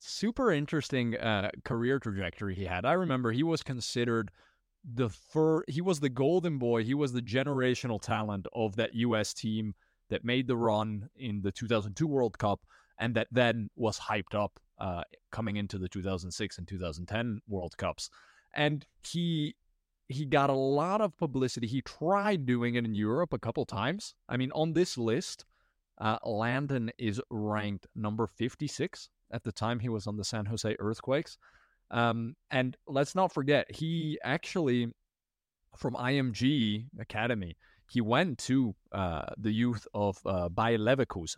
super 0.00 0.50
interesting 0.50 1.16
uh, 1.16 1.50
career 1.64 2.00
trajectory 2.00 2.56
he 2.56 2.64
had. 2.64 2.84
I 2.84 2.92
remember 2.94 3.30
he 3.30 3.44
was 3.44 3.62
considered 3.62 4.32
the 4.84 5.08
fir- 5.08 5.62
he 5.68 5.80
was 5.80 6.00
the 6.00 6.08
golden 6.08 6.58
boy. 6.58 6.82
He 6.82 6.94
was 6.94 7.12
the 7.12 7.22
generational 7.22 8.02
talent 8.02 8.48
of 8.52 8.74
that 8.74 8.94
U.S. 8.94 9.32
team 9.32 9.74
that 10.10 10.24
made 10.24 10.48
the 10.48 10.56
run 10.56 11.08
in 11.16 11.42
the 11.42 11.52
2002 11.52 12.06
World 12.08 12.36
Cup 12.38 12.60
and 12.98 13.14
that 13.14 13.28
then 13.30 13.70
was 13.76 14.00
hyped 14.00 14.34
up 14.34 14.58
uh, 14.78 15.02
coming 15.30 15.56
into 15.56 15.78
the 15.78 15.88
2006 15.88 16.58
and 16.58 16.66
2010 16.66 17.40
World 17.46 17.76
Cups. 17.76 18.10
And 18.54 18.84
he 19.06 19.54
he 20.08 20.24
got 20.24 20.50
a 20.50 20.54
lot 20.54 21.00
of 21.00 21.16
publicity. 21.16 21.66
He 21.66 21.82
tried 21.82 22.46
doing 22.46 22.76
it 22.76 22.84
in 22.84 22.94
Europe 22.94 23.32
a 23.32 23.38
couple 23.38 23.64
times. 23.66 24.14
I 24.28 24.36
mean, 24.36 24.50
on 24.52 24.72
this 24.72 24.96
list, 24.96 25.44
uh, 26.00 26.18
Landon 26.24 26.90
is 26.98 27.20
ranked 27.30 27.86
number 27.94 28.26
56 28.26 29.10
at 29.30 29.44
the 29.44 29.52
time 29.52 29.78
he 29.78 29.88
was 29.88 30.06
on 30.06 30.16
the 30.16 30.24
San 30.24 30.46
Jose 30.46 30.76
Earthquakes. 30.78 31.36
Um, 31.90 32.36
and 32.50 32.76
let's 32.86 33.14
not 33.14 33.32
forget, 33.32 33.70
he 33.70 34.18
actually, 34.24 34.88
from 35.76 35.94
IMG 35.94 36.86
Academy, 36.98 37.56
he 37.90 38.00
went 38.00 38.38
to 38.38 38.74
uh, 38.92 39.22
the 39.36 39.52
youth 39.52 39.86
of 39.94 40.18
uh, 40.24 40.48
Bayer 40.48 40.78
Leverkusen, 40.78 41.36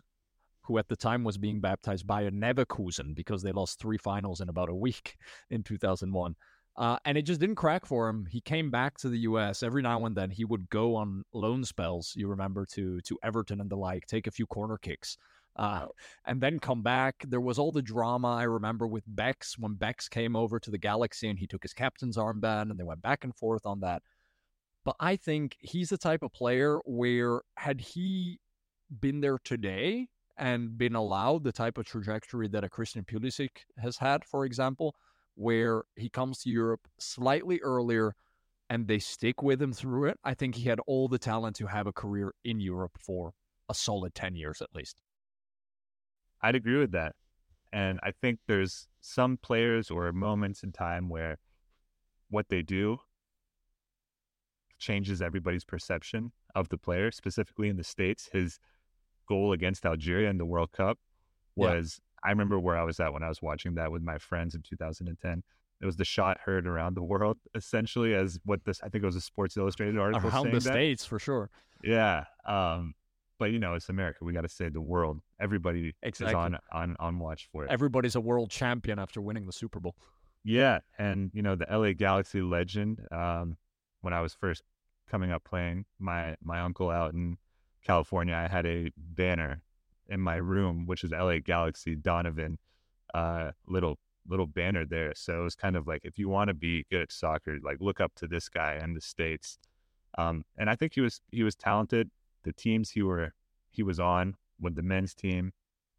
who 0.63 0.77
at 0.77 0.87
the 0.87 0.95
time 0.95 1.23
was 1.23 1.37
being 1.37 1.59
baptized 1.59 2.07
Bayer 2.07 2.31
Neverkusen 2.31 3.15
because 3.15 3.41
they 3.41 3.51
lost 3.51 3.79
three 3.79 3.97
finals 3.97 4.41
in 4.41 4.49
about 4.49 4.69
a 4.69 4.75
week 4.75 5.17
in 5.49 5.63
2001. 5.63 6.35
Uh, 6.77 6.97
and 7.03 7.17
it 7.17 7.23
just 7.23 7.41
didn't 7.41 7.55
crack 7.55 7.85
for 7.85 8.07
him. 8.07 8.25
He 8.29 8.39
came 8.39 8.71
back 8.71 8.97
to 8.99 9.09
the 9.09 9.19
U.S. 9.19 9.61
every 9.61 9.81
now 9.81 10.05
and 10.05 10.15
then. 10.15 10.29
He 10.29 10.45
would 10.45 10.69
go 10.69 10.95
on 10.95 11.23
loan 11.33 11.63
spells. 11.65 12.13
You 12.15 12.27
remember 12.27 12.65
to 12.67 13.01
to 13.01 13.19
Everton 13.23 13.59
and 13.59 13.69
the 13.69 13.75
like, 13.75 14.05
take 14.07 14.27
a 14.27 14.31
few 14.31 14.45
corner 14.45 14.77
kicks, 14.77 15.17
uh, 15.57 15.87
and 16.25 16.41
then 16.41 16.59
come 16.59 16.81
back. 16.81 17.25
There 17.27 17.41
was 17.41 17.59
all 17.59 17.71
the 17.71 17.81
drama 17.81 18.35
I 18.35 18.43
remember 18.43 18.87
with 18.87 19.03
Becks 19.05 19.57
when 19.57 19.73
Becks 19.73 20.07
came 20.07 20.35
over 20.35 20.59
to 20.59 20.71
the 20.71 20.77
Galaxy 20.77 21.29
and 21.29 21.37
he 21.37 21.47
took 21.47 21.63
his 21.63 21.73
captain's 21.73 22.17
armband 22.17 22.71
and 22.71 22.79
they 22.79 22.83
went 22.83 23.01
back 23.01 23.23
and 23.23 23.35
forth 23.35 23.65
on 23.65 23.81
that. 23.81 24.01
But 24.83 24.95
I 24.99 25.15
think 25.15 25.57
he's 25.59 25.89
the 25.89 25.97
type 25.97 26.23
of 26.23 26.33
player 26.33 26.79
where 26.85 27.41
had 27.57 27.81
he 27.81 28.39
been 28.99 29.21
there 29.21 29.37
today 29.43 30.07
and 30.37 30.77
been 30.77 30.95
allowed 30.95 31.43
the 31.43 31.51
type 31.51 31.77
of 31.77 31.85
trajectory 31.85 32.47
that 32.47 32.63
a 32.63 32.69
Christian 32.69 33.03
Pulisic 33.03 33.49
has 33.77 33.97
had, 33.97 34.25
for 34.25 34.45
example, 34.45 34.95
where 35.41 35.83
he 35.95 36.07
comes 36.07 36.37
to 36.39 36.49
Europe 36.49 36.87
slightly 36.99 37.59
earlier 37.61 38.13
and 38.69 38.87
they 38.87 38.99
stick 38.99 39.41
with 39.41 39.59
him 39.59 39.73
through 39.73 40.05
it, 40.05 40.19
I 40.23 40.35
think 40.35 40.55
he 40.55 40.69
had 40.69 40.79
all 40.85 41.07
the 41.07 41.17
talent 41.17 41.55
to 41.57 41.65
have 41.65 41.87
a 41.87 41.91
career 41.91 42.33
in 42.43 42.59
Europe 42.59 42.97
for 42.99 43.33
a 43.67 43.73
solid 43.73 44.13
10 44.13 44.35
years 44.35 44.61
at 44.61 44.69
least. 44.75 45.01
I'd 46.43 46.55
agree 46.55 46.77
with 46.77 46.91
that. 46.91 47.15
And 47.73 47.99
I 48.03 48.11
think 48.11 48.39
there's 48.47 48.87
some 48.99 49.37
players 49.37 49.89
or 49.89 50.11
moments 50.11 50.61
in 50.61 50.71
time 50.71 51.09
where 51.09 51.37
what 52.29 52.49
they 52.49 52.61
do 52.61 52.99
changes 54.77 55.21
everybody's 55.21 55.65
perception 55.65 56.33
of 56.53 56.69
the 56.69 56.77
player, 56.77 57.11
specifically 57.11 57.67
in 57.67 57.77
the 57.77 57.83
States. 57.83 58.29
His 58.31 58.59
goal 59.27 59.53
against 59.53 59.85
Algeria 59.85 60.29
in 60.29 60.37
the 60.37 60.45
World 60.45 60.71
Cup 60.71 60.99
was. 61.55 61.99
I 62.23 62.29
remember 62.29 62.59
where 62.59 62.77
I 62.77 62.83
was 62.83 62.99
at 62.99 63.13
when 63.13 63.23
I 63.23 63.29
was 63.29 63.41
watching 63.41 63.75
that 63.75 63.91
with 63.91 64.01
my 64.01 64.17
friends 64.17 64.55
in 64.55 64.61
2010. 64.61 65.43
It 65.81 65.85
was 65.85 65.95
the 65.95 66.05
shot 66.05 66.37
heard 66.45 66.67
around 66.67 66.95
the 66.95 67.01
world, 67.01 67.37
essentially, 67.55 68.13
as 68.13 68.39
what 68.45 68.63
this, 68.63 68.79
I 68.83 68.89
think 68.89 69.03
it 69.03 69.07
was 69.07 69.15
a 69.15 69.21
Sports 69.21 69.57
Illustrated 69.57 69.97
article. 69.97 70.29
Around 70.29 70.51
the 70.51 70.59
that. 70.59 70.61
States, 70.61 71.05
for 71.05 71.17
sure. 71.17 71.49
Yeah. 71.83 72.25
Um, 72.45 72.93
but 73.39 73.51
you 73.51 73.57
know, 73.57 73.73
it's 73.73 73.89
America. 73.89 74.23
We 74.23 74.33
got 74.33 74.41
to 74.41 74.49
say 74.49 74.69
the 74.69 74.79
world. 74.79 75.19
Everybody 75.39 75.95
exactly. 76.03 76.31
is 76.31 76.35
on 76.35 76.59
on 76.71 76.95
on 76.99 77.17
watch 77.17 77.49
for 77.51 77.65
it. 77.65 77.71
Everybody's 77.71 78.15
a 78.15 78.21
world 78.21 78.51
champion 78.51 78.99
after 78.99 79.19
winning 79.19 79.47
the 79.47 79.51
Super 79.51 79.79
Bowl. 79.79 79.95
Yeah, 80.43 80.81
and 80.99 81.31
you 81.33 81.41
know 81.41 81.55
the 81.55 81.65
LA 81.65 81.93
Galaxy 81.93 82.43
legend. 82.43 83.01
Um, 83.11 83.57
when 84.01 84.13
I 84.13 84.21
was 84.21 84.35
first 84.35 84.61
coming 85.09 85.31
up 85.31 85.43
playing, 85.43 85.85
my 85.97 86.35
my 86.43 86.59
uncle 86.59 86.91
out 86.91 87.15
in 87.15 87.39
California, 87.83 88.35
I 88.35 88.47
had 88.47 88.67
a 88.67 88.91
banner 88.95 89.63
in 90.11 90.19
my 90.19 90.35
room, 90.35 90.85
which 90.85 91.03
is 91.03 91.11
LA 91.11 91.39
Galaxy 91.43 91.95
Donovan, 91.95 92.59
uh, 93.13 93.51
little 93.67 93.97
little 94.27 94.45
banner 94.45 94.85
there. 94.85 95.13
So 95.15 95.41
it 95.41 95.43
was 95.43 95.55
kind 95.55 95.75
of 95.75 95.87
like 95.87 96.01
if 96.03 96.19
you 96.19 96.29
want 96.29 96.49
to 96.49 96.53
be 96.53 96.85
good 96.91 97.01
at 97.01 97.11
soccer, 97.11 97.57
like 97.63 97.77
look 97.79 97.99
up 97.99 98.13
to 98.17 98.27
this 98.27 98.49
guy 98.49 98.79
in 98.83 98.93
the 98.93 99.01
states. 99.01 99.57
Um, 100.17 100.43
and 100.57 100.69
I 100.69 100.75
think 100.75 100.93
he 100.93 101.01
was 101.01 101.21
he 101.31 101.43
was 101.43 101.55
talented 101.55 102.11
the 102.43 102.53
teams 102.53 102.89
he 102.89 103.01
were 103.01 103.33
he 103.69 103.83
was 103.83 103.99
on 103.99 104.35
with 104.59 104.75
the 104.75 104.81
men's 104.81 105.13
team, 105.13 105.53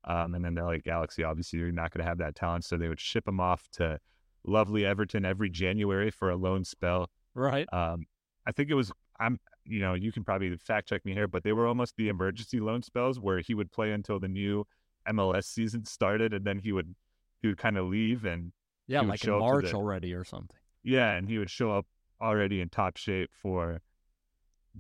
um, 0.05 0.35
and 0.35 0.45
then 0.45 0.55
the 0.55 0.63
LA 0.63 0.77
Galaxy. 0.85 1.25
Obviously, 1.25 1.59
you're 1.59 1.73
not 1.73 1.91
going 1.91 2.05
to 2.05 2.09
have 2.09 2.19
that 2.19 2.35
talent, 2.35 2.65
so 2.65 2.77
they 2.77 2.89
would 2.89 3.01
ship 3.01 3.27
him 3.27 3.41
off 3.41 3.69
to 3.73 3.99
lovely 4.45 4.85
Everton 4.85 5.25
every 5.25 5.51
January 5.51 6.11
for 6.11 6.31
a 6.31 6.37
loan 6.37 6.65
spell. 6.65 7.11
Right. 7.35 7.67
Um, 7.73 8.07
I 8.47 8.53
think 8.53 8.71
it 8.71 8.75
was. 8.75 8.93
I'm. 9.19 9.39
You 9.65 9.81
know, 9.81 9.95
you 9.95 10.13
can 10.13 10.25
probably 10.25 10.57
fact 10.57 10.89
check 10.89 11.05
me 11.05 11.13
here, 11.13 11.29
but 11.29 11.45
they 11.45 11.53
were 11.53 11.67
almost 11.67 11.97
the 11.97 12.09
emergency 12.09 12.61
loan 12.61 12.83
spells 12.83 13.21
where 13.21 13.39
he 13.39 13.55
would 13.55 13.71
play 13.71 13.93
until 13.93 14.19
the 14.19 14.29
new 14.29 14.67
MLS 15.09 15.45
season 15.45 15.85
started, 15.85 16.33
and 16.33 16.45
then 16.45 16.59
he 16.59 16.73
would 16.73 16.95
he 17.41 17.49
would 17.49 17.59
kind 17.59 17.77
of 17.77 17.87
leave 17.87 18.25
and 18.25 18.53
yeah, 18.87 19.01
like 19.01 19.25
in 19.25 19.39
March 19.39 19.71
the, 19.71 19.77
already 19.77 20.15
or 20.15 20.25
something. 20.25 20.57
Yeah, 20.83 21.13
and 21.13 21.29
he 21.29 21.39
would 21.39 21.51
show 21.51 21.73
up 21.73 21.87
already 22.21 22.61
in 22.61 22.69
top 22.69 22.97
shape 22.97 23.31
for 23.33 23.81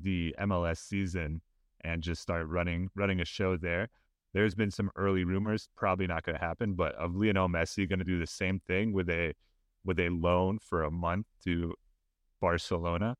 the 0.00 0.34
MLS 0.40 0.78
season 0.78 1.42
and 1.82 2.02
just 2.02 2.22
start 2.22 2.46
running 2.48 2.90
running 2.94 3.20
a 3.20 3.24
show 3.24 3.56
there. 3.56 3.88
There's 4.32 4.54
been 4.54 4.70
some 4.70 4.90
early 4.96 5.24
rumors, 5.24 5.68
probably 5.76 6.06
not 6.06 6.22
going 6.24 6.38
to 6.38 6.44
happen, 6.44 6.72
but 6.72 6.94
of 6.94 7.14
Lionel 7.14 7.48
Messi 7.48 7.86
going 7.86 7.98
to 7.98 8.04
do 8.04 8.18
the 8.18 8.26
same 8.26 8.60
thing 8.66 8.92
with 8.92 9.10
a 9.10 9.34
with 9.84 9.98
a 9.98 10.08
loan 10.08 10.58
for 10.58 10.84
a 10.84 10.90
month 10.90 11.26
to 11.44 11.74
Barcelona. 12.40 13.16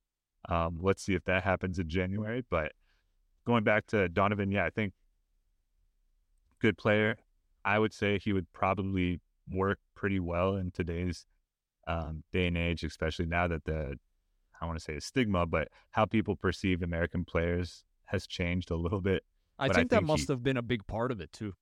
Um, 0.49 0.79
let's 0.81 1.03
see 1.03 1.15
if 1.15 1.25
that 1.25 1.45
happens 1.45 1.79
in 1.79 1.89
January. 1.89 2.45
But 2.51 2.73
going 3.47 3.65
back 3.65 3.87
to 3.89 4.09
Donovan, 4.09 4.51
yeah, 4.51 4.65
I 4.65 4.71
think 4.71 4.93
good 6.61 6.77
player. 6.77 7.17
I 7.65 7.79
would 7.79 7.93
say 7.93 8.19
he 8.19 8.33
would 8.33 8.53
probably 8.53 9.21
work 9.51 9.79
pretty 9.95 10.21
well 10.21 10.57
in 10.57 10.71
today's 10.71 11.27
um, 11.87 12.23
day 12.33 12.47
and 12.47 12.57
age, 12.57 12.85
especially 12.85 13.27
now 13.27 13.49
that 13.49 13.65
the 13.65 13.99
I 14.61 14.67
want 14.67 14.79
to 14.79 14.85
say 14.85 14.97
a 14.97 15.01
stigma, 15.01 15.45
but 15.47 15.69
how 15.91 16.05
people 16.05 16.37
perceive 16.37 16.83
American 16.83 17.25
players 17.25 17.83
has 18.07 18.27
changed 18.27 18.71
a 18.71 18.77
little 18.77 19.01
bit. 19.01 19.25
I 19.59 19.67
think, 19.67 19.75
I 19.75 19.79
think 19.81 19.91
that 19.91 20.05
must 20.05 20.27
he, 20.29 20.33
have 20.33 20.43
been 20.43 20.57
a 20.57 20.63
big 20.63 20.87
part 20.87 21.11
of 21.11 21.21
it 21.21 21.33
too. 21.33 21.55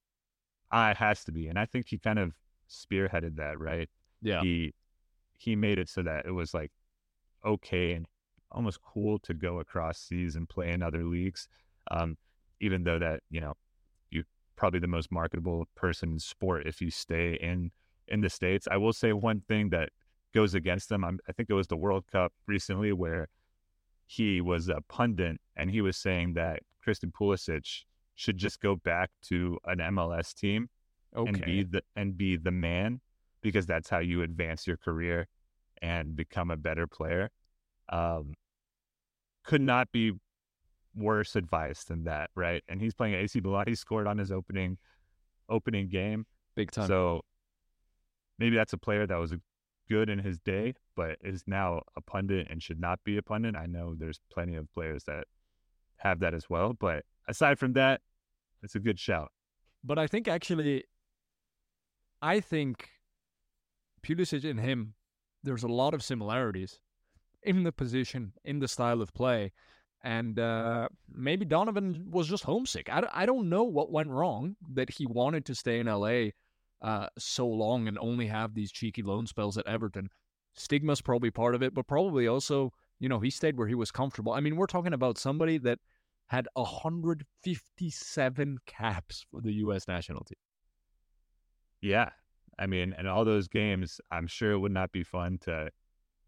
Uh, 0.71 0.89
it 0.91 0.99
has 0.99 1.25
to 1.25 1.33
be, 1.33 1.49
and 1.49 1.59
I 1.59 1.65
think 1.65 1.89
he 1.89 1.99
kind 1.99 2.19
of 2.19 2.33
spearheaded 2.69 3.37
that, 3.37 3.59
right? 3.59 3.89
Yeah. 4.23 4.43
He 4.43 4.75
he 5.39 5.57
made 5.57 5.79
it 5.79 5.89
so 5.89 6.03
that 6.03 6.27
it 6.27 6.33
was 6.33 6.53
like 6.53 6.71
okay 7.45 7.93
and 7.93 8.07
almost 8.53 8.81
cool 8.83 9.19
to 9.21 9.35
go 9.35 9.61
across 9.61 9.99
seas 9.99 10.37
and 10.37 10.49
play 10.49 10.71
in 10.71 10.83
other 10.83 11.05
leagues. 11.05 11.49
Um, 11.91 12.17
even 12.61 12.85
though 12.85 12.99
that 12.99 13.21
you 13.31 13.41
know 13.41 13.55
you're 14.11 14.25
probably 14.57 14.81
the 14.81 14.87
most 14.87 15.11
marketable 15.11 15.67
person 15.75 16.13
in 16.13 16.19
sport 16.19 16.67
if 16.67 16.81
you 16.81 16.91
stay 16.91 17.35
in 17.41 17.71
in 18.09 18.21
the 18.21 18.31
states. 18.31 18.67
I 18.71 18.77
will 18.77 18.93
say 18.93 19.13
one 19.13 19.43
thing 19.49 19.71
that 19.71 19.91
goes 20.35 20.55
against 20.55 20.89
them. 20.89 21.05
I'm, 21.05 21.19
I 21.29 21.33
think 21.33 21.49
it 21.49 21.55
was 21.55 21.69
the 21.69 21.77
World 21.77 22.05
Cup 22.11 22.33
recently 22.47 22.93
where 22.93 23.29
he 24.07 24.41
was 24.41 24.69
a 24.69 24.81
pundit 24.89 25.41
and 25.57 25.71
he 25.71 25.81
was 25.81 25.97
saying 25.97 26.35
that 26.35 26.61
Christian 26.83 27.13
Pulisic 27.13 27.85
should 28.15 28.37
just 28.37 28.61
go 28.61 28.77
back 28.77 29.11
to 29.23 29.59
an 29.65 29.79
MLS 29.79 30.35
team 30.35 30.69
okay. 31.17 31.29
and 31.29 31.45
be 31.45 31.63
the 31.63 31.83
and 31.97 32.17
be 32.17 32.37
the 32.37 32.51
man 32.51 33.01
because 33.41 33.67
that's 33.67 33.89
how 33.89 33.99
you 33.99 34.23
advance 34.23 34.67
your 34.67 34.77
career 34.77 35.27
and 35.81 36.17
become 36.17 36.51
a 36.51 36.57
better 36.57 36.87
player. 36.87 37.31
Um, 37.91 38.35
could 39.45 39.61
not 39.61 39.91
be 39.93 40.13
worse 40.95 41.37
advice 41.37 41.85
than 41.85 42.05
that, 42.05 42.31
right? 42.35 42.63
And 42.69 42.81
he's 42.81 42.95
playing 42.95 43.15
AC 43.15 43.41
Milan. 43.41 43.65
He 43.67 43.75
scored 43.75 44.07
on 44.07 44.19
his 44.19 44.31
opening 44.31 44.79
opening 45.49 45.89
game, 45.89 46.27
big 46.55 46.71
time. 46.71 46.87
So 46.87 47.23
maybe 48.39 48.57
that's 48.57 48.73
a 48.73 48.79
player 48.79 49.07
that 49.07 49.17
was 49.17 49.35
good 49.89 50.09
in 50.09 50.21
his 50.21 50.39
day, 50.39 50.75
but 50.97 51.17
is 51.23 51.43
now 51.47 51.83
a 51.97 52.01
pundit 52.01 52.47
and 52.49 52.63
should 52.63 52.81
not 52.81 53.01
be 53.05 53.17
a 53.17 53.23
pundit. 53.23 53.57
I 53.57 53.67
know 53.67 53.95
there's 53.99 54.21
plenty 54.33 54.55
of 54.55 54.73
players 54.73 55.05
that 55.05 55.25
have 55.97 56.21
that 56.21 56.33
as 56.33 56.49
well, 56.49 56.73
but 56.73 57.05
aside 57.29 57.59
from 57.59 57.73
that, 57.75 58.01
it's 58.63 58.77
a 58.77 58.81
good 58.81 58.99
shout. 58.99 59.33
But 59.83 59.99
I 59.99 60.07
think 60.07 60.29
actually, 60.29 60.85
I 62.23 62.41
think 62.41 62.89
Pulisic 64.03 64.49
and 64.49 64.61
him, 64.61 64.95
there's 65.43 65.65
a 65.65 65.69
lot 65.69 65.95
of 65.95 66.03
similarities 66.03 66.79
in 67.43 67.63
the 67.63 67.73
position, 67.73 68.33
in 68.45 68.59
the 68.59 68.69
style 68.69 69.03
of 69.03 69.15
play. 69.15 69.53
And 70.03 70.39
uh, 70.39 70.89
maybe 71.13 71.45
Donovan 71.45 72.07
was 72.11 72.27
just 72.27 72.45
homesick. 72.45 72.89
I, 72.91 73.07
I 73.13 73.27
don't 73.27 73.51
know 73.51 73.65
what 73.65 73.93
went 73.93 74.09
wrong 74.09 74.57
that 74.73 74.91
he 74.91 75.07
wanted 75.07 75.45
to 75.47 75.55
stay 75.55 75.79
in 75.79 75.87
LA 75.87 76.31
uh, 76.81 77.09
so 77.19 77.47
long 77.47 77.87
and 77.87 77.99
only 77.99 78.27
have 78.27 78.55
these 78.55 78.73
cheeky 78.73 79.03
loan 79.03 79.27
spells 79.27 79.59
at 79.59 79.67
Everton. 79.67 80.09
Stigma's 80.57 81.03
probably 81.03 81.31
part 81.31 81.55
of 81.55 81.63
it, 81.63 81.75
but 81.75 81.87
probably 81.87 82.27
also, 82.27 82.73
you 82.99 83.09
know, 83.09 83.21
he 83.21 83.31
stayed 83.31 83.59
where 83.59 83.69
he 83.69 83.75
was 83.75 83.91
comfortable. 83.91 84.33
I 84.33 84.41
mean, 84.41 84.57
we're 84.57 84.67
talking 84.67 84.95
about 84.95 85.19
somebody 85.19 85.59
that 85.59 85.79
had 86.27 86.49
157 86.55 88.59
caps 88.67 89.27
for 89.31 89.41
the 89.41 89.53
U.S. 89.55 89.87
national 89.87 90.25
team. 90.25 90.37
Yeah. 91.81 92.11
I 92.59 92.67
mean, 92.67 92.95
and 92.97 93.09
all 93.09 93.25
those 93.25 93.49
games, 93.49 94.01
I'm 94.11 94.27
sure 94.27 94.53
it 94.53 94.59
would 94.59 94.73
not 94.73 94.93
be 94.93 95.03
fun 95.03 95.39
to 95.43 95.71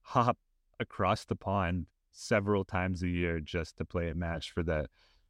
hop 0.03 0.39
across 0.81 1.25
the 1.25 1.37
pond 1.37 1.87
several 2.13 2.65
times 2.65 3.03
a 3.03 3.09
year 3.09 3.41
just 3.41 3.77
to 3.79 3.85
play 3.85 4.11
a 4.11 4.15
match 4.15 4.53
for 4.53 4.63
the, 4.63 4.87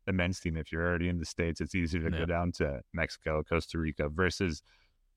the 0.07 0.13
men's 0.13 0.41
team. 0.41 0.57
If 0.57 0.73
you're 0.73 0.87
already 0.87 1.09
in 1.09 1.19
the 1.19 1.25
States, 1.25 1.61
it's 1.61 1.75
easier 1.75 2.09
to 2.09 2.15
yeah. 2.15 2.21
go 2.21 2.27
down 2.27 2.53
to 2.53 2.81
Mexico, 2.93 3.43
Costa 3.43 3.79
Rica 3.79 4.09
versus 4.09 4.63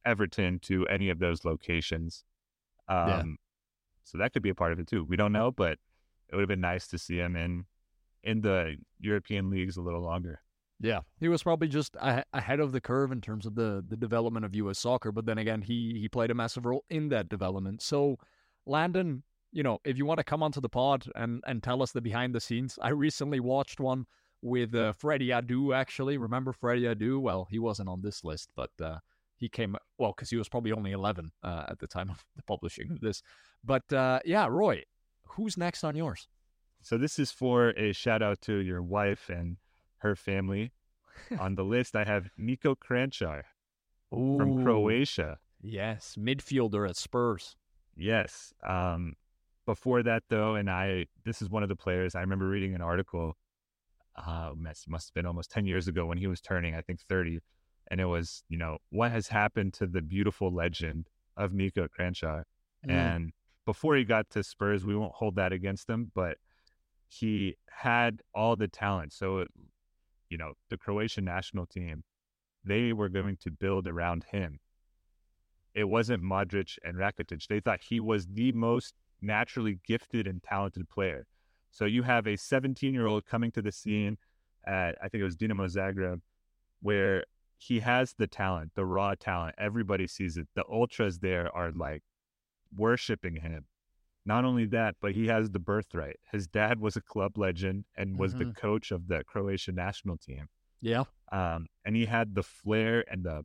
Everton 0.05 0.59
to 0.59 0.87
any 0.87 1.09
of 1.09 1.19
those 1.19 1.43
locations. 1.45 2.23
Um, 2.87 3.07
yeah. 3.07 3.23
So 4.03 4.17
that 4.19 4.33
could 4.33 4.43
be 4.43 4.49
a 4.49 4.55
part 4.55 4.71
of 4.71 4.79
it 4.79 4.87
too. 4.87 5.03
We 5.03 5.17
don't 5.17 5.31
know, 5.31 5.51
but 5.51 5.79
it 6.29 6.35
would 6.35 6.41
have 6.41 6.49
been 6.49 6.61
nice 6.61 6.87
to 6.89 6.97
see 6.97 7.17
him 7.17 7.35
in 7.35 7.65
in 8.23 8.41
the 8.41 8.75
European 8.99 9.49
leagues 9.49 9.77
a 9.77 9.81
little 9.81 10.01
longer. 10.01 10.41
Yeah, 10.79 11.01
he 11.19 11.29
was 11.29 11.41
probably 11.41 11.67
just 11.69 11.95
ahead 12.01 12.59
of 12.59 12.71
the 12.73 12.81
curve 12.81 13.11
in 13.11 13.21
terms 13.21 13.45
of 13.45 13.55
the 13.55 13.83
the 13.87 13.95
development 13.95 14.45
of 14.45 14.53
U.S. 14.55 14.79
soccer. 14.79 15.11
But 15.11 15.25
then 15.25 15.37
again, 15.37 15.61
he 15.61 15.97
he 15.99 16.09
played 16.09 16.31
a 16.31 16.35
massive 16.35 16.65
role 16.65 16.83
in 16.89 17.09
that 17.09 17.29
development. 17.29 17.81
So, 17.81 18.17
Landon, 18.65 19.23
you 19.55 19.63
know, 19.63 19.79
if 19.85 19.97
you 19.97 20.05
want 20.05 20.17
to 20.17 20.23
come 20.23 20.43
onto 20.43 20.59
the 20.59 20.69
pod 20.69 21.05
and 21.15 21.41
and 21.47 21.63
tell 21.63 21.81
us 21.81 21.93
the 21.93 22.01
behind 22.01 22.35
the 22.35 22.41
scenes, 22.41 22.77
I 22.81 22.89
recently 22.89 23.39
watched 23.39 23.79
one 23.79 24.05
with 24.41 24.75
uh, 24.75 24.91
Freddie 24.91 25.29
Adu. 25.29 25.73
Actually, 25.73 26.17
remember 26.17 26.51
Freddie 26.51 26.83
Adu? 26.83 27.21
Well, 27.21 27.47
he 27.49 27.57
wasn't 27.57 27.87
on 27.87 28.01
this 28.01 28.25
list, 28.25 28.49
but 28.53 28.71
uh, 28.83 28.97
he 29.37 29.47
came 29.47 29.77
well 29.97 30.11
because 30.11 30.29
he 30.29 30.35
was 30.35 30.49
probably 30.49 30.73
only 30.73 30.91
11 30.91 31.31
uh, 31.41 31.67
at 31.69 31.79
the 31.79 31.87
time 31.87 32.09
of 32.09 32.25
the 32.35 32.43
publishing 32.43 32.91
of 32.91 32.99
this. 32.99 33.23
But 33.63 33.91
uh, 33.93 34.19
yeah, 34.25 34.45
Roy, 34.47 34.83
who's 35.23 35.57
next 35.57 35.85
on 35.85 35.95
yours? 35.95 36.27
So 36.81 36.97
this 36.97 37.17
is 37.17 37.31
for 37.31 37.69
a 37.69 37.93
shout 37.93 38.21
out 38.21 38.41
to 38.41 38.57
your 38.57 38.83
wife 38.83 39.29
and 39.29 39.55
her 39.99 40.17
family. 40.17 40.73
on 41.39 41.55
the 41.55 41.63
list, 41.63 41.95
I 41.95 42.03
have 42.03 42.29
Niko 42.37 42.75
Kranjcar 42.75 43.43
from 44.09 44.65
Croatia. 44.65 45.37
Yes, 45.61 46.17
midfielder 46.19 46.87
at 46.89 46.97
Spurs. 46.97 47.55
Yes. 47.95 48.53
Um, 48.67 49.13
before 49.65 50.03
that, 50.03 50.23
though, 50.29 50.55
and 50.55 50.69
I, 50.69 51.07
this 51.23 51.41
is 51.41 51.49
one 51.49 51.63
of 51.63 51.69
the 51.69 51.75
players. 51.75 52.15
I 52.15 52.21
remember 52.21 52.47
reading 52.47 52.75
an 52.75 52.81
article. 52.81 53.37
Uh, 54.15 54.51
must 54.55 54.87
must 54.87 55.09
have 55.09 55.13
been 55.13 55.25
almost 55.25 55.51
ten 55.51 55.65
years 55.65 55.87
ago 55.87 56.05
when 56.05 56.17
he 56.17 56.27
was 56.27 56.39
turning, 56.39 56.73
I 56.73 56.81
think, 56.81 57.01
thirty 57.01 57.41
and 57.89 58.01
it 58.01 58.05
was 58.05 58.43
you 58.49 58.57
know 58.57 58.77
what 58.89 59.11
has 59.11 59.27
happened 59.27 59.73
to 59.73 59.87
the 59.87 60.01
beautiful 60.01 60.53
legend 60.53 61.07
of 61.37 61.53
Mika 61.53 61.87
Kranjcar. 61.97 62.43
Mm. 62.87 62.91
And 62.91 63.31
before 63.65 63.95
he 63.95 64.03
got 64.03 64.29
to 64.31 64.43
Spurs, 64.43 64.85
we 64.85 64.95
won't 64.95 65.13
hold 65.13 65.35
that 65.35 65.51
against 65.51 65.89
him, 65.89 66.11
but 66.13 66.37
he 67.07 67.55
had 67.69 68.21
all 68.33 68.55
the 68.55 68.67
talent. 68.67 69.13
So, 69.13 69.39
it, 69.39 69.47
you 70.29 70.37
know, 70.37 70.53
the 70.69 70.77
Croatian 70.77 71.25
national 71.25 71.65
team, 71.65 72.03
they 72.63 72.93
were 72.93 73.09
going 73.09 73.37
to 73.41 73.51
build 73.51 73.87
around 73.87 74.25
him. 74.31 74.59
It 75.73 75.85
wasn't 75.85 76.23
Modric 76.23 76.77
and 76.83 76.95
Rakitic. 76.95 77.47
They 77.47 77.59
thought 77.59 77.81
he 77.81 77.99
was 77.99 78.27
the 78.27 78.51
most 78.53 78.93
naturally 79.21 79.79
gifted 79.85 80.27
and 80.27 80.41
talented 80.43 80.89
player. 80.89 81.25
So 81.71 81.85
you 81.85 82.03
have 82.03 82.27
a 82.27 82.35
17 82.35 82.93
year 82.93 83.07
old 83.07 83.25
coming 83.25 83.51
to 83.51 83.61
the 83.61 83.71
scene 83.71 84.17
at, 84.65 84.95
I 85.01 85.09
think 85.09 85.21
it 85.21 85.25
was 85.25 85.35
Dinamo 85.35 85.69
Zagreb, 85.69 86.21
where 86.81 87.25
he 87.57 87.79
has 87.79 88.13
the 88.17 88.27
talent, 88.27 88.71
the 88.75 88.85
raw 88.85 89.15
talent. 89.15 89.55
Everybody 89.57 90.07
sees 90.07 90.37
it. 90.37 90.47
The 90.55 90.63
ultras 90.71 91.19
there 91.19 91.53
are 91.55 91.71
like 91.71 92.03
worshiping 92.75 93.35
him. 93.37 93.65
Not 94.25 94.43
only 94.43 94.65
that, 94.67 94.95
but 95.01 95.11
he 95.11 95.27
has 95.27 95.51
the 95.51 95.59
birthright. 95.59 96.17
His 96.31 96.47
dad 96.47 96.79
was 96.79 96.95
a 96.95 97.01
club 97.01 97.37
legend 97.37 97.85
and 97.95 98.17
was 98.17 98.33
mm-hmm. 98.33 98.49
the 98.49 98.55
coach 98.55 98.91
of 98.91 99.07
the 99.07 99.23
Croatian 99.23 99.75
national 99.75 100.17
team. 100.17 100.47
Yeah. 100.81 101.03
Um, 101.31 101.67
and 101.85 101.95
he 101.95 102.05
had 102.05 102.33
the 102.33 102.43
flair 102.43 103.05
and 103.09 103.23
the 103.23 103.43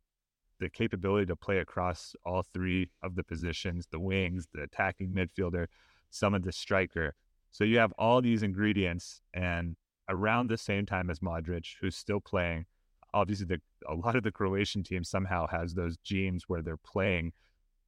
the 0.60 0.68
capability 0.68 1.26
to 1.26 1.34
play 1.34 1.58
across 1.58 2.14
all 2.24 2.44
three 2.54 2.90
of 3.02 3.16
the 3.16 3.24
positions, 3.24 3.86
the 3.90 3.98
wings, 3.98 4.46
the 4.54 4.62
attacking 4.62 5.12
midfielder, 5.12 5.66
some 6.10 6.34
of 6.34 6.42
the 6.42 6.52
striker. 6.52 7.14
So 7.50 7.64
you 7.64 7.78
have 7.78 7.92
all 7.98 8.20
these 8.22 8.42
ingredients 8.42 9.22
and 9.34 9.76
around 10.08 10.48
the 10.48 10.58
same 10.58 10.86
time 10.86 11.10
as 11.10 11.20
Modric, 11.20 11.74
who's 11.80 11.96
still 11.96 12.20
playing, 12.20 12.66
obviously 13.14 13.46
the, 13.46 13.60
a 13.88 13.94
lot 13.94 14.16
of 14.16 14.22
the 14.22 14.30
Croatian 14.30 14.82
team 14.82 15.02
somehow 15.02 15.46
has 15.48 15.74
those 15.74 15.96
genes 15.98 16.44
where 16.46 16.62
they're 16.62 16.76
playing 16.76 17.32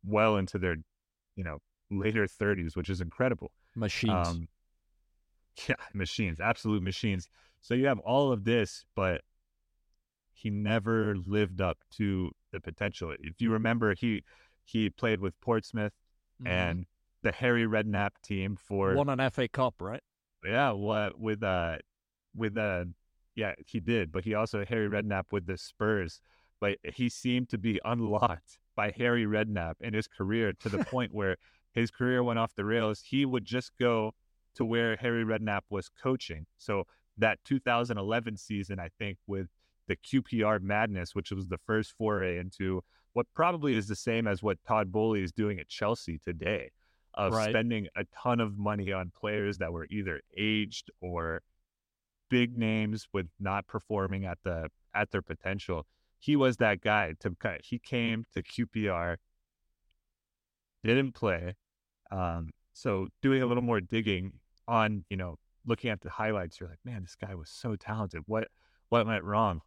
well 0.05 0.37
into 0.37 0.59
their, 0.59 0.77
you 1.37 1.45
know, 1.45 1.59
later 1.91 2.27
30s, 2.27 2.75
which 2.75 2.89
is 2.89 3.01
incredible. 3.01 3.53
Machines. 3.77 4.29
Um, 4.29 4.49
yeah, 5.69 5.75
machines, 5.93 6.41
absolute 6.41 6.83
machines. 6.83 7.29
So 7.61 7.75
you 7.75 7.87
have 7.87 7.99
all 8.01 8.33
of 8.33 8.45
this, 8.45 8.85
but 8.97 9.21
he 10.33 10.51
never 10.51 11.15
lived 11.27 11.61
up 11.61 11.79
to 11.99 12.33
the 12.53 12.61
potential. 12.61 13.15
If 13.19 13.41
you 13.41 13.51
remember, 13.51 13.95
he 13.95 14.23
he 14.65 14.91
played 14.91 15.21
with 15.21 15.39
Portsmouth 15.41 15.93
mm-hmm. 16.41 16.53
and 16.53 16.87
the 17.23 17.33
Harry 17.33 17.65
Redknapp 17.67 18.11
team 18.23 18.57
for 18.57 18.95
won 18.95 19.09
an 19.09 19.31
FA 19.31 19.49
Cup, 19.49 19.75
right? 19.81 20.03
Yeah, 20.45 20.73
what 20.73 21.19
with 21.19 21.43
uh 21.43 21.79
with 22.35 22.57
uh 22.57 22.85
yeah, 23.35 23.55
he 23.67 23.81
did, 23.81 24.13
but 24.13 24.25
he 24.25 24.35
also 24.35 24.65
Harry 24.65 24.89
Redknapp 24.89 25.25
with 25.31 25.47
the 25.47 25.57
Spurs. 25.57 26.21
But 26.61 26.79
he 26.95 27.09
seemed 27.09 27.49
to 27.49 27.59
be 27.59 27.81
unlocked 27.85 28.59
by 28.77 28.93
Harry 28.97 29.25
Redknapp 29.27 29.75
in 29.81 29.95
his 29.95 30.07
career 30.07 30.53
to 30.61 30.69
the 30.69 30.85
point 30.85 31.13
where 31.13 31.37
his 31.73 31.91
career 31.91 32.23
went 32.23 32.39
off 32.39 32.55
the 32.55 32.65
rails. 32.65 33.03
He 33.05 33.25
would 33.25 33.45
just 33.45 33.73
go 33.81 34.15
to 34.55 34.65
where 34.65 34.97
Harry 34.97 35.25
Redknapp 35.25 35.63
was 35.71 35.89
coaching. 35.89 36.47
So 36.59 36.85
that 37.19 37.39
2011 37.45 38.37
season, 38.37 38.79
I 38.79 38.91
think, 38.99 39.19
with 39.27 39.49
the 39.89 39.97
QPR 39.97 40.61
madness, 40.61 41.15
which 41.15 41.31
was 41.31 41.47
the 41.47 41.59
first 41.59 41.93
foray 41.97 42.39
into 42.39 42.83
what 43.13 43.27
probably 43.35 43.77
is 43.77 43.89
the 43.89 43.97
same 43.97 44.27
as 44.27 44.43
what 44.43 44.63
Todd 44.67 44.91
Boehly 44.91 45.23
is 45.23 45.33
doing 45.33 45.59
at 45.59 45.69
Chelsea 45.69 46.19
today, 46.19 46.71
of 47.15 47.33
right. 47.33 47.51
spending 47.51 47.89
a 47.97 48.05
ton 48.23 48.41
of 48.41 48.59
money 48.59 48.93
on 48.93 49.13
players 49.15 49.59
that 49.59 49.73
were 49.73 49.87
either 49.91 50.21
aged 50.37 50.91
or 51.01 51.43
big 52.31 52.57
names 52.57 53.07
with 53.13 53.27
not 53.39 53.67
performing 53.67 54.25
at 54.25 54.39
the 54.45 54.69
at 54.95 55.11
their 55.11 55.23
potential. 55.23 55.87
He 56.19 56.37
was 56.37 56.57
that 56.59 56.81
guy. 56.81 57.15
To 57.21 57.35
he 57.63 57.79
came 57.79 58.25
to 58.33 58.43
QPR, 58.43 59.17
didn't 60.85 61.13
play. 61.13 61.55
Um, 62.11 62.51
so 62.73 63.09
doing 63.21 63.43
a 63.43 63.47
little 63.47 63.63
more 63.63 63.81
digging 63.81 64.33
on, 64.67 65.05
you 65.11 65.17
know, 65.17 65.37
looking 65.67 65.91
at 65.91 66.01
the 66.01 66.11
highlights, 66.11 66.61
you're 66.61 66.69
like, 66.69 66.79
man, 66.85 67.03
this 67.03 67.17
guy 67.17 67.35
was 67.35 67.51
so 67.51 67.77
talented. 67.77 68.23
What 68.27 68.49
what 68.89 69.07
went 69.07 69.25
wrong? 69.25 69.61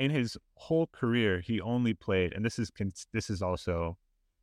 In 0.00 0.10
his 0.10 0.38
whole 0.54 0.86
career, 0.86 1.40
he 1.40 1.60
only 1.60 1.92
played, 1.92 2.32
and 2.32 2.42
this 2.42 2.58
is 2.58 2.72
this 3.12 3.28
is 3.28 3.42
also 3.42 3.98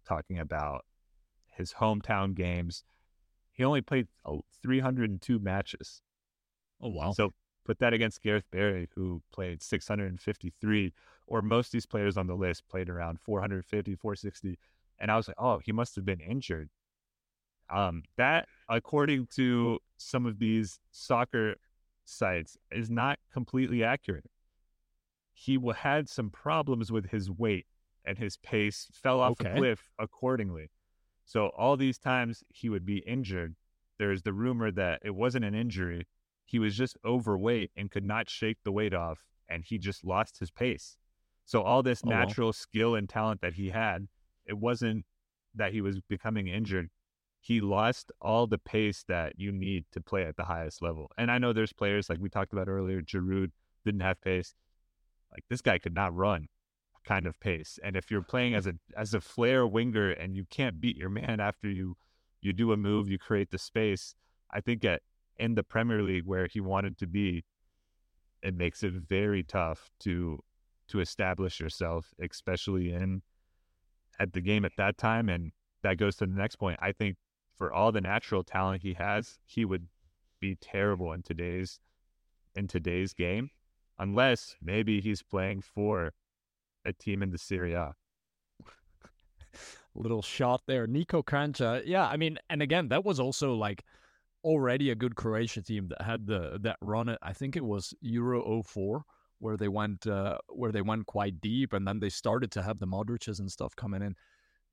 talking 0.07 0.37
about 0.37 0.85
his 1.47 1.73
hometown 1.73 2.35
games. 2.35 2.83
He 3.53 3.63
only 3.63 3.81
played 3.81 4.07
302 4.61 5.39
matches. 5.39 6.03
Oh 6.79 6.89
wow! 6.89 7.11
So 7.11 7.33
put 7.65 7.79
that 7.79 7.91
against 7.91 8.21
Gareth 8.21 8.45
Barry, 8.51 8.87
who 8.93 9.23
played 9.33 9.63
653, 9.63 10.93
or 11.25 11.41
most 11.41 11.69
of 11.69 11.71
these 11.71 11.87
players 11.87 12.17
on 12.17 12.27
the 12.27 12.35
list 12.35 12.67
played 12.69 12.87
around 12.87 13.19
450, 13.19 13.95
460, 13.95 14.59
and 14.99 15.09
I 15.09 15.17
was 15.17 15.27
like, 15.27 15.37
oh, 15.39 15.57
he 15.57 15.71
must 15.71 15.95
have 15.95 16.05
been 16.05 16.19
injured. 16.19 16.69
Um, 17.71 18.03
that, 18.17 18.47
according 18.69 19.25
to 19.37 19.79
some 19.97 20.27
of 20.27 20.37
these 20.37 20.79
soccer 20.91 21.55
sites, 22.05 22.59
is 22.71 22.91
not 22.91 23.17
completely 23.33 23.83
accurate. 23.83 24.29
He 25.39 25.59
had 25.75 26.09
some 26.09 26.31
problems 26.31 26.91
with 26.91 27.11
his 27.11 27.29
weight 27.29 27.67
and 28.03 28.17
his 28.17 28.37
pace 28.37 28.87
fell 28.91 29.19
off 29.19 29.33
okay. 29.39 29.51
a 29.51 29.55
cliff 29.55 29.91
accordingly. 29.99 30.71
So 31.25 31.51
all 31.57 31.77
these 31.77 31.99
times 31.99 32.43
he 32.49 32.69
would 32.69 32.85
be 32.85 32.97
injured. 32.99 33.55
There's 33.99 34.23
the 34.23 34.33
rumor 34.33 34.71
that 34.71 35.01
it 35.03 35.13
wasn't 35.13 35.45
an 35.45 35.53
injury, 35.53 36.07
he 36.47 36.59
was 36.59 36.75
just 36.75 36.97
overweight 37.05 37.71
and 37.75 37.91
could 37.91 38.05
not 38.05 38.29
shake 38.29 38.57
the 38.63 38.71
weight 38.71 38.93
off, 38.93 39.25
and 39.49 39.63
he 39.65 39.77
just 39.77 40.05
lost 40.05 40.39
his 40.39 40.49
pace. 40.49 40.97
So 41.45 41.61
all 41.61 41.83
this 41.83 42.01
oh, 42.05 42.09
natural 42.09 42.53
skill 42.53 42.95
and 42.95 43.07
talent 43.07 43.41
that 43.41 43.53
he 43.53 43.69
had, 43.69 44.07
it 44.45 44.57
wasn't 44.57 45.05
that 45.53 45.73
he 45.73 45.81
was 45.81 45.99
becoming 45.99 46.47
injured. 46.47 46.89
He 47.41 47.59
lost 47.59 48.11
all 48.21 48.47
the 48.47 48.57
pace 48.57 49.03
that 49.07 49.33
you 49.37 49.51
need 49.51 49.85
to 49.91 50.01
play 50.01 50.23
at 50.23 50.37
the 50.37 50.45
highest 50.45 50.81
level. 50.81 51.11
And 51.17 51.29
I 51.29 51.37
know 51.37 51.53
there's 51.53 51.73
players 51.73 52.09
like 52.09 52.19
we 52.19 52.29
talked 52.29 52.53
about 52.53 52.69
earlier, 52.69 53.01
Giroud 53.01 53.51
didn't 53.85 54.01
have 54.01 54.21
pace. 54.21 54.55
Like 55.31 55.43
this 55.49 55.61
guy 55.61 55.77
could 55.77 55.95
not 55.95 56.15
run 56.15 56.47
kind 57.05 57.25
of 57.25 57.39
pace. 57.39 57.79
And 57.83 57.95
if 57.95 58.11
you're 58.11 58.21
playing 58.21 58.53
as 58.53 58.67
a 58.67 58.73
as 58.95 59.13
a 59.13 59.21
flair 59.21 59.65
winger 59.65 60.11
and 60.11 60.35
you 60.35 60.45
can't 60.49 60.81
beat 60.81 60.97
your 60.97 61.09
man 61.09 61.39
after 61.39 61.69
you 61.69 61.95
you 62.41 62.53
do 62.53 62.71
a 62.71 62.77
move, 62.77 63.09
you 63.09 63.17
create 63.17 63.49
the 63.49 63.57
space, 63.57 64.15
I 64.51 64.61
think 64.61 64.83
at 64.85 65.01
in 65.37 65.55
the 65.55 65.63
Premier 65.63 66.01
League 66.01 66.25
where 66.25 66.47
he 66.47 66.59
wanted 66.59 66.97
to 66.97 67.07
be, 67.07 67.43
it 68.41 68.55
makes 68.55 68.83
it 68.83 68.93
very 68.93 69.43
tough 69.43 69.89
to 69.99 70.43
to 70.89 70.99
establish 70.99 71.59
yourself, 71.59 72.13
especially 72.19 72.91
in 72.93 73.21
at 74.19 74.33
the 74.33 74.41
game 74.41 74.65
at 74.65 74.73
that 74.77 74.97
time. 74.97 75.29
And 75.29 75.51
that 75.83 75.97
goes 75.97 76.15
to 76.17 76.25
the 76.25 76.33
next 76.33 76.55
point. 76.57 76.79
I 76.81 76.91
think 76.91 77.17
for 77.55 77.71
all 77.71 77.91
the 77.91 78.01
natural 78.01 78.43
talent 78.43 78.81
he 78.81 78.93
has, 78.93 79.39
he 79.45 79.65
would 79.65 79.87
be 80.39 80.55
terrible 80.55 81.13
in 81.13 81.23
today's 81.23 81.79
in 82.55 82.67
today's 82.67 83.13
game, 83.13 83.49
unless 83.99 84.55
maybe 84.61 85.01
he's 85.01 85.23
playing 85.23 85.61
for 85.61 86.13
a 86.85 86.93
team 86.93 87.21
in 87.21 87.31
the 87.31 87.37
Serie 87.37 87.73
A. 87.73 87.93
Little 89.95 90.21
shot 90.21 90.61
there, 90.67 90.87
Niko 90.87 91.23
Kranjčar. 91.23 91.83
Yeah, 91.85 92.07
I 92.07 92.17
mean, 92.17 92.37
and 92.49 92.61
again, 92.61 92.89
that 92.89 93.03
was 93.03 93.19
also 93.19 93.55
like 93.55 93.83
already 94.43 94.91
a 94.91 94.95
good 94.95 95.15
Croatia 95.15 95.61
team 95.61 95.87
that 95.89 96.01
had 96.03 96.27
the 96.27 96.59
that 96.61 96.77
run. 96.81 97.09
It 97.09 97.17
I 97.21 97.33
think 97.33 97.55
it 97.55 97.65
was 97.65 97.93
Euro 98.01 98.61
04 98.61 99.03
where 99.39 99.57
they 99.57 99.67
went 99.67 100.07
uh, 100.07 100.37
where 100.49 100.71
they 100.71 100.81
went 100.81 101.05
quite 101.05 101.41
deep, 101.41 101.73
and 101.73 101.87
then 101.87 101.99
they 101.99 102.09
started 102.09 102.51
to 102.51 102.61
have 102.61 102.79
the 102.79 102.87
Modric's 102.87 103.39
and 103.39 103.51
stuff 103.51 103.75
coming 103.75 104.01
in. 104.01 104.15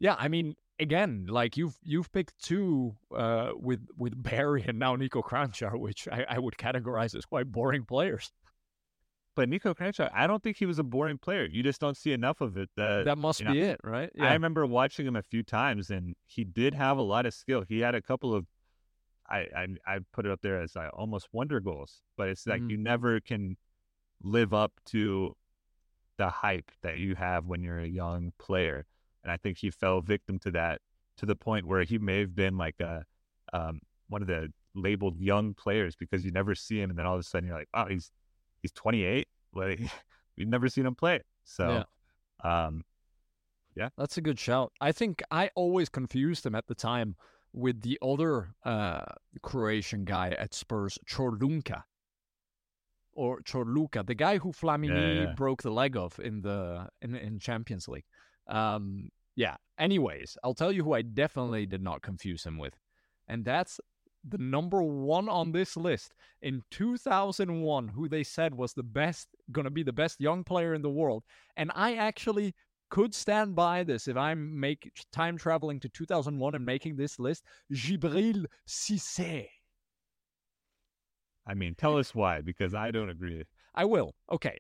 Yeah, 0.00 0.16
I 0.18 0.28
mean, 0.28 0.54
again, 0.78 1.26
like 1.28 1.56
you've 1.56 1.76
you've 1.82 2.12
picked 2.12 2.38
two 2.42 2.94
uh, 3.14 3.50
with 3.54 3.86
with 3.96 4.20
Barry 4.20 4.64
and 4.66 4.78
now 4.78 4.96
Niko 4.96 5.22
Kranjčar, 5.22 5.78
which 5.78 6.08
I, 6.10 6.24
I 6.28 6.38
would 6.38 6.56
categorize 6.56 7.14
as 7.14 7.24
quite 7.24 7.50
boring 7.50 7.84
players. 7.84 8.32
But 9.36 9.50
Niko 9.50 9.74
Kranjčar, 9.74 10.10
I 10.14 10.26
don't 10.26 10.42
think 10.42 10.56
he 10.56 10.66
was 10.66 10.78
a 10.78 10.84
boring 10.84 11.18
player. 11.18 11.44
You 11.44 11.62
just 11.62 11.80
don't 11.80 11.96
see 11.96 12.12
enough 12.12 12.40
of 12.40 12.56
it. 12.56 12.70
That, 12.76 13.04
that 13.04 13.18
must 13.18 13.40
be 13.40 13.46
know, 13.46 13.52
it, 13.52 13.80
right? 13.82 14.10
Yeah. 14.14 14.26
I 14.26 14.32
remember 14.34 14.64
watching 14.64 15.06
him 15.06 15.16
a 15.16 15.22
few 15.22 15.42
times, 15.42 15.90
and 15.90 16.14
he 16.26 16.44
did 16.44 16.74
have 16.74 16.98
a 16.98 17.02
lot 17.02 17.26
of 17.26 17.34
skill. 17.34 17.64
He 17.68 17.80
had 17.80 17.94
a 17.94 18.02
couple 18.02 18.34
of, 18.34 18.46
I 19.28 19.46
I, 19.56 19.66
I 19.86 19.98
put 20.12 20.26
it 20.26 20.30
up 20.30 20.40
there 20.42 20.60
as 20.60 20.76
like 20.76 20.90
almost 20.92 21.28
wonder 21.32 21.58
goals, 21.60 22.00
but 22.16 22.28
it's 22.28 22.46
like 22.46 22.60
mm-hmm. 22.60 22.70
you 22.70 22.76
never 22.76 23.20
can 23.20 23.56
live 24.22 24.54
up 24.54 24.72
to 24.86 25.36
the 26.16 26.28
hype 26.28 26.70
that 26.82 26.98
you 26.98 27.16
have 27.16 27.46
when 27.46 27.62
you're 27.62 27.80
a 27.80 27.88
young 27.88 28.32
player. 28.38 28.86
And 29.24 29.32
I 29.32 29.36
think 29.36 29.58
he 29.58 29.70
fell 29.70 30.00
victim 30.00 30.38
to 30.40 30.50
that 30.52 30.80
to 31.16 31.26
the 31.26 31.34
point 31.34 31.66
where 31.66 31.82
he 31.82 31.98
may 31.98 32.20
have 32.20 32.34
been 32.34 32.56
like 32.56 32.78
a 32.80 33.04
um, 33.52 33.80
one 34.08 34.22
of 34.22 34.28
the 34.28 34.52
labeled 34.74 35.18
young 35.20 35.54
players 35.54 35.96
because 35.96 36.24
you 36.24 36.30
never 36.30 36.54
see 36.54 36.80
him, 36.80 36.90
and 36.90 36.98
then 36.98 37.06
all 37.06 37.14
of 37.14 37.20
a 37.20 37.24
sudden 37.24 37.48
you're 37.48 37.58
like, 37.58 37.68
oh, 37.74 37.86
he's 37.86 38.10
he's 38.64 38.72
28. 38.72 39.28
Like 39.54 39.80
we've 40.38 40.48
never 40.48 40.68
seen 40.68 40.86
him 40.86 40.94
play. 40.94 41.20
So, 41.44 41.84
yeah. 42.42 42.66
um, 42.66 42.82
yeah, 43.76 43.90
that's 43.98 44.16
a 44.16 44.22
good 44.22 44.38
shout. 44.38 44.72
I 44.80 44.92
think 44.92 45.22
I 45.30 45.50
always 45.54 45.90
confused 45.90 46.46
him 46.46 46.54
at 46.54 46.66
the 46.66 46.74
time 46.74 47.16
with 47.52 47.82
the 47.82 47.98
other 48.00 48.54
uh, 48.64 49.04
Croatian 49.42 50.04
guy 50.04 50.30
at 50.30 50.54
Spurs, 50.54 50.98
Corunca 51.08 51.84
or 53.12 53.40
Chorluka, 53.42 54.06
the 54.06 54.14
guy 54.14 54.38
who 54.38 54.52
Flamini 54.52 55.16
yeah, 55.16 55.22
yeah. 55.24 55.32
broke 55.34 55.62
the 55.62 55.70
leg 55.70 55.96
of 55.96 56.18
in 56.18 56.40
the 56.40 56.88
in, 57.02 57.14
in 57.14 57.38
Champions 57.38 57.86
League. 57.86 58.06
Um, 58.48 59.10
yeah. 59.36 59.56
Anyways, 59.78 60.38
I'll 60.42 60.54
tell 60.54 60.72
you 60.72 60.82
who 60.82 60.94
I 60.94 61.02
definitely 61.02 61.66
did 61.66 61.82
not 61.82 62.02
confuse 62.02 62.44
him 62.44 62.58
with, 62.58 62.74
and 63.28 63.44
that's 63.44 63.80
the 64.26 64.38
number 64.38 64.82
one 64.82 65.28
on 65.28 65.52
this 65.52 65.76
list 65.76 66.14
in 66.42 66.62
2001, 66.70 67.88
who 67.88 68.08
they 68.08 68.24
said 68.24 68.54
was 68.54 68.72
the 68.72 68.82
best, 68.82 69.28
going 69.52 69.64
to 69.64 69.70
be 69.70 69.82
the 69.82 69.92
best 69.92 70.20
young 70.20 70.44
player 70.44 70.74
in 70.74 70.82
the 70.82 70.90
world. 70.90 71.24
And 71.56 71.70
I 71.74 71.94
actually 71.96 72.54
could 72.90 73.14
stand 73.14 73.54
by 73.54 73.82
this 73.82 74.08
if 74.08 74.16
I'm 74.16 74.58
make 74.58 74.90
time 75.12 75.36
traveling 75.36 75.80
to 75.80 75.88
2001 75.88 76.54
and 76.54 76.64
making 76.64 76.96
this 76.96 77.18
list. 77.18 77.44
Djibril 77.72 78.46
Cissé. 78.68 79.48
I 81.46 81.54
mean, 81.54 81.74
tell 81.74 81.98
us 81.98 82.14
why, 82.14 82.40
because 82.40 82.74
I 82.74 82.90
don't 82.90 83.10
agree. 83.10 83.44
I 83.74 83.84
will. 83.84 84.14
Okay. 84.30 84.58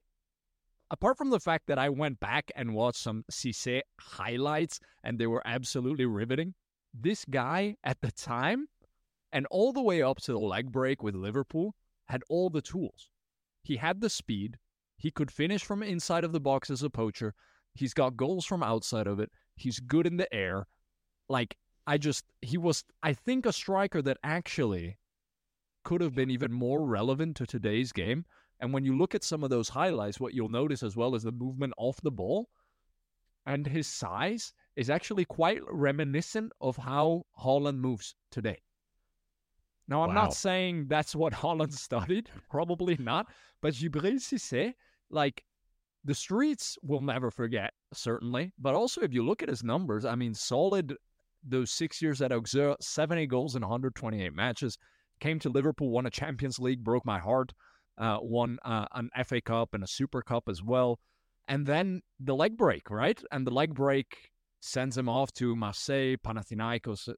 Apart 0.90 1.16
from 1.16 1.30
the 1.30 1.40
fact 1.40 1.66
that 1.68 1.78
I 1.78 1.88
went 1.88 2.20
back 2.20 2.52
and 2.54 2.74
watched 2.74 2.98
some 2.98 3.24
Cissé 3.30 3.80
highlights 3.98 4.80
and 5.02 5.18
they 5.18 5.26
were 5.26 5.42
absolutely 5.46 6.04
riveting, 6.04 6.54
this 6.92 7.24
guy 7.24 7.76
at 7.84 8.00
the 8.02 8.12
time 8.12 8.68
and 9.34 9.46
all 9.50 9.72
the 9.72 9.82
way 9.82 10.00
up 10.00 10.18
to 10.22 10.32
the 10.32 10.38
leg 10.38 10.72
break 10.72 11.02
with 11.02 11.14
Liverpool 11.14 11.74
had 12.06 12.22
all 12.30 12.48
the 12.48 12.62
tools. 12.62 13.10
He 13.62 13.76
had 13.76 14.00
the 14.00 14.08
speed. 14.08 14.58
He 14.96 15.10
could 15.10 15.30
finish 15.30 15.64
from 15.64 15.82
inside 15.82 16.22
of 16.24 16.32
the 16.32 16.40
box 16.40 16.70
as 16.70 16.82
a 16.82 16.88
poacher. 16.88 17.34
He's 17.74 17.92
got 17.92 18.16
goals 18.16 18.46
from 18.46 18.62
outside 18.62 19.08
of 19.08 19.18
it. 19.18 19.30
He's 19.56 19.80
good 19.80 20.06
in 20.06 20.16
the 20.16 20.32
air. 20.32 20.66
Like, 21.28 21.56
I 21.86 21.98
just, 21.98 22.24
he 22.40 22.56
was, 22.56 22.84
I 23.02 23.12
think, 23.12 23.44
a 23.44 23.52
striker 23.52 24.00
that 24.02 24.18
actually 24.22 24.98
could 25.82 26.00
have 26.00 26.14
been 26.14 26.30
even 26.30 26.52
more 26.52 26.86
relevant 26.86 27.36
to 27.38 27.46
today's 27.46 27.92
game. 27.92 28.24
And 28.60 28.72
when 28.72 28.84
you 28.84 28.96
look 28.96 29.14
at 29.14 29.24
some 29.24 29.42
of 29.42 29.50
those 29.50 29.68
highlights, 29.68 30.20
what 30.20 30.32
you'll 30.32 30.48
notice 30.48 30.82
as 30.82 30.96
well 30.96 31.14
is 31.16 31.24
the 31.24 31.32
movement 31.32 31.74
off 31.76 32.00
the 32.00 32.12
ball 32.12 32.48
and 33.46 33.66
his 33.66 33.86
size 33.86 34.52
is 34.76 34.88
actually 34.88 35.24
quite 35.24 35.60
reminiscent 35.68 36.52
of 36.60 36.76
how 36.76 37.26
Haaland 37.38 37.78
moves 37.78 38.14
today. 38.30 38.62
Now, 39.86 40.02
I'm 40.02 40.14
wow. 40.14 40.24
not 40.24 40.34
saying 40.34 40.86
that's 40.88 41.14
what 41.14 41.32
Haaland 41.42 41.72
studied, 41.72 42.30
probably 42.50 42.96
not, 42.98 43.26
but 43.60 43.74
Djibril 43.74 44.14
Cissé, 44.14 44.72
like 45.10 45.44
the 46.04 46.14
streets 46.14 46.78
will 46.82 47.00
never 47.00 47.30
forget, 47.30 47.72
certainly. 47.92 48.52
But 48.58 48.74
also, 48.74 49.02
if 49.02 49.12
you 49.12 49.24
look 49.24 49.42
at 49.42 49.48
his 49.48 49.62
numbers, 49.62 50.04
I 50.04 50.14
mean, 50.14 50.34
solid 50.34 50.96
those 51.46 51.70
six 51.70 52.00
years 52.00 52.22
at 52.22 52.32
Auxerre, 52.32 52.76
70 52.80 53.26
goals 53.26 53.54
in 53.54 53.60
128 53.60 54.32
matches, 54.32 54.78
Came 55.20 55.38
to 55.40 55.48
Liverpool, 55.48 55.90
won 55.90 56.06
a 56.06 56.10
Champions 56.10 56.58
League, 56.58 56.82
broke 56.82 57.06
my 57.06 57.18
heart. 57.18 57.52
Uh, 57.96 58.18
won 58.20 58.58
uh, 58.64 58.86
an 58.94 59.08
FA 59.24 59.40
Cup 59.40 59.72
and 59.72 59.84
a 59.84 59.86
Super 59.86 60.20
Cup 60.20 60.48
as 60.48 60.62
well. 60.62 60.98
And 61.46 61.64
then 61.64 62.02
the 62.18 62.34
leg 62.34 62.56
break, 62.56 62.90
right? 62.90 63.22
And 63.30 63.46
the 63.46 63.52
leg 63.52 63.72
break 63.72 64.32
sends 64.60 64.98
him 64.98 65.08
off 65.08 65.32
to 65.34 65.54
Marseille, 65.54 66.16
Panathinaikos, 66.16 67.08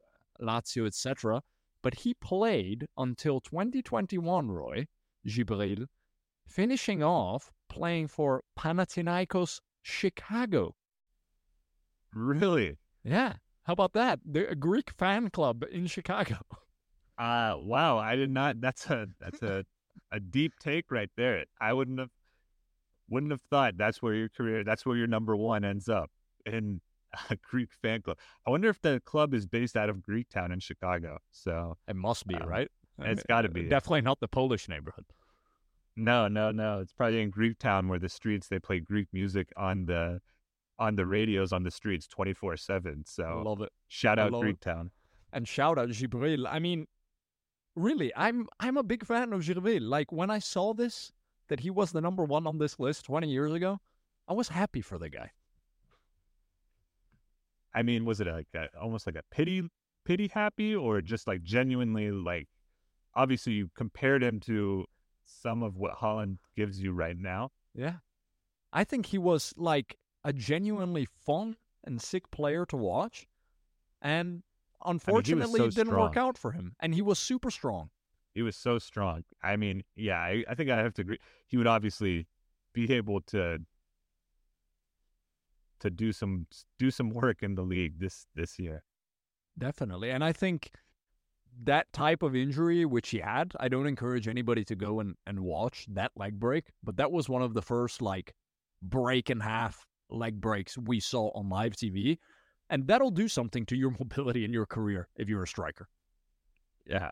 Lazio, 0.43 0.87
etc. 0.87 1.41
But 1.87 2.01
he 2.01 2.14
played 2.14 2.89
until 2.99 3.39
2021, 3.39 4.51
Roy 4.51 4.89
Djibril, 5.24 5.87
finishing 6.45 7.01
off 7.01 7.53
playing 7.68 8.09
for 8.09 8.43
Panathinaikos 8.59 9.61
Chicago. 9.82 10.74
Really? 12.12 12.76
Yeah. 13.05 13.34
How 13.62 13.74
about 13.74 13.93
that? 13.93 14.18
The 14.24 14.57
Greek 14.57 14.91
fan 14.99 15.30
club 15.30 15.64
in 15.70 15.87
Chicago. 15.87 16.39
Uh 17.18 17.55
wow, 17.57 17.97
I 17.97 18.14
did 18.14 18.30
not 18.30 18.61
that's 18.61 18.91
a 18.91 19.07
that's 19.18 19.41
a 19.41 19.64
a 20.12 20.20
deep 20.20 20.53
take 20.61 20.91
right 20.91 21.09
there. 21.16 21.47
I 21.59 21.72
wouldn't 21.72 21.99
have 21.99 22.11
wouldn't 23.09 23.32
have 23.32 23.41
thought 23.49 23.78
that's 23.78 24.03
where 24.03 24.12
your 24.12 24.28
career 24.28 24.64
that's 24.64 24.84
where 24.84 24.99
your 24.99 25.07
number 25.07 25.34
one 25.34 25.64
ends 25.64 25.89
up 25.89 26.11
in 26.45 26.82
a 27.31 27.37
Greek 27.37 27.71
fan 27.83 28.03
club. 28.03 28.19
I 28.47 28.51
wonder 28.51 28.69
if 28.69 28.81
the 28.81 29.01
club 29.05 29.35
is 29.35 29.47
based 29.47 29.77
out 29.77 29.89
of 29.89 29.99
Greektown 29.99 30.53
in 30.53 30.61
Chicago. 30.61 31.19
So 31.33 31.77
it 31.89 31.97
must 31.97 32.27
be, 32.27 32.35
um, 32.35 32.49
right? 32.49 32.69
It's 32.99 33.25
got 33.25 33.43
to 33.43 33.49
be. 33.49 33.65
Definitely 33.65 34.03
not 34.03 34.21
the 34.21 34.29
Polish 34.29 34.69
neighborhood. 34.69 35.05
No, 35.97 36.29
no, 36.29 36.51
no. 36.51 36.81
It's 36.81 36.93
probably 36.93 37.23
in 37.23 37.31
Greektown 37.31 37.89
where 37.89 37.99
the 37.99 38.09
streets 38.09 38.49
they 38.49 38.59
play 38.59 38.81
Greek 38.81 39.09
music 39.13 39.49
on 39.57 39.87
the 39.87 40.21
on 40.79 40.95
the 40.95 41.07
radios 41.07 41.53
on 41.53 41.63
the 41.63 41.71
streets 41.71 42.07
24/7. 42.07 43.07
So 43.07 43.43
Love 43.45 43.63
it. 43.63 43.73
Shout 43.89 44.19
out 44.19 44.33
Greektown. 44.33 44.87
It. 44.87 44.93
And 45.33 45.49
shout 45.49 45.79
out 45.79 45.89
Djibril. 45.89 46.47
I 46.49 46.59
mean, 46.59 46.87
really, 47.75 48.13
I'm 48.15 48.47
I'm 48.61 48.77
a 48.77 48.83
big 48.83 49.05
fan 49.05 49.33
of 49.33 49.43
Djibril. 49.43 49.83
Like 49.83 50.13
when 50.13 50.31
I 50.31 50.39
saw 50.39 50.75
this 50.75 51.13
that 51.49 51.61
he 51.61 51.71
was 51.71 51.93
the 51.93 52.01
number 52.01 52.25
one 52.25 52.47
on 52.47 52.59
this 52.59 52.79
list 52.79 53.05
20 53.05 53.31
years 53.31 53.53
ago, 53.53 53.79
I 54.29 54.33
was 54.33 54.49
happy 54.49 54.81
for 54.81 54.99
the 54.99 55.09
guy. 55.09 55.31
I 57.77 57.83
mean, 57.83 58.05
was 58.05 58.20
it 58.20 58.27
like 58.27 58.49
a, 58.57 58.66
almost 58.81 59.07
like 59.07 59.16
a 59.16 59.22
pity 59.31 59.62
pity 60.05 60.29
happy 60.33 60.74
or 60.74 61.01
just 61.01 61.27
like 61.27 61.43
genuinely 61.43 62.11
like 62.11 62.49
obviously 63.14 63.53
you 63.55 63.68
compared 63.77 64.22
him 64.22 64.39
to 64.41 64.85
some 65.24 65.62
of 65.62 65.77
what 65.77 65.99
Haaland 65.99 66.39
gives 66.57 66.81
you 66.81 66.93
right 66.93 67.16
now. 67.18 67.51
Yeah. 67.74 67.97
I 68.72 68.85
think 68.85 69.07
he 69.07 69.18
was 69.18 69.53
like 69.57 69.97
a 70.24 70.33
genuinely 70.33 71.07
fun 71.24 71.57
and 71.85 72.01
sick 72.01 72.31
player 72.31 72.64
to 72.66 72.77
watch. 72.77 73.27
And 74.01 74.43
Unfortunately, 74.85 75.43
I 75.43 75.47
mean, 75.47 75.57
so 75.57 75.64
it 75.64 75.74
didn't 75.74 75.87
strong. 75.89 76.01
work 76.09 76.16
out 76.16 76.39
for 76.39 76.53
him, 76.53 76.74
and 76.81 76.95
he 76.95 77.03
was 77.03 77.18
super 77.18 77.51
strong. 77.51 77.91
He 78.35 78.43
was 78.43 78.57
so 78.57 78.79
strong. 78.79 79.24
I 79.43 79.57
mean, 79.57 79.83
yeah, 79.97 80.18
I, 80.18 80.45
I 80.49 80.55
think 80.55 80.70
I 80.70 80.77
have 80.77 80.95
to 80.95 81.03
agree. 81.03 81.18
He 81.49 81.57
would 81.57 81.66
obviously 81.66 82.27
be 82.74 82.93
able 82.93 83.22
to 83.22 83.59
to 85.81 85.91
do 85.91 86.12
some 86.12 86.47
do 86.79 86.91
some 86.91 87.11
work 87.11 87.43
in 87.43 87.55
the 87.55 87.62
league 87.62 87.99
this 87.99 88.27
this 88.35 88.59
year. 88.59 88.83
Definitely, 89.59 90.11
and 90.11 90.22
I 90.24 90.33
think 90.33 90.70
that 91.64 91.91
type 91.93 92.22
of 92.22 92.37
injury 92.37 92.85
which 92.85 93.09
he 93.09 93.18
had, 93.18 93.53
I 93.59 93.68
don't 93.68 93.87
encourage 93.87 94.29
anybody 94.29 94.62
to 94.66 94.77
go 94.77 95.01
and, 95.01 95.14
and 95.27 95.41
watch 95.41 95.87
that 95.91 96.12
leg 96.16 96.39
break, 96.39 96.66
but 96.85 96.97
that 96.99 97.11
was 97.11 97.29
one 97.29 97.41
of 97.43 97.55
the 97.55 97.62
first 97.62 98.03
like 98.03 98.35
break 98.83 99.31
and 99.31 99.43
half 99.43 99.87
leg 100.11 100.39
breaks 100.41 100.77
we 100.77 101.01
saw 101.01 101.31
on 101.31 101.49
live 101.49 101.72
TV. 101.72 102.18
And 102.68 102.87
that'll 102.87 103.11
do 103.11 103.27
something 103.29 103.64
to 103.66 103.77
your 103.77 103.91
mobility 103.99 104.45
in 104.45 104.53
your 104.53 104.66
career 104.66 105.09
if 105.16 105.29
you're 105.29 105.45
a 105.45 105.49
striker. 105.49 105.89
Yeah. 106.87 107.11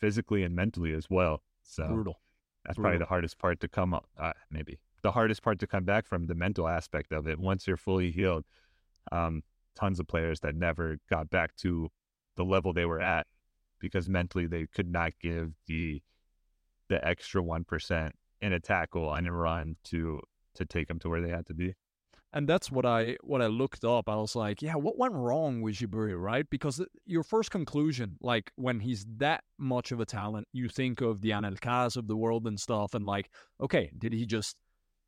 physically 0.00 0.42
and 0.44 0.56
mentally 0.56 0.94
as 0.94 1.10
well. 1.10 1.42
So 1.62 1.86
Brutal. 1.88 2.20
that's 2.64 2.76
Brutal. 2.76 2.82
probably 2.82 2.98
the 2.98 3.08
hardest 3.08 3.38
part 3.38 3.60
to 3.60 3.68
come 3.68 3.92
up. 3.92 4.06
Uh, 4.18 4.32
maybe 4.50 4.78
the 5.02 5.12
hardest 5.12 5.42
part 5.42 5.58
to 5.60 5.66
come 5.66 5.84
back 5.84 6.06
from 6.06 6.26
the 6.26 6.34
mental 6.34 6.68
aspect 6.68 7.12
of 7.12 7.26
it. 7.26 7.38
Once 7.38 7.66
you're 7.66 7.76
fully 7.76 8.10
healed, 8.10 8.44
um, 9.10 9.42
tons 9.74 9.98
of 10.00 10.06
players 10.06 10.40
that 10.40 10.54
never 10.54 10.98
got 11.10 11.30
back 11.30 11.54
to 11.56 11.90
the 12.36 12.44
level 12.44 12.72
they 12.72 12.84
were 12.84 13.00
at 13.00 13.26
because 13.80 14.08
mentally 14.08 14.46
they 14.46 14.66
could 14.66 14.90
not 14.90 15.12
give 15.20 15.52
the 15.66 16.00
the 16.88 17.04
extra 17.06 17.42
one 17.42 17.64
percent 17.64 18.14
in 18.40 18.52
a 18.52 18.60
tackle 18.60 19.12
and 19.14 19.26
a 19.26 19.32
run 19.32 19.76
to 19.84 20.20
to 20.54 20.64
take 20.64 20.88
them 20.88 20.98
to 20.98 21.08
where 21.08 21.20
they 21.20 21.30
had 21.30 21.46
to 21.46 21.54
be. 21.54 21.74
And 22.34 22.48
that's 22.48 22.70
what 22.70 22.86
I 22.86 23.16
what 23.22 23.42
I 23.42 23.46
looked 23.46 23.84
up. 23.84 24.08
I 24.08 24.16
was 24.16 24.34
like, 24.34 24.62
yeah, 24.62 24.74
what 24.74 24.96
went 24.96 25.12
wrong 25.12 25.60
with 25.60 25.76
Jiburi, 25.76 26.18
right? 26.18 26.48
Because 26.48 26.82
your 27.04 27.22
first 27.22 27.50
conclusion, 27.50 28.16
like 28.22 28.52
when 28.56 28.80
he's 28.80 29.04
that 29.18 29.44
much 29.58 29.92
of 29.92 30.00
a 30.00 30.06
talent, 30.06 30.48
you 30.52 30.68
think 30.68 31.02
of 31.02 31.20
the 31.20 31.30
Anelkas 31.30 31.96
of 31.96 32.06
the 32.08 32.16
world 32.16 32.46
and 32.46 32.58
stuff, 32.58 32.94
and 32.94 33.04
like, 33.04 33.28
okay, 33.60 33.90
did 33.98 34.14
he 34.14 34.24
just, 34.24 34.56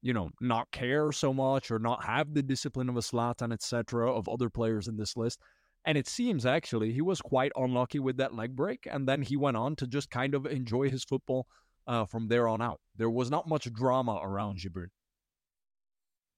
you 0.05 0.12
know, 0.12 0.28
not 0.38 0.70
care 0.70 1.11
so 1.12 1.32
much 1.32 1.70
or 1.70 1.78
not 1.78 2.05
have 2.05 2.34
the 2.34 2.42
discipline 2.42 2.90
of 2.90 2.96
a 2.96 3.00
Zlatan, 3.00 3.55
etc., 3.55 4.12
of 4.14 4.28
other 4.28 4.50
players 4.50 4.86
in 4.86 4.98
this 4.98 5.16
list? 5.16 5.40
And 5.86 5.96
it 5.96 6.07
seems 6.07 6.44
actually 6.44 6.92
he 6.92 7.00
was 7.00 7.22
quite 7.22 7.52
unlucky 7.57 7.98
with 7.98 8.18
that 8.18 8.34
leg 8.34 8.55
break, 8.55 8.86
and 8.90 9.09
then 9.09 9.22
he 9.22 9.36
went 9.36 9.57
on 9.57 9.76
to 9.76 9.86
just 9.86 10.11
kind 10.11 10.34
of 10.34 10.44
enjoy 10.44 10.90
his 10.90 11.05
football 11.05 11.46
uh, 11.86 12.05
from 12.05 12.28
there 12.28 12.46
on 12.46 12.61
out. 12.61 12.80
There 12.96 13.09
was 13.09 13.30
not 13.30 13.48
much 13.48 13.72
drama 13.72 14.20
around 14.22 14.59
Jiburi. 14.59 14.88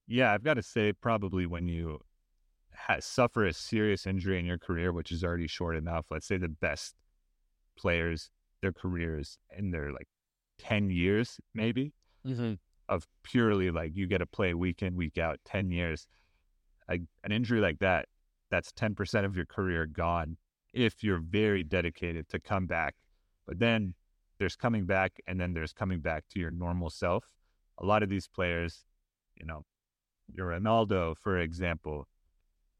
Yeah, 0.06 0.32
I've 0.32 0.44
got 0.44 0.54
to 0.54 0.62
say, 0.62 0.92
probably 0.92 1.46
when 1.46 1.66
you 1.66 1.98
ha- 2.72 3.00
suffer 3.00 3.46
a 3.46 3.52
serious 3.52 4.06
injury 4.06 4.38
in 4.38 4.46
your 4.46 4.58
career, 4.58 4.92
which 4.92 5.10
is 5.10 5.24
already 5.24 5.48
short 5.48 5.74
enough, 5.74 6.06
let's 6.12 6.28
say 6.28 6.36
the 6.36 6.48
best 6.48 6.94
players, 7.76 8.30
their 8.62 8.72
careers 8.72 9.38
in 9.58 9.72
their 9.72 9.92
like 9.92 10.06
10 10.60 10.90
years, 10.90 11.40
maybe, 11.52 11.92
Mm-hmm. 12.26 12.54
Of 12.88 13.06
purely 13.22 13.70
like 13.70 13.92
you 13.94 14.06
get 14.06 14.18
to 14.18 14.26
play 14.26 14.54
week 14.54 14.82
in, 14.82 14.96
week 14.96 15.18
out, 15.18 15.38
10 15.44 15.70
years. 15.70 16.06
Like 16.88 17.02
an 17.24 17.32
injury 17.32 17.60
like 17.60 17.78
that, 17.80 18.06
that's 18.50 18.70
10% 18.72 19.24
of 19.24 19.36
your 19.36 19.46
career 19.46 19.86
gone 19.86 20.36
if 20.72 21.02
you're 21.02 21.20
very 21.20 21.64
dedicated 21.64 22.28
to 22.28 22.38
come 22.38 22.66
back. 22.66 22.94
But 23.46 23.58
then 23.58 23.94
there's 24.38 24.56
coming 24.56 24.84
back, 24.84 25.12
and 25.26 25.40
then 25.40 25.54
there's 25.54 25.72
coming 25.72 26.00
back 26.00 26.24
to 26.30 26.38
your 26.38 26.50
normal 26.50 26.90
self. 26.90 27.24
A 27.78 27.86
lot 27.86 28.02
of 28.02 28.08
these 28.08 28.28
players, 28.28 28.84
you 29.36 29.46
know, 29.46 29.64
your 30.32 30.48
Ronaldo, 30.48 31.14
for 31.16 31.38
example, 31.38 32.06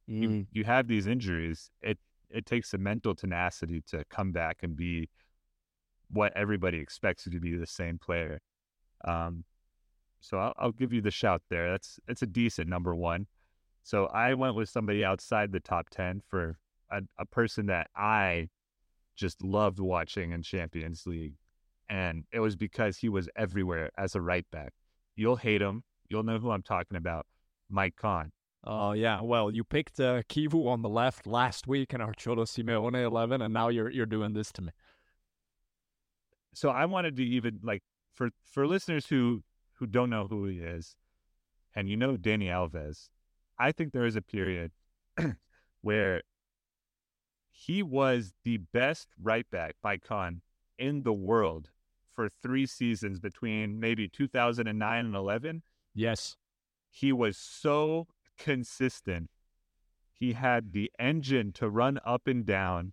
you 0.06 0.46
you 0.52 0.64
have 0.64 0.88
these 0.88 1.06
injuries. 1.06 1.70
It 1.82 1.98
it 2.30 2.46
takes 2.46 2.74
a 2.74 2.78
mental 2.78 3.14
tenacity 3.14 3.82
to 3.88 4.04
come 4.10 4.32
back 4.32 4.58
and 4.62 4.76
be 4.76 5.08
what 6.10 6.32
everybody 6.36 6.78
expects 6.78 7.26
you 7.26 7.32
to 7.32 7.40
be 7.40 7.56
the 7.56 7.66
same 7.66 7.98
player. 7.98 8.40
Um, 9.04 9.44
so 10.20 10.38
I'll, 10.38 10.54
I'll 10.58 10.72
give 10.72 10.92
you 10.92 11.00
the 11.00 11.10
shout 11.10 11.42
there. 11.48 11.70
That's 11.70 11.98
it's 12.08 12.22
a 12.22 12.26
decent 12.26 12.68
number 12.68 12.94
one. 12.94 13.26
So 13.82 14.06
I 14.06 14.34
went 14.34 14.56
with 14.56 14.68
somebody 14.68 15.04
outside 15.04 15.52
the 15.52 15.60
top 15.60 15.90
ten 15.90 16.20
for 16.26 16.58
a, 16.90 17.02
a 17.18 17.24
person 17.24 17.66
that 17.66 17.88
I 17.96 18.48
just 19.14 19.42
loved 19.42 19.78
watching 19.78 20.32
in 20.32 20.42
Champions 20.42 21.06
League, 21.06 21.34
and 21.88 22.24
it 22.32 22.40
was 22.40 22.56
because 22.56 22.98
he 22.98 23.08
was 23.08 23.28
everywhere 23.36 23.90
as 23.96 24.14
a 24.14 24.20
right 24.20 24.46
back. 24.50 24.72
You'll 25.14 25.36
hate 25.36 25.62
him. 25.62 25.84
You'll 26.08 26.24
know 26.24 26.38
who 26.38 26.50
I'm 26.50 26.62
talking 26.62 26.96
about. 26.96 27.26
Maicon. 27.72 28.30
Oh 28.64 28.92
yeah, 28.92 29.20
well, 29.22 29.50
you 29.50 29.62
picked 29.64 30.00
uh, 30.00 30.22
Chivu 30.28 30.66
on 30.66 30.82
the 30.82 30.88
left 30.88 31.26
last 31.26 31.66
week 31.68 31.94
in 31.94 32.00
our 32.00 32.12
Cholo 32.12 32.44
Simeone 32.44 33.04
eleven, 33.04 33.40
and 33.42 33.54
now 33.54 33.68
you're 33.68 33.90
you're 33.90 34.06
doing 34.06 34.32
this 34.32 34.50
to 34.52 34.62
me. 34.62 34.72
so 36.52 36.70
I 36.70 36.86
wanted 36.86 37.16
to 37.16 37.24
even 37.24 37.60
like 37.62 37.82
for 38.14 38.30
for 38.42 38.66
listeners 38.66 39.06
who 39.06 39.42
who 39.76 39.86
don't 39.86 40.10
know 40.10 40.26
who 40.26 40.46
he 40.46 40.58
is, 40.58 40.96
and 41.74 41.88
you 41.88 41.96
know 41.96 42.16
Dani 42.16 42.46
Alves, 42.46 43.08
I 43.58 43.72
think 43.72 43.92
there 43.92 44.06
is 44.06 44.16
a 44.16 44.22
period 44.22 44.72
where 45.80 46.22
he 47.50 47.82
was 47.82 48.34
the 48.44 48.58
best 48.58 49.08
right 49.20 49.48
back 49.50 49.76
Maicon 49.84 50.40
in 50.78 51.02
the 51.02 51.12
world 51.12 51.70
for 52.14 52.28
three 52.28 52.66
seasons 52.66 53.18
between 53.18 53.80
maybe 53.80 54.08
2009 54.08 55.06
and 55.06 55.14
11. 55.14 55.62
Yes, 55.94 56.36
He 56.90 57.12
was 57.12 57.36
so 57.36 58.08
consistent. 58.38 59.30
He 60.12 60.32
had 60.32 60.72
the 60.72 60.90
engine 60.98 61.52
to 61.52 61.68
run 61.68 61.98
up 62.04 62.26
and 62.26 62.44
down 62.44 62.92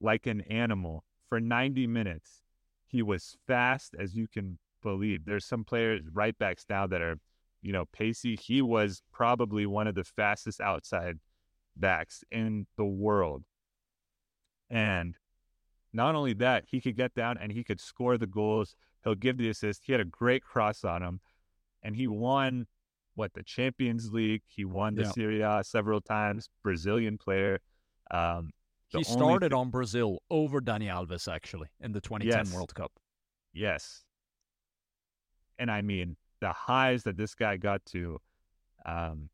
like 0.00 0.26
an 0.26 0.40
animal 0.42 1.04
for 1.28 1.40
90 1.40 1.86
minutes. 1.86 2.42
He 2.86 3.02
was 3.02 3.36
fast 3.46 3.94
as 3.98 4.16
you 4.16 4.26
can 4.28 4.58
believe. 4.90 5.24
There's 5.24 5.44
some 5.44 5.64
players, 5.64 6.02
right 6.12 6.36
backs 6.38 6.64
now, 6.68 6.86
that 6.86 7.02
are, 7.02 7.18
you 7.62 7.72
know, 7.72 7.84
pacey. 7.92 8.36
He 8.36 8.62
was 8.62 9.02
probably 9.12 9.66
one 9.66 9.86
of 9.86 9.94
the 9.94 10.04
fastest 10.04 10.60
outside 10.60 11.18
backs 11.76 12.22
in 12.30 12.66
the 12.76 12.84
world. 12.84 13.42
And 14.70 15.16
not 15.92 16.14
only 16.14 16.32
that, 16.34 16.64
he 16.68 16.80
could 16.80 16.96
get 16.96 17.14
down 17.14 17.36
and 17.38 17.52
he 17.52 17.64
could 17.64 17.80
score 17.80 18.16
the 18.18 18.26
goals. 18.26 18.76
He'll 19.04 19.14
give 19.14 19.36
the 19.38 19.48
assist. 19.48 19.82
He 19.84 19.92
had 19.92 20.00
a 20.00 20.04
great 20.04 20.42
cross 20.42 20.84
on 20.84 21.02
him. 21.02 21.20
And 21.82 21.94
he 21.96 22.06
won 22.06 22.66
what 23.14 23.32
the 23.34 23.42
Champions 23.42 24.12
League. 24.12 24.42
He 24.46 24.64
won 24.64 24.94
the 24.94 25.02
Yeah. 25.02 25.10
Serie 25.10 25.40
A 25.42 25.62
several 25.64 26.00
times. 26.00 26.48
Brazilian 26.62 27.18
player. 27.18 27.60
Um, 28.10 28.50
he 28.88 29.02
started 29.04 29.50
thi- 29.50 29.56
on 29.56 29.70
Brazil 29.70 30.22
over 30.30 30.60
Dani 30.60 30.86
Alves 30.86 31.26
actually 31.32 31.68
in 31.80 31.92
the 31.92 32.00
2010 32.00 32.46
Yes. 32.46 32.54
World 32.54 32.74
Cup. 32.74 32.92
Yes. 33.52 34.04
And 35.58 35.70
I 35.70 35.82
mean, 35.82 36.16
the 36.40 36.52
highs 36.52 37.02
that 37.04 37.16
this 37.16 37.34
guy 37.34 37.56
got 37.56 37.84
to 37.86 38.20
um, 38.84 39.30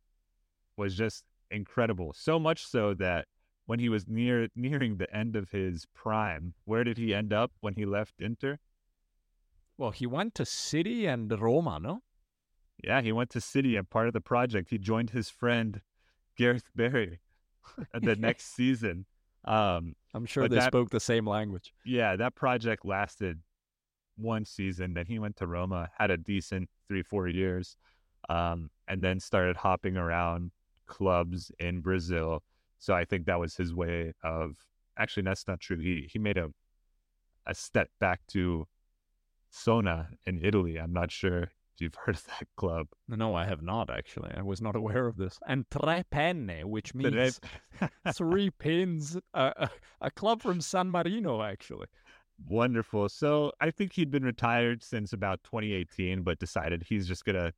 was 0.76 0.94
just 0.94 1.24
incredible. 1.50 2.12
So 2.16 2.38
much 2.38 2.66
so 2.66 2.94
that 2.94 3.26
when 3.66 3.78
he 3.78 3.88
was 3.88 4.06
near 4.08 4.48
nearing 4.56 4.96
the 4.96 5.14
end 5.14 5.36
of 5.36 5.50
his 5.50 5.86
prime, 5.94 6.54
where 6.64 6.84
did 6.84 6.98
he 6.98 7.14
end 7.14 7.32
up 7.32 7.52
when 7.60 7.74
he 7.74 7.84
left 7.84 8.14
Inter? 8.20 8.58
Well, 9.78 9.90
he 9.90 10.06
went 10.06 10.34
to 10.36 10.44
City 10.44 11.06
and 11.06 11.30
Roma, 11.40 11.78
no? 11.80 12.02
Yeah, 12.82 13.00
he 13.00 13.12
went 13.12 13.30
to 13.30 13.40
City 13.40 13.76
and 13.76 13.88
part 13.88 14.06
of 14.06 14.12
the 14.12 14.20
project. 14.20 14.70
He 14.70 14.78
joined 14.78 15.10
his 15.10 15.28
friend 15.30 15.80
Gareth 16.36 16.70
Barry 16.74 17.20
the 17.94 18.16
next 18.18 18.54
season. 18.54 19.06
Um, 19.44 19.96
I'm 20.14 20.24
sure 20.26 20.48
they 20.48 20.56
that- 20.56 20.68
spoke 20.72 20.90
the 20.90 21.00
same 21.00 21.26
language. 21.26 21.72
yeah, 21.84 22.16
that 22.16 22.34
project 22.34 22.84
lasted 22.84 23.40
one 24.16 24.44
season. 24.44 24.94
Then 24.94 25.06
he 25.06 25.18
went 25.18 25.36
to 25.36 25.46
Roma, 25.46 25.88
had 25.96 26.10
a 26.10 26.16
decent 26.16 26.68
three, 26.88 27.02
four 27.02 27.28
years, 27.28 27.76
um, 28.28 28.70
and 28.88 29.00
then 29.00 29.20
started 29.20 29.56
hopping 29.56 29.96
around 29.96 30.50
clubs 30.86 31.50
in 31.58 31.80
Brazil. 31.80 32.42
So 32.78 32.94
I 32.94 33.04
think 33.04 33.26
that 33.26 33.40
was 33.40 33.56
his 33.56 33.74
way 33.74 34.12
of 34.22 34.56
actually 34.98 35.22
that's 35.24 35.46
not 35.46 35.60
true. 35.60 35.78
He 35.78 36.08
he 36.10 36.18
made 36.18 36.38
a 36.38 36.48
a 37.46 37.54
step 37.54 37.88
back 38.00 38.20
to 38.28 38.66
Sona 39.50 40.08
in 40.26 40.44
Italy. 40.44 40.78
I'm 40.78 40.92
not 40.92 41.10
sure 41.10 41.44
if 41.44 41.50
you've 41.78 41.94
heard 42.06 42.16
of 42.16 42.24
that 42.26 42.48
club. 42.56 42.88
No, 43.08 43.34
I 43.34 43.44
have 43.46 43.62
not 43.62 43.90
actually. 43.90 44.30
I 44.36 44.42
was 44.42 44.60
not 44.60 44.76
aware 44.76 45.06
of 45.06 45.16
this. 45.16 45.38
And 45.46 45.64
Tre 45.70 46.04
Penne, 46.10 46.62
which 46.64 46.94
means 46.94 47.40
three 48.12 48.50
pins, 48.50 49.16
uh, 49.34 49.52
a, 49.56 49.70
a 50.00 50.10
club 50.10 50.42
from 50.42 50.60
San 50.60 50.90
Marino, 50.90 51.42
actually. 51.42 51.86
Wonderful. 52.48 53.08
So 53.08 53.52
I 53.60 53.70
think 53.70 53.92
he'd 53.92 54.10
been 54.10 54.24
retired 54.24 54.82
since 54.82 55.12
about 55.12 55.42
2018, 55.44 56.22
but 56.22 56.38
decided 56.38 56.84
he's 56.88 57.06
just 57.06 57.24
gonna 57.24 57.52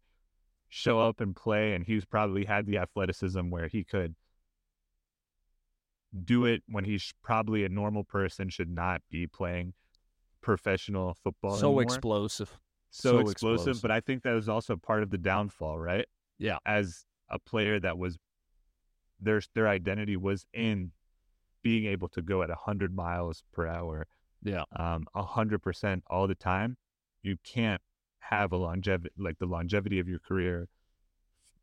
show 0.68 1.00
up 1.00 1.20
and 1.20 1.34
play, 1.34 1.74
and 1.74 1.84
he's 1.84 2.04
probably 2.04 2.44
had 2.44 2.66
the 2.66 2.78
athleticism 2.78 3.50
where 3.50 3.68
he 3.68 3.84
could 3.84 4.14
do 6.24 6.44
it 6.44 6.62
when 6.68 6.84
he's 6.84 7.12
probably 7.22 7.64
a 7.64 7.68
normal 7.68 8.04
person 8.04 8.48
should 8.48 8.70
not 8.70 9.02
be 9.10 9.26
playing 9.26 9.72
professional 10.40 11.14
football. 11.14 11.56
so 11.56 11.66
anymore. 11.68 11.82
explosive. 11.82 12.58
so, 12.90 13.10
so 13.10 13.18
explosive, 13.18 13.32
explosive. 13.32 13.82
But 13.82 13.90
I 13.90 14.00
think 14.00 14.22
that 14.22 14.32
was 14.32 14.48
also 14.48 14.76
part 14.76 15.02
of 15.02 15.10
the 15.10 15.18
downfall, 15.18 15.78
right? 15.78 16.06
Yeah. 16.38 16.58
As 16.66 17.04
a 17.30 17.38
player 17.38 17.80
that 17.80 17.98
was 17.98 18.18
their 19.20 19.40
their 19.54 19.68
identity 19.68 20.16
was 20.16 20.46
in 20.52 20.92
being 21.62 21.86
able 21.86 22.08
to 22.08 22.20
go 22.20 22.42
at 22.42 22.50
100 22.50 22.94
miles 22.94 23.42
per 23.52 23.66
hour 23.66 24.06
Yeah. 24.44 24.64
um, 24.76 25.06
a 25.14 25.22
hundred 25.22 25.62
percent 25.62 26.04
all 26.08 26.28
the 26.28 26.34
time, 26.34 26.76
you 27.22 27.36
can't 27.42 27.80
have 28.20 28.52
a 28.52 28.56
longevity 28.56 29.14
like 29.18 29.38
the 29.38 29.46
longevity 29.46 29.98
of 29.98 30.08
your 30.08 30.18
career. 30.18 30.68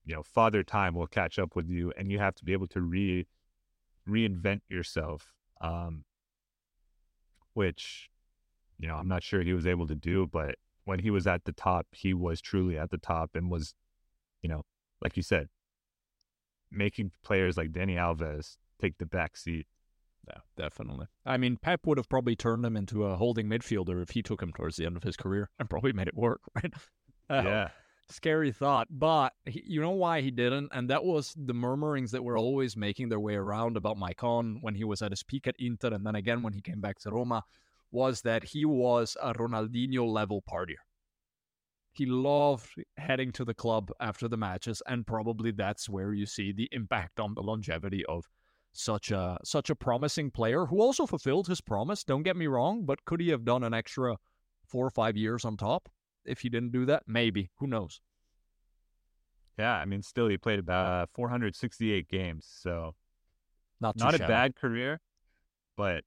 You 0.04 0.16
know, 0.16 0.24
father 0.24 0.64
time 0.64 0.96
will 0.96 1.08
catch 1.08 1.38
up 1.38 1.56
with 1.56 1.70
you, 1.70 1.94
and 1.96 2.12
you 2.12 2.20
have 2.20 2.36
to 2.36 2.44
be 2.44 2.54
able 2.54 2.68
to 2.70 2.82
re 2.82 3.28
reinvent 4.10 4.62
yourself. 4.68 5.32
Um, 5.62 6.06
which, 7.54 8.10
you 8.80 8.88
know, 8.88 8.96
I'm 8.96 9.08
not 9.08 9.24
sure 9.24 9.42
he 9.42 9.54
was 9.54 9.68
able 9.68 9.88
to 9.88 9.96
do, 9.96 10.26
but 10.26 10.56
when 10.86 11.00
he 11.00 11.12
was 11.12 11.28
at 11.28 11.44
the 11.46 11.52
top, 11.52 11.86
he 11.92 12.14
was 12.14 12.42
truly 12.42 12.78
at 12.78 12.90
the 12.90 12.98
top 12.98 13.32
and 13.36 13.52
was, 13.52 13.76
you 14.42 14.50
know, 14.50 14.64
like 15.02 15.18
you 15.18 15.24
said, 15.24 15.50
making 16.72 17.12
players 17.24 17.58
like 17.58 17.72
Dani 17.72 17.96
Alves 17.96 18.58
take 18.82 18.98
the 18.98 19.06
back 19.06 19.38
seat 19.38 19.68
Yeah, 20.28 20.40
definitely. 20.56 21.08
I 21.26 21.38
mean, 21.38 21.58
Pep 21.58 21.86
would 21.86 21.98
have 21.98 22.10
probably 22.10 22.36
turned 22.36 22.66
him 22.66 22.78
into 22.78 23.06
a 23.06 23.16
holding 23.16 23.48
midfielder 23.48 24.02
if 24.02 24.12
he 24.12 24.22
took 24.22 24.42
him 24.42 24.52
towards 24.54 24.76
the 24.76 24.86
end 24.86 24.96
of 24.96 25.04
his 25.04 25.18
career 25.18 25.50
and 25.60 25.70
probably 25.70 25.94
made 25.94 26.08
it 26.08 26.16
work, 26.16 26.42
right? 26.56 26.74
Uh, 27.30 27.42
yeah. 27.44 27.70
Scary 28.10 28.52
thought. 28.52 28.88
But 28.92 29.34
he, 29.46 29.64
you 29.66 29.82
know 29.82 29.92
why 29.92 30.22
he 30.22 30.32
didn't? 30.32 30.70
And 30.74 30.90
that 30.90 31.04
was 31.04 31.34
the 31.36 31.54
murmurings 31.54 32.12
that 32.12 32.24
were 32.24 32.38
always 32.38 32.76
making 32.78 33.10
their 33.10 33.20
way 33.20 33.36
around 33.36 33.78
about 33.78 33.98
Maicon 33.98 34.58
when 34.62 34.76
he 34.76 34.84
was 34.84 35.02
at 35.02 35.12
his 35.12 35.24
peak 35.24 35.48
at 35.48 35.56
Inter 35.60 35.94
and 35.94 36.06
then 36.06 36.16
again 36.16 36.44
when 36.44 36.54
he 36.54 36.62
came 36.62 36.82
back 36.82 37.00
to 37.00 37.12
Roma 37.12 37.44
was 37.92 38.22
that 38.22 38.44
he 38.44 38.66
was 38.66 39.18
a 39.22 39.34
Ronaldinho 39.34 40.08
level 40.08 40.42
partier. 40.42 40.76
He 41.94 42.06
loved 42.06 42.70
heading 42.98 43.34
to 43.34 43.44
the 43.44 43.54
club 43.54 43.92
after 44.00 44.30
the 44.30 44.38
matches, 44.38 44.82
and 44.88 45.06
probably 45.06 45.52
that's 45.52 45.90
where 45.90 46.14
you 46.14 46.26
see 46.26 46.54
the 46.54 46.70
impact 46.72 47.20
on 47.20 47.34
the 47.34 47.42
longevity 47.42 48.06
of 48.06 48.30
such 48.74 49.12
a 49.12 49.38
such 49.44 49.70
a 49.70 49.76
promising 49.76 50.32
player 50.32 50.66
who 50.66 50.82
also 50.82 51.06
fulfilled 51.06 51.48
his 51.48 51.62
promise. 51.62 52.04
Don't 52.04 52.24
get 52.24 52.36
me 52.36 52.48
wrong, 52.48 52.86
but 52.86 53.04
could 53.06 53.20
he 53.20 53.30
have 53.30 53.44
done 53.44 53.64
an 53.64 53.74
extra 53.74 54.18
four 54.66 54.86
or 54.86 54.90
five 54.90 55.18
years 55.18 55.46
on 55.46 55.58
top 55.58 55.90
if 56.26 56.40
he 56.40 56.50
didn't 56.50 56.72
do 56.72 56.86
that? 56.86 57.04
Maybe. 57.08 57.50
Who 57.58 57.68
knows? 57.68 58.02
Yeah, 59.58 59.74
I 59.74 59.86
mean, 59.86 60.02
still 60.02 60.28
he 60.28 60.38
played 60.38 60.60
about 60.60 60.88
uh, 60.88 61.06
468 61.14 62.08
games, 62.08 62.48
so 62.50 62.96
not 63.80 63.98
not 63.98 64.16
a 64.16 64.20
bad 64.20 64.56
career, 64.56 65.00
but 65.76 66.04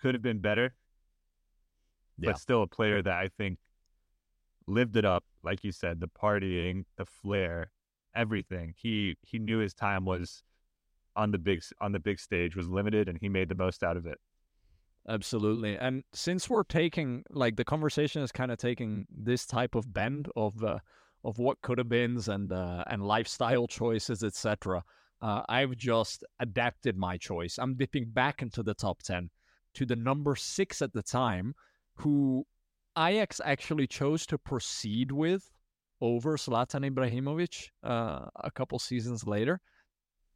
could 0.00 0.14
have 0.14 0.22
been 0.22 0.38
better. 0.38 0.74
Yeah. 2.18 2.30
But 2.30 2.38
still 2.38 2.62
a 2.62 2.68
player 2.68 3.02
that 3.02 3.12
I 3.12 3.28
think 3.36 3.58
lived 4.68 4.96
it 4.96 5.04
up, 5.04 5.24
like 5.42 5.64
you 5.64 5.72
said, 5.72 6.00
the 6.00 6.08
partying, 6.08 6.84
the 6.96 7.04
flair, 7.04 7.72
everything. 8.14 8.74
He 8.76 9.16
he 9.22 9.40
knew 9.40 9.58
his 9.58 9.74
time 9.74 10.04
was 10.04 10.44
on 11.16 11.30
the 11.30 11.38
big 11.38 11.62
on 11.80 11.92
the 11.92 11.98
big 11.98 12.18
stage 12.18 12.56
was 12.56 12.68
limited, 12.68 13.08
and 13.08 13.18
he 13.18 13.28
made 13.28 13.48
the 13.48 13.54
most 13.54 13.82
out 13.82 13.96
of 13.96 14.06
it. 14.06 14.18
Absolutely. 15.08 15.76
And 15.76 16.02
since 16.12 16.48
we're 16.48 16.64
taking 16.64 17.24
like 17.30 17.56
the 17.56 17.64
conversation 17.64 18.22
is 18.22 18.32
kind 18.32 18.50
of 18.50 18.58
taking 18.58 19.06
this 19.14 19.44
type 19.44 19.74
of 19.74 19.92
bend 19.92 20.28
of 20.34 20.62
uh, 20.64 20.78
of 21.24 21.38
what 21.38 21.60
could 21.62 21.78
have 21.78 21.88
been 21.88 22.18
and 22.26 22.52
uh, 22.52 22.84
and 22.86 23.02
lifestyle 23.02 23.66
choices, 23.66 24.22
etc. 24.22 24.82
Uh, 25.20 25.42
I've 25.48 25.76
just 25.76 26.24
adapted 26.40 26.96
my 26.96 27.16
choice. 27.16 27.58
I'm 27.58 27.76
dipping 27.76 28.10
back 28.10 28.42
into 28.42 28.62
the 28.62 28.74
top 28.74 29.02
ten 29.02 29.30
to 29.74 29.84
the 29.84 29.96
number 29.96 30.36
six 30.36 30.80
at 30.80 30.92
the 30.92 31.02
time, 31.02 31.54
who 31.96 32.46
Ajax 32.96 33.40
actually 33.44 33.86
chose 33.86 34.24
to 34.26 34.38
proceed 34.38 35.12
with 35.12 35.50
over 36.00 36.36
Zlatan 36.36 36.88
Ibrahimovic 36.90 37.68
uh, 37.82 38.26
a 38.36 38.50
couple 38.50 38.78
seasons 38.78 39.26
later, 39.26 39.60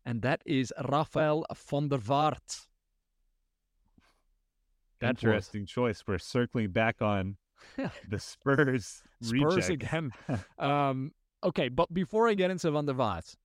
and 0.09 0.23
that 0.23 0.41
is 0.47 0.73
Rafael 0.89 1.45
van 1.55 1.89
der 1.89 1.99
Vaart. 1.99 2.67
That 5.01 5.11
Interesting 5.11 5.63
was... 5.63 5.71
choice. 5.71 6.05
We're 6.07 6.19
circling 6.19 6.71
back 6.71 7.03
on 7.03 7.37
the 8.09 8.19
Spurs. 8.19 9.03
Spurs 9.23 9.69
again. 9.69 10.11
um, 10.59 11.13
okay, 11.45 11.69
but 11.69 11.93
before 11.93 12.27
I 12.27 12.33
get 12.33 12.51
into 12.51 12.71
Van 12.71 12.87
der 12.87 12.95
Vaart, 12.95 13.37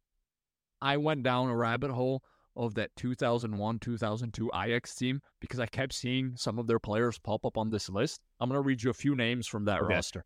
I 0.82 0.96
went 0.96 1.24
down 1.24 1.50
a 1.50 1.56
rabbit 1.56 1.92
hole 1.92 2.24
of 2.56 2.76
that 2.76 2.96
2001 2.96 3.80
2002 3.80 4.52
Ajax 4.56 4.96
team 4.96 5.22
because 5.42 5.60
I 5.60 5.66
kept 5.66 5.92
seeing 5.92 6.34
some 6.38 6.60
of 6.60 6.68
their 6.68 6.80
players 6.80 7.20
pop 7.20 7.46
up 7.46 7.58
on 7.58 7.72
this 7.72 7.90
list. 7.90 8.22
I'm 8.40 8.48
going 8.48 8.58
to 8.58 8.66
read 8.66 8.82
you 8.82 8.90
a 8.90 8.94
few 8.94 9.16
names 9.16 9.48
from 9.48 9.66
that 9.66 9.82
okay. 9.82 9.96
roster 9.96 10.24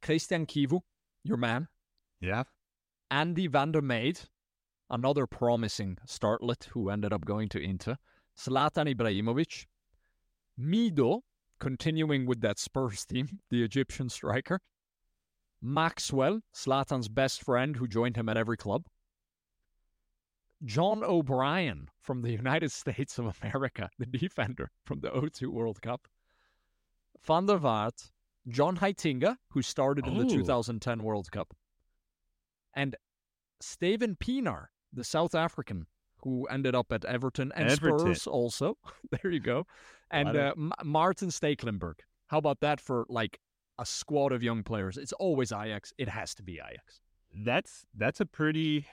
Christian 0.00 0.46
Chivu, 0.46 0.80
your 1.22 1.36
man. 1.36 1.68
Yeah. 2.18 2.44
Andy 3.10 3.46
van 3.46 3.72
der 3.72 3.80
Meijde, 3.80 4.26
another 4.90 5.26
promising 5.26 5.98
startlet 6.06 6.64
who 6.66 6.90
ended 6.90 7.12
up 7.12 7.24
going 7.24 7.48
to 7.50 7.60
Inter. 7.60 7.96
Zlatan 8.36 8.94
Ibrahimovic. 8.94 9.66
Mido, 10.58 11.20
continuing 11.58 12.26
with 12.26 12.40
that 12.40 12.58
Spurs 12.58 13.04
team, 13.04 13.40
the 13.50 13.62
Egyptian 13.62 14.08
striker. 14.08 14.60
Maxwell, 15.60 16.40
Zlatan's 16.54 17.08
best 17.08 17.42
friend 17.42 17.76
who 17.76 17.88
joined 17.88 18.16
him 18.16 18.28
at 18.28 18.36
every 18.36 18.56
club. 18.56 18.86
John 20.64 21.02
O'Brien 21.04 21.88
from 22.00 22.22
the 22.22 22.30
United 22.42 22.72
States 22.72 23.18
of 23.18 23.36
America, 23.42 23.90
the 23.98 24.06
defender 24.06 24.70
from 24.84 25.00
the 25.00 25.10
02 25.10 25.50
World 25.50 25.82
Cup. 25.82 26.06
Van 27.24 27.46
der 27.46 27.58
Vaart, 27.58 28.10
John 28.48 28.76
Heitinga, 28.78 29.36
who 29.50 29.62
started 29.62 30.06
in 30.06 30.16
oh. 30.16 30.22
the 30.22 30.28
2010 30.28 31.02
World 31.02 31.30
Cup. 31.30 31.54
And 32.74 32.96
Steven 33.60 34.16
Pienaar, 34.16 34.66
the 34.92 35.04
South 35.04 35.34
African, 35.34 35.86
who 36.22 36.46
ended 36.46 36.74
up 36.74 36.92
at 36.92 37.04
Everton 37.04 37.52
and 37.54 37.70
Everton. 37.70 38.14
Spurs 38.14 38.26
also. 38.26 38.76
there 39.22 39.30
you 39.30 39.40
go. 39.40 39.66
And 40.10 40.36
uh, 40.36 40.52
M- 40.56 40.72
Maarten 40.84 41.30
Stekelenburg. 41.30 42.00
How 42.28 42.38
about 42.38 42.60
that 42.60 42.80
for 42.80 43.06
like 43.08 43.38
a 43.78 43.86
squad 43.86 44.32
of 44.32 44.42
young 44.42 44.62
players? 44.62 44.96
It's 44.96 45.12
always 45.12 45.52
Ajax. 45.52 45.92
It 45.98 46.08
has 46.08 46.34
to 46.36 46.42
be 46.42 46.54
Ajax. 46.54 47.00
That's 47.34 47.84
that's 47.94 48.20
a 48.20 48.26
pretty 48.26 48.86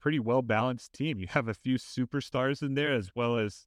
pretty 0.00 0.18
well 0.18 0.42
balanced 0.42 0.92
team. 0.92 1.18
You 1.18 1.26
have 1.28 1.48
a 1.48 1.54
few 1.54 1.76
superstars 1.78 2.62
in 2.62 2.74
there 2.74 2.92
as 2.92 3.10
well 3.14 3.38
as 3.38 3.66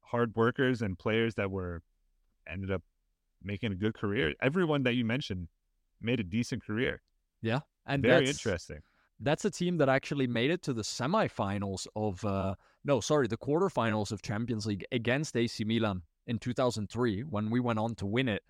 hard 0.00 0.36
workers 0.36 0.82
and 0.82 0.98
players 0.98 1.34
that 1.34 1.50
were 1.50 1.82
ended 2.46 2.70
up 2.70 2.82
making 3.42 3.72
a 3.72 3.74
good 3.74 3.94
career. 3.94 4.34
Everyone 4.40 4.82
that 4.84 4.94
you 4.94 5.04
mentioned 5.04 5.48
made 6.00 6.20
a 6.20 6.22
decent 6.22 6.64
career. 6.64 7.02
Yeah, 7.42 7.60
and 7.86 8.02
very 8.02 8.28
interesting. 8.28 8.80
That's 9.20 9.44
a 9.44 9.50
team 9.50 9.78
that 9.78 9.88
actually 9.88 10.26
made 10.26 10.50
it 10.50 10.62
to 10.62 10.72
the 10.72 10.82
semifinals 10.82 11.86
of 11.94 12.24
uh, 12.24 12.54
no, 12.84 13.00
sorry, 13.00 13.28
the 13.28 13.36
quarterfinals 13.36 14.12
of 14.12 14.22
Champions 14.22 14.66
League 14.66 14.84
against 14.92 15.36
AC 15.36 15.64
Milan 15.64 16.02
in 16.26 16.38
2003 16.38 17.22
when 17.22 17.50
we 17.50 17.60
went 17.60 17.78
on 17.78 17.94
to 17.96 18.06
win 18.06 18.28
it 18.28 18.42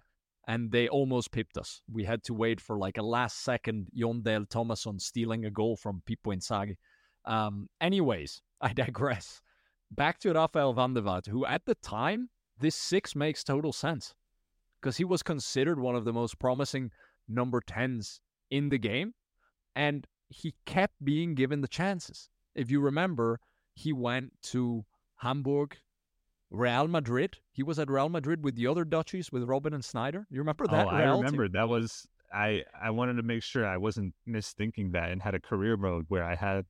and 0.47 0.71
they 0.71 0.89
almost 0.89 1.33
pipped 1.33 1.57
us. 1.57 1.81
We 1.91 2.05
had 2.05 2.23
to 2.25 2.35
wait 2.35 2.61
for 2.61 2.79
like 2.79 2.99
a 2.99 3.03
last 3.03 3.43
second 3.43 3.89
Jon 3.95 4.23
Dahl 4.23 4.45
Tomasson 4.45 5.01
stealing 5.01 5.45
a 5.45 5.51
goal 5.51 5.77
from 5.77 6.03
Pippo 6.07 6.33
Inzaghi. 6.33 6.77
Um, 7.25 7.69
anyways, 7.81 8.43
I 8.61 8.73
digress. 8.73 9.41
Back 9.91 10.19
to 10.21 10.33
Rafael 10.33 10.73
van 10.73 10.95
der 10.95 11.03
Vaart, 11.03 11.29
who 11.29 11.47
at 11.47 11.65
the 11.67 11.75
time, 11.77 12.31
this 12.59 12.75
six 12.75 13.15
makes 13.15 13.45
total 13.45 13.73
sense 13.73 14.15
because 14.81 14.97
he 14.97 15.05
was 15.05 15.23
considered 15.23 15.79
one 15.79 15.95
of 15.97 16.05
the 16.05 16.12
most 16.12 16.39
promising 16.39 16.91
number 17.29 17.61
10s 17.61 18.21
in 18.51 18.69
the 18.69 18.79
game. 18.79 19.15
And 19.75 20.07
he 20.29 20.55
kept 20.66 21.05
being 21.05 21.35
given 21.35 21.61
the 21.61 21.68
chances. 21.68 22.29
If 22.55 22.70
you 22.70 22.81
remember, 22.81 23.41
he 23.75 23.93
went 23.93 24.33
to 24.45 24.85
Hamburg 25.16 25.77
Real 26.51 26.89
Madrid. 26.89 27.39
He 27.53 27.62
was 27.62 27.79
at 27.79 27.91
Real 27.91 28.09
Madrid 28.09 28.45
with 28.45 28.55
the 28.55 28.66
other 28.66 28.85
Dutchies, 28.85 29.33
with 29.33 29.45
Robin 29.45 29.75
and 29.75 29.83
Sneijder. 29.83 30.25
You 30.31 30.39
remember 30.39 30.66
that? 30.68 30.87
Oh, 30.87 30.91
I 30.91 31.05
remember. 31.05 31.45
Team? 31.45 31.53
That 31.53 31.68
was 31.68 32.07
I. 32.33 32.64
I 32.81 32.91
wanted 32.91 33.14
to 33.14 33.22
make 33.22 33.43
sure 33.43 33.66
I 33.66 33.77
wasn't 33.77 34.14
misthinking 34.29 34.93
that 34.93 35.11
and 35.11 35.22
had 35.22 35.35
a 35.35 35.41
career 35.41 35.77
mode 35.77 36.07
where 36.09 36.25
I 36.25 36.35
had 36.35 36.66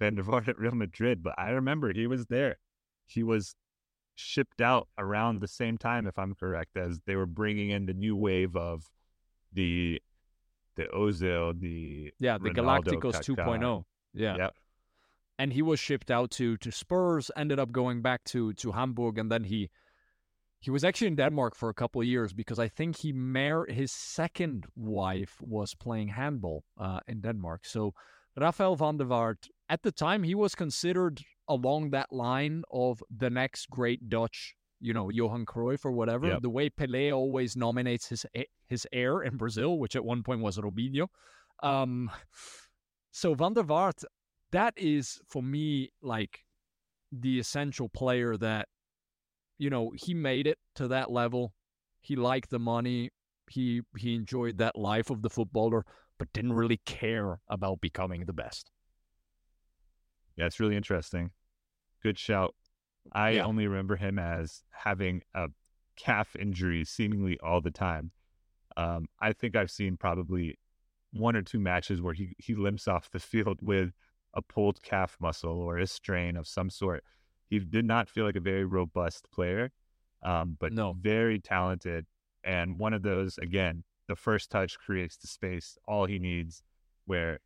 Van 0.00 0.14
der 0.14 0.22
Vaart 0.22 0.48
at 0.48 0.58
Real 0.58 0.74
Madrid. 0.74 1.22
But 1.22 1.34
I 1.38 1.50
remember 1.50 1.92
he 1.92 2.06
was 2.06 2.26
there. 2.26 2.56
He 3.06 3.22
was 3.22 3.54
shipped 4.16 4.60
out 4.60 4.88
around 4.98 5.40
the 5.40 5.48
same 5.48 5.78
time, 5.78 6.06
if 6.06 6.18
I'm 6.18 6.34
correct, 6.34 6.76
as 6.76 7.00
they 7.06 7.14
were 7.14 7.26
bringing 7.26 7.70
in 7.70 7.86
the 7.86 7.94
new 7.94 8.16
wave 8.16 8.56
of 8.56 8.90
the 9.52 10.02
the 10.78 10.86
Ozil, 10.96 11.60
the 11.60 12.12
yeah, 12.18 12.38
the 12.38 12.50
Ronaldo, 12.50 13.00
Galacticos 13.02 13.20
2.0. 13.20 13.84
Yeah. 14.14 14.36
Yep 14.36 14.54
and 15.38 15.52
he 15.52 15.62
was 15.62 15.78
shipped 15.78 16.10
out 16.10 16.30
to 16.32 16.56
to 16.56 16.72
Spurs. 16.72 17.30
Ended 17.36 17.58
up 17.60 17.70
going 17.70 18.02
back 18.02 18.24
to 18.24 18.52
to 18.54 18.72
Hamburg, 18.72 19.18
and 19.18 19.30
then 19.30 19.44
he 19.44 19.70
he 20.60 20.70
was 20.70 20.84
actually 20.84 21.06
in 21.06 21.16
Denmark 21.16 21.54
for 21.54 21.68
a 21.68 21.74
couple 21.74 22.00
of 22.00 22.06
years 22.06 22.32
because 22.32 22.58
I 22.58 22.68
think 22.68 22.96
he 22.96 23.12
married 23.12 23.74
his 23.74 23.92
second 23.92 24.66
wife 24.74 25.36
was 25.40 25.74
playing 25.74 26.08
handball 26.08 26.64
uh, 26.76 27.00
in 27.06 27.20
Denmark. 27.20 27.64
So 27.64 27.94
Rafael 28.36 28.74
van 28.74 28.96
der 28.96 29.04
Vaart, 29.04 29.48
at 29.68 29.82
the 29.82 29.92
time, 29.92 30.24
he 30.24 30.34
was 30.34 30.54
considered 30.54 31.22
along 31.48 31.90
that 31.90 32.12
line 32.12 32.64
of 32.72 33.02
the 33.16 33.30
next 33.30 33.70
great 33.70 34.08
Dutch, 34.08 34.54
you 34.80 34.92
know, 34.92 35.10
Johan 35.10 35.46
Cruyff 35.46 35.84
or 35.84 35.92
whatever. 35.92 36.28
Yep. 36.28 36.42
The 36.42 36.50
way 36.50 36.70
Pelé 36.70 37.12
always 37.14 37.56
nominates 37.56 38.08
his 38.08 38.26
his 38.66 38.86
heir 38.92 39.22
in 39.22 39.36
Brazil, 39.36 39.78
which 39.78 39.96
at 39.96 40.04
one 40.04 40.22
point 40.22 40.40
was 40.40 40.58
Robinho. 40.58 41.08
Um, 41.62 42.10
so 43.10 43.34
Van 43.34 43.54
der 43.54 43.62
Vaart, 43.62 44.04
that 44.52 44.74
is 44.76 45.20
for 45.28 45.42
me 45.42 45.90
like 46.02 46.44
the 47.12 47.38
essential 47.38 47.88
player 47.88 48.36
that 48.36 48.68
you 49.58 49.70
know 49.70 49.92
he 49.94 50.14
made 50.14 50.46
it 50.46 50.58
to 50.74 50.88
that 50.88 51.10
level 51.10 51.52
he 52.00 52.16
liked 52.16 52.50
the 52.50 52.58
money 52.58 53.10
he 53.50 53.82
he 53.96 54.14
enjoyed 54.14 54.58
that 54.58 54.76
life 54.76 55.10
of 55.10 55.22
the 55.22 55.30
footballer 55.30 55.84
but 56.18 56.32
didn't 56.32 56.52
really 56.52 56.80
care 56.84 57.40
about 57.48 57.80
becoming 57.80 58.24
the 58.26 58.32
best 58.32 58.70
yeah 60.36 60.44
it's 60.44 60.60
really 60.60 60.76
interesting 60.76 61.30
good 62.02 62.18
shout 62.18 62.54
i 63.12 63.32
yeah. 63.32 63.44
only 63.44 63.66
remember 63.66 63.96
him 63.96 64.18
as 64.18 64.62
having 64.70 65.22
a 65.34 65.48
calf 65.96 66.36
injury 66.36 66.84
seemingly 66.84 67.38
all 67.40 67.60
the 67.60 67.70
time 67.70 68.10
um, 68.76 69.06
i 69.20 69.32
think 69.32 69.56
i've 69.56 69.70
seen 69.70 69.96
probably 69.96 70.58
one 71.12 71.36
or 71.36 71.42
two 71.42 71.58
matches 71.58 72.00
where 72.02 72.14
he 72.14 72.34
he 72.38 72.54
limps 72.54 72.86
off 72.86 73.10
the 73.10 73.18
field 73.18 73.58
with 73.62 73.92
a 74.34 74.42
pulled 74.42 74.82
calf 74.82 75.16
muscle 75.20 75.58
or 75.58 75.78
a 75.78 75.86
strain 75.86 76.36
of 76.36 76.46
some 76.46 76.70
sort. 76.70 77.02
He 77.48 77.58
did 77.58 77.84
not 77.84 78.08
feel 78.08 78.24
like 78.24 78.36
a 78.36 78.40
very 78.40 78.64
robust 78.64 79.30
player, 79.32 79.72
um, 80.22 80.56
but 80.60 80.72
No. 80.72 80.94
very 81.00 81.38
talented. 81.38 82.06
And 82.44 82.78
one 82.78 82.92
of 82.92 83.02
those, 83.02 83.38
again, 83.38 83.84
the 84.06 84.16
first 84.16 84.50
touch 84.50 84.78
creates 84.78 85.16
the 85.16 85.26
space, 85.26 85.78
all 85.86 86.06
he 86.06 86.18
needs. 86.18 86.62
Where, 87.06 87.40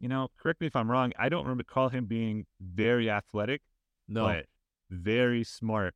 you 0.00 0.08
know, 0.08 0.28
correct 0.36 0.60
me 0.60 0.66
if 0.66 0.74
I'm 0.74 0.90
wrong, 0.90 1.12
I 1.16 1.28
don't 1.28 1.46
recall 1.46 1.88
him 1.88 2.06
being 2.06 2.46
very 2.60 3.08
athletic, 3.08 3.62
No, 4.08 4.24
but 4.24 4.46
very 4.90 5.44
smart 5.44 5.94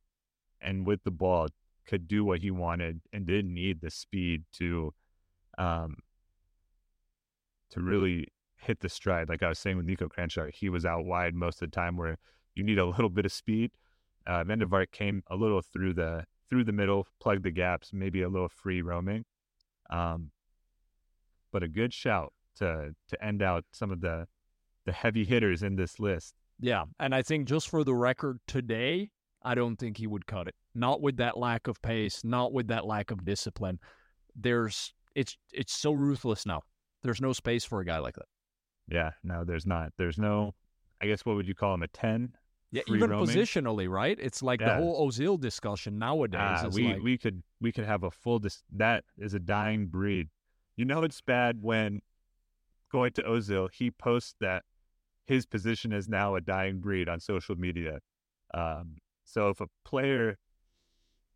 and 0.61 0.85
with 0.85 1.03
the 1.03 1.11
ball 1.11 1.47
could 1.85 2.07
do 2.07 2.23
what 2.23 2.39
he 2.39 2.51
wanted 2.51 3.01
and 3.11 3.25
didn't 3.25 3.53
need 3.53 3.81
the 3.81 3.89
speed 3.89 4.43
to 4.53 4.93
um 5.57 5.97
to 7.69 7.81
really 7.81 8.27
hit 8.55 8.79
the 8.79 8.89
stride. 8.89 9.29
Like 9.29 9.43
I 9.43 9.49
was 9.49 9.59
saying 9.59 9.77
with 9.77 9.85
Nico 9.85 10.07
Kranjčar, 10.07 10.53
he 10.53 10.69
was 10.69 10.85
out 10.85 11.05
wide 11.05 11.33
most 11.33 11.61
of 11.61 11.69
the 11.69 11.75
time 11.75 11.97
where 11.97 12.17
you 12.55 12.63
need 12.63 12.77
a 12.77 12.85
little 12.85 13.09
bit 13.09 13.25
of 13.25 13.31
speed. 13.31 13.71
Uh 14.25 14.43
Vaart 14.43 14.91
came 14.91 15.23
a 15.27 15.35
little 15.35 15.61
through 15.61 15.93
the 15.93 16.25
through 16.49 16.63
the 16.63 16.71
middle, 16.71 17.07
plugged 17.19 17.43
the 17.43 17.51
gaps, 17.51 17.91
maybe 17.91 18.21
a 18.21 18.29
little 18.29 18.49
free 18.49 18.81
roaming. 18.81 19.25
Um 19.89 20.31
but 21.51 21.63
a 21.63 21.67
good 21.67 21.93
shout 21.93 22.33
to 22.55 22.95
to 23.09 23.23
end 23.23 23.41
out 23.41 23.65
some 23.71 23.91
of 23.91 24.01
the 24.01 24.27
the 24.85 24.91
heavy 24.91 25.25
hitters 25.25 25.63
in 25.63 25.75
this 25.75 25.99
list. 25.99 26.35
Yeah, 26.59 26.83
and 26.99 27.13
I 27.13 27.21
think 27.21 27.47
just 27.47 27.69
for 27.69 27.83
the 27.83 27.93
record 27.93 28.39
today, 28.47 29.09
I 29.43 29.55
don't 29.55 29.75
think 29.75 29.97
he 29.97 30.07
would 30.07 30.25
cut 30.25 30.47
it. 30.47 30.55
Not 30.75 31.01
with 31.01 31.17
that 31.17 31.37
lack 31.37 31.67
of 31.67 31.81
pace, 31.81 32.23
not 32.23 32.53
with 32.53 32.67
that 32.67 32.85
lack 32.85 33.11
of 33.11 33.25
discipline. 33.25 33.79
There's 34.35 34.93
it's 35.15 35.37
it's 35.51 35.73
so 35.73 35.91
ruthless 35.91 36.45
now. 36.45 36.61
There's 37.03 37.21
no 37.21 37.33
space 37.33 37.65
for 37.65 37.81
a 37.81 37.85
guy 37.85 37.99
like 37.99 38.15
that. 38.15 38.25
Yeah, 38.87 39.11
no, 39.23 39.43
there's 39.43 39.65
not. 39.65 39.91
There's 39.97 40.17
no. 40.17 40.55
I 41.01 41.07
guess 41.07 41.25
what 41.25 41.35
would 41.35 41.47
you 41.47 41.55
call 41.55 41.73
him? 41.73 41.83
A 41.83 41.87
ten? 41.89 42.33
Yeah, 42.71 42.81
even 42.87 43.11
roaming? 43.11 43.27
positionally, 43.27 43.87
right? 43.87 44.17
It's 44.19 44.41
like 44.41 44.59
the 44.59 44.75
whole 44.75 45.07
Ozil 45.07 45.39
discussion 45.39 45.99
nowadays. 45.99 46.41
Ah, 46.41 46.67
is 46.67 46.75
we 46.75 46.93
like, 46.93 47.03
we 47.03 47.17
could 47.17 47.43
we 47.61 47.71
could 47.71 47.85
have 47.85 48.03
a 48.03 48.09
full. 48.09 48.39
Dis- 48.39 48.63
that 48.75 49.03
is 49.17 49.33
a 49.35 49.39
dying 49.39 49.85
breed. 49.87 50.29
You 50.75 50.85
know, 50.85 51.03
it's 51.03 51.21
bad 51.21 51.59
when 51.61 52.01
going 52.91 53.11
to 53.13 53.21
Ozil, 53.23 53.69
he 53.71 53.91
posts 53.91 54.35
that 54.39 54.63
his 55.25 55.45
position 55.45 55.91
is 55.93 56.07
now 56.07 56.35
a 56.35 56.41
dying 56.41 56.79
breed 56.79 57.07
on 57.07 57.19
social 57.19 57.55
media. 57.55 57.99
Um, 58.53 58.97
so 59.25 59.49
if 59.49 59.61
a 59.61 59.67
player 59.85 60.37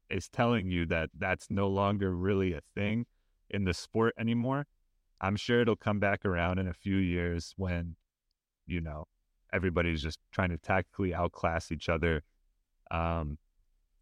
is 0.09 0.29
telling 0.29 0.69
you 0.69 0.85
that 0.87 1.09
that's 1.17 1.49
no 1.49 1.67
longer 1.67 2.15
really 2.15 2.53
a 2.53 2.61
thing 2.75 3.05
in 3.49 3.63
the 3.63 3.73
sport 3.73 4.13
anymore, 4.19 4.65
I'm 5.19 5.35
sure 5.35 5.61
it'll 5.61 5.75
come 5.75 5.99
back 5.99 6.25
around 6.25 6.59
in 6.59 6.67
a 6.67 6.73
few 6.73 6.97
years 6.97 7.53
when, 7.57 7.95
you 8.65 8.81
know, 8.81 9.05
everybody's 9.51 10.01
just 10.01 10.19
trying 10.31 10.49
to 10.49 10.57
tactically 10.57 11.13
outclass 11.13 11.71
each 11.71 11.89
other. 11.89 12.23
Um, 12.91 13.37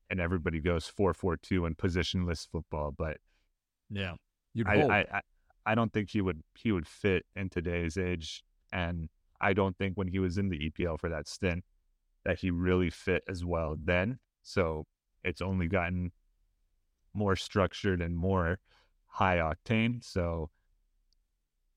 and 0.10 0.20
everybody 0.20 0.60
goes 0.60 0.88
four 0.88 1.14
four 1.14 1.38
two 1.38 1.66
and 1.66 1.78
positionless 1.78 2.48
football. 2.48 2.94
But 2.96 3.18
yeah, 3.90 4.14
I. 4.68 4.76
I, 4.90 5.00
I 5.00 5.22
I 5.68 5.74
don't 5.74 5.92
think 5.92 6.12
he 6.12 6.22
would 6.22 6.44
he 6.54 6.72
would 6.72 6.88
fit 6.88 7.26
in 7.36 7.50
today's 7.50 7.98
age, 7.98 8.44
and 8.72 9.10
I 9.46 9.54
don't 9.54 9.78
think 9.78 9.96
when 9.96 10.08
he 10.08 10.18
was 10.18 10.40
in 10.40 10.50
the 10.50 10.58
EPL 10.58 11.00
for 11.00 11.08
that 11.10 11.28
stint 11.28 11.64
that 12.24 12.40
he 12.40 12.50
really 12.50 12.90
fit 12.90 13.22
as 13.30 13.46
well 13.46 13.76
then. 13.80 14.18
So 14.42 14.88
it's 15.24 15.40
only 15.40 15.68
gotten 15.68 16.12
more 17.14 17.36
structured 17.36 18.02
and 18.02 18.18
more 18.18 18.58
high 19.06 19.38
octane. 19.38 20.04
So 20.04 20.50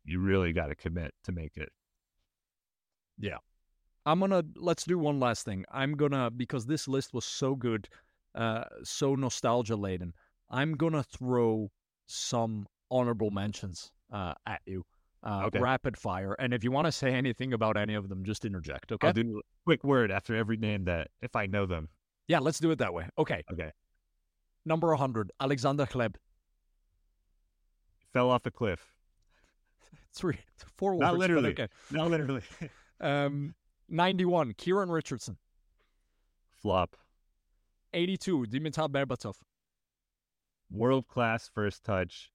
you 0.07 0.19
really 0.19 0.55
got 0.55 0.69
to 0.69 0.75
commit 0.75 1.13
to 1.25 1.33
make 1.33 1.59
it. 1.59 1.69
Yeah. 3.19 3.37
I'm 4.07 4.21
gonna 4.21 4.45
let's 4.57 4.85
do 4.85 4.99
one 4.99 5.21
last 5.21 5.45
thing. 5.45 5.67
I'm 5.71 5.93
gonna 5.95 6.31
because 6.31 6.65
this 6.65 6.89
list 6.89 7.13
was 7.13 7.27
so 7.27 7.55
good, 7.55 7.91
uh, 8.35 8.65
so 8.83 9.15
nostalgia 9.15 9.77
laden. 9.77 10.15
I'm 10.49 10.73
gonna 10.73 11.03
throw 11.03 11.71
some 12.07 12.67
honorable 12.91 13.31
mentions 13.31 13.93
uh, 14.11 14.33
at 14.47 14.63
you, 14.65 14.87
uh, 15.23 15.45
Okay. 15.47 15.59
rapid 15.59 15.97
fire. 15.97 16.35
And 16.39 16.53
if 16.55 16.63
you 16.65 16.71
want 16.71 16.87
to 16.87 16.93
say 16.93 17.13
anything 17.15 17.53
about 17.53 17.77
any 17.77 17.95
of 17.95 18.09
them, 18.09 18.25
just 18.25 18.45
interject. 18.45 18.93
Okay? 18.93 19.07
I'll 19.09 19.13
do 19.13 19.39
a 19.39 19.43
quick 19.65 19.83
word 19.85 20.11
after 20.11 20.35
every 20.37 20.57
name 20.57 20.85
that 20.85 21.09
if 21.21 21.35
I 21.37 21.47
know 21.47 21.67
them. 21.67 21.89
yeah, 22.29 22.39
let's 22.39 22.59
do 22.59 22.71
it 22.71 22.79
that 22.79 22.93
way. 22.95 23.09
Okay. 23.19 23.43
Okay. 23.53 23.73
Number 24.65 24.89
100, 24.89 25.33
Alexander 25.41 25.87
Hleb. 25.87 26.17
Fell 28.13 28.31
off 28.31 28.45
a 28.47 28.51
cliff. 28.51 28.95
Three, 30.13 30.39
four 30.77 30.93
words. 30.93 31.01
Not 31.03 31.13
but 31.13 31.19
literally. 31.19 31.51
Okay. 31.51 31.69
No, 31.91 32.07
literally. 32.07 32.43
Um, 33.01 33.55
91, 33.89 34.55
Kieran 34.55 34.91
Richardson. 34.91 35.37
Flop. 36.61 36.97
82, 37.95 38.47
Dimitar 38.51 38.89
Berbatov. 38.89 39.37
world 40.69 41.07
class 41.07 41.49
first 41.55 41.85
touch. 41.85 42.31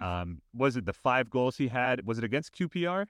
Um, 0.00 0.40
was 0.54 0.76
it 0.76 0.84
the 0.84 0.92
five 0.92 1.30
goals 1.30 1.56
he 1.56 1.68
had? 1.68 2.06
Was 2.06 2.18
it 2.18 2.24
against 2.24 2.54
QPR 2.54 3.06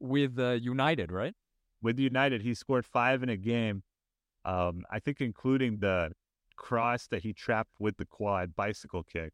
With 0.00 0.38
uh, 0.38 0.52
United, 0.52 1.12
right? 1.12 1.34
with 1.82 1.98
United? 1.98 2.42
He 2.42 2.54
scored 2.54 2.86
five 2.86 3.22
in 3.22 3.28
a 3.28 3.36
game. 3.36 3.82
Um, 4.44 4.84
I 4.90 4.98
think 5.00 5.20
including 5.20 5.78
the 5.78 6.12
cross 6.56 7.06
that 7.08 7.22
he 7.22 7.32
trapped 7.32 7.72
with 7.78 7.96
the 7.96 8.04
quad 8.04 8.54
bicycle 8.54 9.02
kick. 9.02 9.32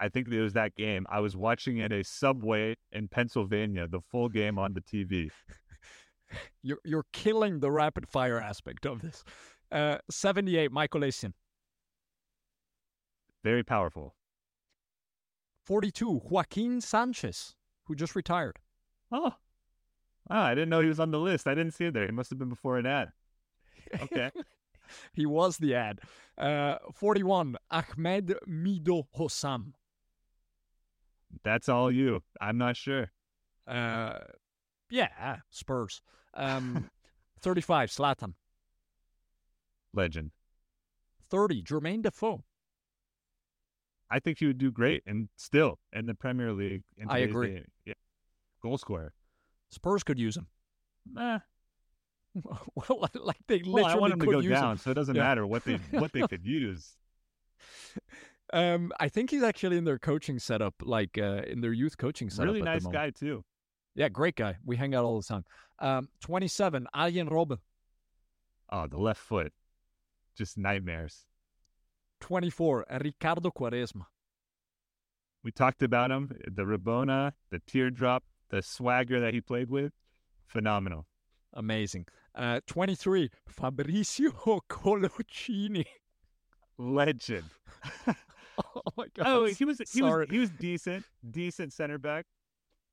I 0.00 0.08
think 0.08 0.28
it 0.28 0.40
was 0.40 0.54
that 0.54 0.74
game. 0.74 1.06
I 1.08 1.20
was 1.20 1.36
watching 1.36 1.80
at 1.80 1.92
a 1.92 2.02
subway 2.02 2.76
in 2.90 3.08
Pennsylvania, 3.08 3.86
the 3.86 4.00
full 4.00 4.28
game 4.28 4.58
on 4.58 4.74
the 4.74 4.80
TV. 4.80 5.30
You're 6.62 6.78
you're 6.82 7.04
killing 7.12 7.60
the 7.60 7.70
rapid 7.70 8.08
fire 8.08 8.40
aspect 8.40 8.86
of 8.86 9.02
this. 9.02 9.22
Uh, 9.70 9.98
78, 10.10 10.72
Michael 10.72 11.02
Essien. 11.02 11.34
Very 13.44 13.62
powerful. 13.62 14.14
42, 15.64 16.22
Joaquin 16.24 16.80
Sanchez, 16.80 17.54
who 17.84 17.94
just 17.94 18.16
retired. 18.16 18.58
Oh, 19.10 19.34
wow! 20.28 20.42
I 20.42 20.54
didn't 20.54 20.70
know 20.70 20.80
he 20.80 20.88
was 20.88 21.00
on 21.00 21.10
the 21.10 21.20
list. 21.20 21.46
I 21.46 21.54
didn't 21.54 21.74
see 21.74 21.86
it 21.86 21.94
there. 21.94 22.06
He 22.06 22.12
must 22.12 22.30
have 22.30 22.38
been 22.38 22.48
before 22.48 22.78
an 22.78 22.86
ad. 22.86 23.12
Okay. 24.00 24.30
he 25.12 25.26
was 25.26 25.58
the 25.58 25.74
ad. 25.74 26.00
Uh, 26.36 26.76
41, 26.94 27.56
Ahmed 27.70 28.34
Mido 28.48 29.04
Hossam. 29.16 29.72
That's 31.44 31.68
all 31.68 31.90
you. 31.90 32.22
I'm 32.40 32.58
not 32.58 32.76
sure. 32.76 33.10
Uh, 33.66 34.18
yeah, 34.90 35.38
Spurs. 35.50 36.02
Um, 36.34 36.90
35, 37.40 37.90
Zlatan. 37.90 38.34
Legend. 39.94 40.30
30, 41.30 41.62
Jermaine 41.62 42.02
Defoe. 42.02 42.44
I 44.12 44.20
think 44.20 44.38
he 44.38 44.46
would 44.46 44.58
do 44.58 44.70
great 44.70 45.02
and 45.06 45.28
still 45.36 45.78
in 45.92 46.06
the 46.06 46.14
Premier 46.14 46.52
League. 46.52 46.82
I 47.08 47.18
agree. 47.18 47.54
day. 47.54 47.64
Yeah. 47.86 47.94
Goal 48.62 48.76
scorer. 48.78 49.14
Spurs 49.70 50.02
could 50.04 50.18
use 50.18 50.36
him. 50.36 50.46
Eh, 51.18 51.38
well, 52.44 53.08
like 53.14 53.38
they 53.48 53.56
literally 53.60 53.72
well, 53.72 53.86
I 53.86 53.94
want 53.96 54.12
him 54.12 54.20
to 54.20 54.26
go 54.26 54.40
down, 54.42 54.72
him. 54.72 54.76
so 54.78 54.90
it 54.90 54.94
doesn't 54.94 55.16
Yeah. 55.16 55.22
matter 55.22 55.46
what 55.46 55.64
they 55.64 55.76
what 55.92 56.12
they 56.12 56.26
could 56.26 56.44
use. 56.62 56.92
Um, 58.52 58.92
I 59.00 59.08
think 59.08 59.30
he's 59.30 59.42
actually 59.42 59.78
in 59.78 59.84
their 59.84 59.98
coaching 59.98 60.38
setup, 60.38 60.74
like 60.82 61.16
uh, 61.18 61.42
in 61.46 61.60
their 61.62 61.72
youth 61.72 61.96
coaching 61.96 62.28
setup. 62.28 62.46
really 62.46 62.62
nice 62.62 62.86
guy 62.86 63.10
too. 63.10 63.44
Yeah, 63.94 64.08
great 64.10 64.36
guy. 64.36 64.56
We 64.64 64.76
hang 64.76 64.94
out 64.94 65.04
all 65.04 65.20
the 65.20 65.26
time. 65.26 65.44
Um, 65.78 66.08
27, 66.20 66.86
Arjen 66.94 67.28
Robben. 67.28 67.58
Oh, 68.70 68.86
the 68.86 68.98
left 68.98 69.20
foot, 69.20 69.52
just 70.36 70.56
nightmares. 70.56 71.24
24, 72.22 72.86
Ricardo 73.02 73.50
Quaresma. 73.50 74.06
We 75.44 75.50
talked 75.50 75.82
about 75.82 76.10
him, 76.10 76.30
the 76.46 76.62
Rabona, 76.62 77.32
the 77.50 77.60
teardrop, 77.66 78.22
the 78.48 78.62
swagger 78.62 79.18
that 79.20 79.34
he 79.34 79.40
played 79.40 79.68
with, 79.68 79.92
phenomenal. 80.46 81.06
Amazing. 81.52 82.06
Uh, 82.34 82.60
23, 82.66 83.28
Fabrizio 83.48 84.30
Colocini. 84.70 85.84
Legend. 86.78 87.44
oh 88.06 88.82
my 88.96 89.06
God. 89.14 89.26
Oh, 89.26 89.44
he 89.46 89.64
was 89.64 89.78
he 89.78 89.98
Sorry. 90.00 90.26
was 90.26 90.30
he 90.30 90.38
was 90.38 90.50
decent, 90.50 91.04
decent 91.28 91.72
center 91.72 91.98
back. 91.98 92.24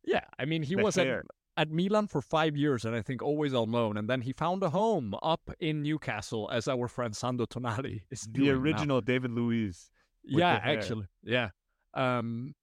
Yeah, 0.03 0.25
I 0.37 0.45
mean, 0.45 0.63
he 0.63 0.75
The 0.75 0.83
wasn't 0.83 1.07
hair. 1.07 1.23
At 1.57 1.69
Milan 1.71 2.07
for 2.07 2.21
five 2.21 2.55
years 2.55 2.85
and 2.85 2.95
I 2.95 3.01
think 3.01 3.21
always 3.21 3.53
on 3.53 3.71
loan. 3.71 3.97
And 3.97 4.09
then 4.09 4.21
he 4.21 4.31
found 4.31 4.63
a 4.63 4.69
home 4.69 5.13
up 5.21 5.49
in 5.59 5.81
Newcastle, 5.83 6.49
as 6.53 6.67
our 6.67 6.87
friend 6.87 7.15
Sandro 7.15 7.45
Tonali 7.45 8.01
is 8.11 8.21
The 8.21 8.31
doing 8.31 8.47
now. 8.47 8.59
original 8.61 9.01
David 9.01 9.31
Luiz. 9.31 9.89
Yeah, 10.23 10.59
actually. 10.63 11.07
Yeah. 11.23 11.49
Um, 11.93 12.53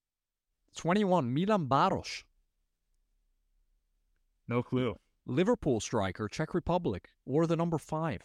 21, 0.77 1.33
Milan 1.35 1.67
Baros. 1.67 2.23
No 4.49 4.63
clue. 4.63 4.95
Liverpool 5.27 5.81
striker, 5.81 6.29
Czech 6.29 6.55
Republic, 6.55 7.09
wore 7.27 7.47
the 7.47 7.57
number 7.57 7.79
five. 7.79 8.23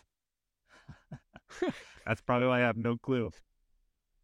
That's 2.06 2.22
probably 2.22 2.48
why 2.48 2.60
I 2.60 2.66
have 2.66 2.78
no 2.78 2.98
clue. 2.98 3.32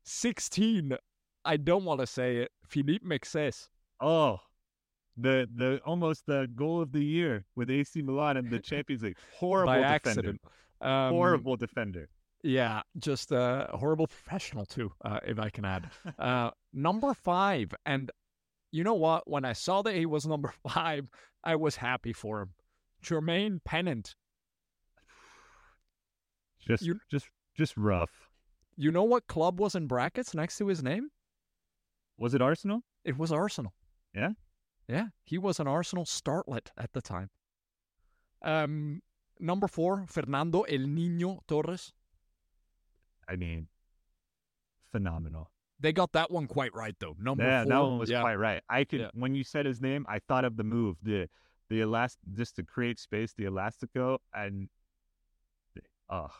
16, 0.03 0.93
I 1.43 1.57
don't 1.57 1.83
want 1.85 1.99
to 2.01 2.07
say 2.07 2.37
it, 2.37 2.51
Philippe 2.65 3.05
Mexes. 3.05 3.67
Oh, 3.99 4.39
the 5.17 5.47
the 5.55 5.79
almost 5.85 6.25
the 6.27 6.47
goal 6.55 6.81
of 6.81 6.91
the 6.91 7.03
year 7.03 7.45
with 7.55 7.69
AC 7.69 8.01
Milan 8.01 8.37
in 8.37 8.49
the 8.49 8.59
Champions 8.71 9.03
League. 9.03 9.17
Horrible 9.35 9.67
by 9.73 9.77
defender. 9.77 9.93
accident. 9.95 10.41
Um, 10.81 11.11
Horrible 11.13 11.57
defender. 11.57 12.09
Yeah, 12.43 12.83
just 12.99 13.31
uh, 13.33 13.65
a 13.69 13.77
horrible 13.77 14.05
professional 14.07 14.65
too, 14.65 14.91
uh, 15.03 15.19
if 15.25 15.39
I 15.39 15.49
can 15.49 15.65
add. 15.65 15.89
Uh, 16.19 16.51
number 16.71 17.13
five, 17.15 17.73
and 17.85 18.11
you 18.71 18.83
know 18.83 18.93
what? 18.93 19.27
When 19.29 19.43
I 19.43 19.53
saw 19.53 19.81
that 19.81 19.95
he 19.95 20.05
was 20.05 20.27
number 20.27 20.53
five, 20.69 21.07
I 21.43 21.55
was 21.55 21.77
happy 21.77 22.13
for 22.13 22.41
him. 22.41 22.49
Jermaine 23.03 23.59
Pennant. 23.65 24.15
Just, 26.59 26.83
You- 26.85 26.99
just, 27.09 27.27
just 27.55 27.75
rough. 27.77 28.29
You 28.75 28.91
know 28.91 29.03
what 29.03 29.25
club 29.27 29.59
was 29.59 29.73
in 29.73 29.87
brackets 29.87 30.35
next 30.35 30.57
to 30.59 30.67
his 30.67 30.83
name? 30.83 31.09
Was 32.19 32.33
it 32.35 32.41
Arsenal? 32.41 32.81
It 33.03 33.17
was 33.17 33.31
Arsenal. 33.31 33.73
Yeah? 34.13 34.31
Yeah, 34.87 35.07
he 35.23 35.37
was 35.37 35.59
an 35.59 35.67
Arsenal 35.67 36.05
startlet 36.05 36.67
at 36.77 36.93
the 36.93 37.01
time. 37.01 37.29
Um, 38.41 39.01
number 39.39 39.67
four, 39.67 40.05
Fernando 40.07 40.61
El 40.61 40.79
Niño 40.79 41.39
Torres. 41.47 41.93
I 43.27 43.35
mean, 43.35 43.67
phenomenal. 44.91 45.51
They 45.79 45.91
got 45.93 46.13
that 46.13 46.31
one 46.31 46.47
quite 46.47 46.73
right 46.73 46.95
though. 46.99 47.15
Number 47.19 47.43
yeah, 47.43 47.63
four. 47.63 47.69
that 47.69 47.79
one 47.81 47.97
was 47.99 48.09
yeah. 48.09 48.21
quite 48.21 48.35
right. 48.35 48.61
I 48.69 48.83
could 48.83 49.01
Yeah. 49.01 49.09
when 49.13 49.35
you 49.35 49.43
said 49.43 49.65
his 49.65 49.81
name, 49.81 50.05
I 50.09 50.19
thought 50.19 50.45
of 50.45 50.57
the 50.57 50.63
move, 50.63 50.97
the 51.03 51.29
the 51.69 51.81
elast 51.81 52.17
just 52.33 52.55
to 52.55 52.63
create 52.63 52.97
space, 52.97 53.33
the 53.33 53.43
elastico, 53.43 54.19
and 54.33 54.69
oh, 56.09 56.31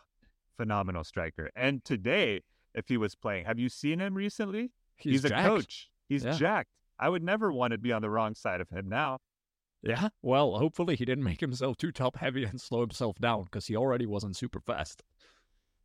phenomenal 0.56 1.04
striker. 1.04 1.52
And 1.56 1.84
today, 1.84 2.42
if 2.74 2.88
he 2.88 2.98
was 2.98 3.14
playing, 3.14 3.46
have 3.46 3.60
you 3.60 3.68
seen 3.70 4.00
him 4.00 4.16
recently? 4.16 4.72
He's, 4.96 5.26
a 5.26 5.30
coach. 5.30 5.92
He's 6.08 6.24
Yeah. 6.24 6.32
jacked. 6.32 6.72
I 7.00 7.10
would 7.10 7.24
never 7.24 7.52
want 7.52 7.72
to 7.72 7.78
be 7.78 7.92
on 7.92 8.02
the 8.02 8.10
wrong 8.10 8.36
side 8.36 8.62
of 8.62 8.70
him 8.70 8.90
now. 8.90 9.20
Yeah. 9.84 10.10
Well, 10.22 10.58
hopefully 10.58 10.96
he 10.96 11.06
didn't 11.06 11.24
make 11.24 11.40
himself 11.40 11.78
too 11.78 11.92
top 11.92 12.18
heavy 12.18 12.44
and 12.44 12.60
slow 12.60 12.82
himself 12.82 13.18
down 13.20 13.44
because 13.44 13.68
he 13.68 13.76
already 13.76 14.06
wasn't 14.06 14.36
super 14.36 14.60
fast. 14.60 15.04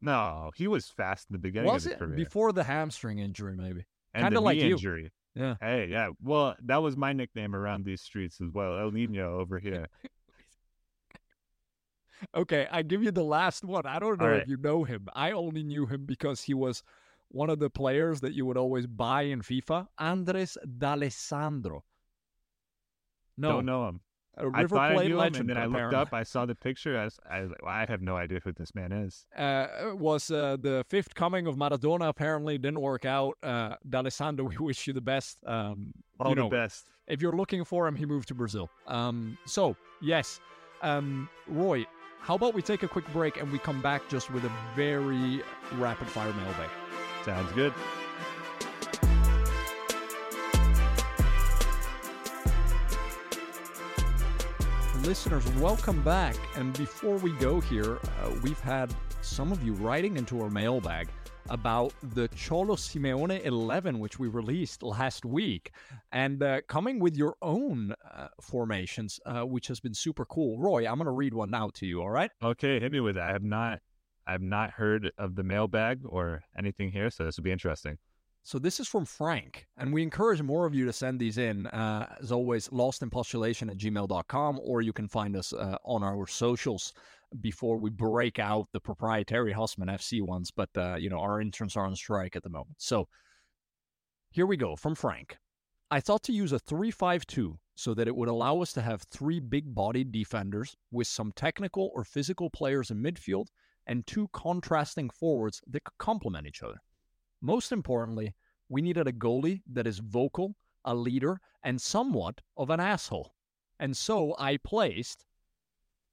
No, 0.00 0.50
he 0.56 0.66
was 0.66 0.88
fast 0.88 1.28
in 1.30 1.34
the 1.34 1.38
beginning 1.38 1.70
Was 1.70 1.86
of 1.86 1.92
his 1.92 1.96
it 1.96 1.98
career. 2.04 2.16
before 2.16 2.52
the 2.52 2.64
hamstring 2.64 3.18
injury? 3.18 3.56
Maybe. 3.56 3.84
kinda 4.16 4.40
like 4.40 4.56
knee 4.56 4.68
you. 4.68 4.72
injury. 4.74 5.12
Yeah. 5.34 5.54
Hey, 5.60 5.86
yeah. 5.90 6.08
Well, 6.22 6.56
that 6.64 6.82
was 6.82 6.96
my 6.96 7.12
nickname 7.12 7.54
around 7.54 7.84
these 7.84 8.00
streets 8.02 8.40
as 8.40 8.50
well. 8.52 8.78
El 8.78 8.90
Nino 8.90 9.38
over 9.38 9.58
here. 9.58 9.86
Okay, 12.36 12.68
I 12.70 12.82
give 12.82 13.02
you 13.02 13.10
the 13.10 13.24
last 13.24 13.64
one. 13.64 13.84
I 13.84 13.98
don't 13.98 14.20
know 14.20 14.26
All 14.32 14.38
if 14.38 14.46
you 14.46 14.56
know 14.56 14.84
him. 14.84 15.08
I 15.12 15.32
only 15.32 15.64
knew 15.64 15.86
him 15.86 16.04
because 16.06 16.42
he 16.42 16.54
was 16.54 16.84
one 17.32 17.50
of 17.50 17.58
the 17.58 17.68
players 17.70 18.20
that 18.20 18.34
you 18.34 18.46
would 18.46 18.56
always 18.56 18.86
buy 18.86 19.22
in 19.22 19.40
FIFA. 19.42 19.88
Andres 19.98 20.56
D'Alessandro. 20.78 21.82
No, 23.38 23.52
Don't 23.52 23.66
know 23.66 23.88
him. 23.88 24.00
a 24.36 24.42
I 24.42 24.44
River 24.62 24.76
thought 24.76 24.90
I 24.90 24.94
Plate 24.94 25.08
knew 25.08 25.14
him, 25.14 25.18
legend. 25.18 25.40
and 25.40 25.50
then 25.50 25.56
I 25.56 25.66
looked 25.66 25.94
up. 25.94 26.12
I 26.12 26.22
saw 26.22 26.44
the 26.46 26.54
picture. 26.54 26.98
I 26.98 27.04
was, 27.04 27.18
I, 27.28 27.40
was 27.40 27.50
like, 27.50 27.62
well, 27.62 27.72
I 27.72 27.86
have 27.86 28.02
no 28.02 28.16
idea 28.16 28.40
who 28.44 28.52
this 28.52 28.74
man 28.74 28.92
is. 28.92 29.24
uh, 29.36 29.66
was 29.94 30.30
uh, 30.30 30.56
the 30.60 30.84
fifth 30.88 31.14
coming 31.14 31.46
of 31.46 31.56
Maradona. 31.56 32.08
Apparently, 32.08 32.58
didn't 32.58 32.80
work 32.80 33.04
out. 33.04 33.36
Uh, 33.42 33.76
D'Alessandro, 33.88 34.44
we 34.48 34.56
wish 34.58 34.86
you 34.86 34.92
the 34.92 35.00
best. 35.00 35.38
Um, 35.46 35.92
All 36.20 36.30
you 36.30 36.36
the 36.36 36.48
best. 36.48 36.88
if 37.06 37.22
you're 37.22 37.36
looking 37.36 37.64
for 37.64 37.86
him, 37.88 37.96
he 37.96 38.04
moved 38.06 38.28
to 38.28 38.34
Brazil. 38.34 38.68
Um, 38.86 39.38
so 39.46 39.74
yes, 40.02 40.40
um, 40.82 41.28
Roy, 41.48 41.86
how 42.20 42.34
about 42.34 42.52
we 42.54 42.60
take 42.62 42.82
a 42.82 42.88
quick 42.88 43.10
break 43.12 43.38
and 43.40 43.50
we 43.50 43.58
come 43.58 43.80
back 43.80 44.06
just 44.10 44.30
with 44.30 44.44
a 44.44 44.52
very 44.76 45.42
rapid 45.78 46.06
fire 46.08 46.32
mailbag. 46.34 46.70
Sounds 47.24 47.52
good. 47.52 47.72
Listeners, 55.02 55.46
welcome 55.54 56.02
back. 56.02 56.36
And 56.56 56.72
before 56.78 57.16
we 57.16 57.32
go 57.32 57.60
here, 57.60 57.98
uh, 58.22 58.30
we've 58.42 58.60
had 58.60 58.94
some 59.20 59.52
of 59.52 59.62
you 59.62 59.72
writing 59.74 60.16
into 60.16 60.40
our 60.40 60.50
mailbag 60.50 61.08
about 61.50 61.92
the 62.14 62.28
Cholo 62.28 62.76
Simeone 62.76 63.44
11, 63.44 63.98
which 63.98 64.18
we 64.18 64.28
released 64.28 64.82
last 64.82 65.24
week, 65.24 65.72
and 66.12 66.42
uh, 66.42 66.60
coming 66.68 66.98
with 66.98 67.16
your 67.16 67.34
own 67.42 67.94
uh, 68.14 68.28
formations, 68.40 69.20
uh, 69.26 69.42
which 69.42 69.66
has 69.66 69.80
been 69.80 69.94
super 69.94 70.24
cool. 70.24 70.58
Roy, 70.58 70.86
I'm 70.86 70.96
going 70.96 71.06
to 71.06 71.12
read 71.12 71.34
one 71.34 71.50
now 71.50 71.70
to 71.74 71.86
you, 71.86 72.00
all 72.00 72.10
right? 72.10 72.30
Okay, 72.42 72.80
hit 72.80 72.92
me 72.92 73.00
with 73.00 73.16
that. 73.16 73.28
I 73.28 73.32
have 73.32 73.42
not, 73.42 73.80
I 74.26 74.32
have 74.32 74.42
not 74.42 74.70
heard 74.70 75.10
of 75.18 75.34
the 75.34 75.42
mailbag 75.42 76.00
or 76.04 76.42
anything 76.56 76.90
here, 76.90 77.10
so 77.10 77.24
this 77.24 77.36
will 77.36 77.44
be 77.44 77.52
interesting. 77.52 77.98
So 78.44 78.58
this 78.58 78.80
is 78.80 78.88
from 78.88 79.04
Frank, 79.04 79.66
and 79.76 79.92
we 79.92 80.02
encourage 80.02 80.42
more 80.42 80.66
of 80.66 80.74
you 80.74 80.84
to 80.86 80.92
send 80.92 81.20
these 81.20 81.38
in. 81.38 81.68
Uh, 81.68 82.12
as 82.20 82.32
always, 82.32 82.68
lostinpostulation 82.68 83.70
at 83.70 83.78
gmail.com, 83.78 84.60
or 84.62 84.82
you 84.82 84.92
can 84.92 85.06
find 85.06 85.36
us 85.36 85.52
uh, 85.52 85.76
on 85.84 86.02
our 86.02 86.26
socials 86.26 86.92
before 87.40 87.78
we 87.78 87.88
break 87.88 88.40
out 88.40 88.66
the 88.72 88.80
proprietary 88.80 89.54
Husman 89.54 89.88
FC 89.88 90.22
ones. 90.22 90.50
But, 90.50 90.70
uh, 90.76 90.96
you 90.96 91.08
know, 91.08 91.20
our 91.20 91.40
interns 91.40 91.76
are 91.76 91.86
on 91.86 91.94
strike 91.94 92.34
at 92.34 92.42
the 92.42 92.50
moment. 92.50 92.76
So 92.78 93.06
here 94.30 94.46
we 94.46 94.56
go 94.56 94.74
from 94.74 94.96
Frank. 94.96 95.36
I 95.90 96.00
thought 96.00 96.24
to 96.24 96.32
use 96.32 96.52
a 96.52 96.58
3-5-2 96.58 97.58
so 97.76 97.94
that 97.94 98.08
it 98.08 98.16
would 98.16 98.28
allow 98.28 98.60
us 98.60 98.72
to 98.72 98.82
have 98.82 99.02
three 99.02 99.38
big-bodied 99.40 100.10
defenders 100.10 100.74
with 100.90 101.06
some 101.06 101.32
technical 101.36 101.90
or 101.94 102.02
physical 102.02 102.50
players 102.50 102.90
in 102.90 103.02
midfield 103.02 103.46
and 103.86 104.06
two 104.06 104.28
contrasting 104.32 105.10
forwards 105.10 105.60
that 105.66 105.84
could 105.84 105.98
complement 105.98 106.46
each 106.46 106.62
other. 106.62 106.80
Most 107.40 107.72
importantly, 107.72 108.34
we 108.68 108.82
needed 108.82 109.06
a 109.06 109.12
goalie 109.12 109.62
that 109.72 109.86
is 109.86 109.98
vocal, 109.98 110.54
a 110.84 110.94
leader, 110.94 111.40
and 111.62 111.80
somewhat 111.80 112.40
of 112.56 112.70
an 112.70 112.80
asshole. 112.80 113.34
And 113.80 113.96
so 113.96 114.34
I 114.38 114.58
placed 114.58 115.26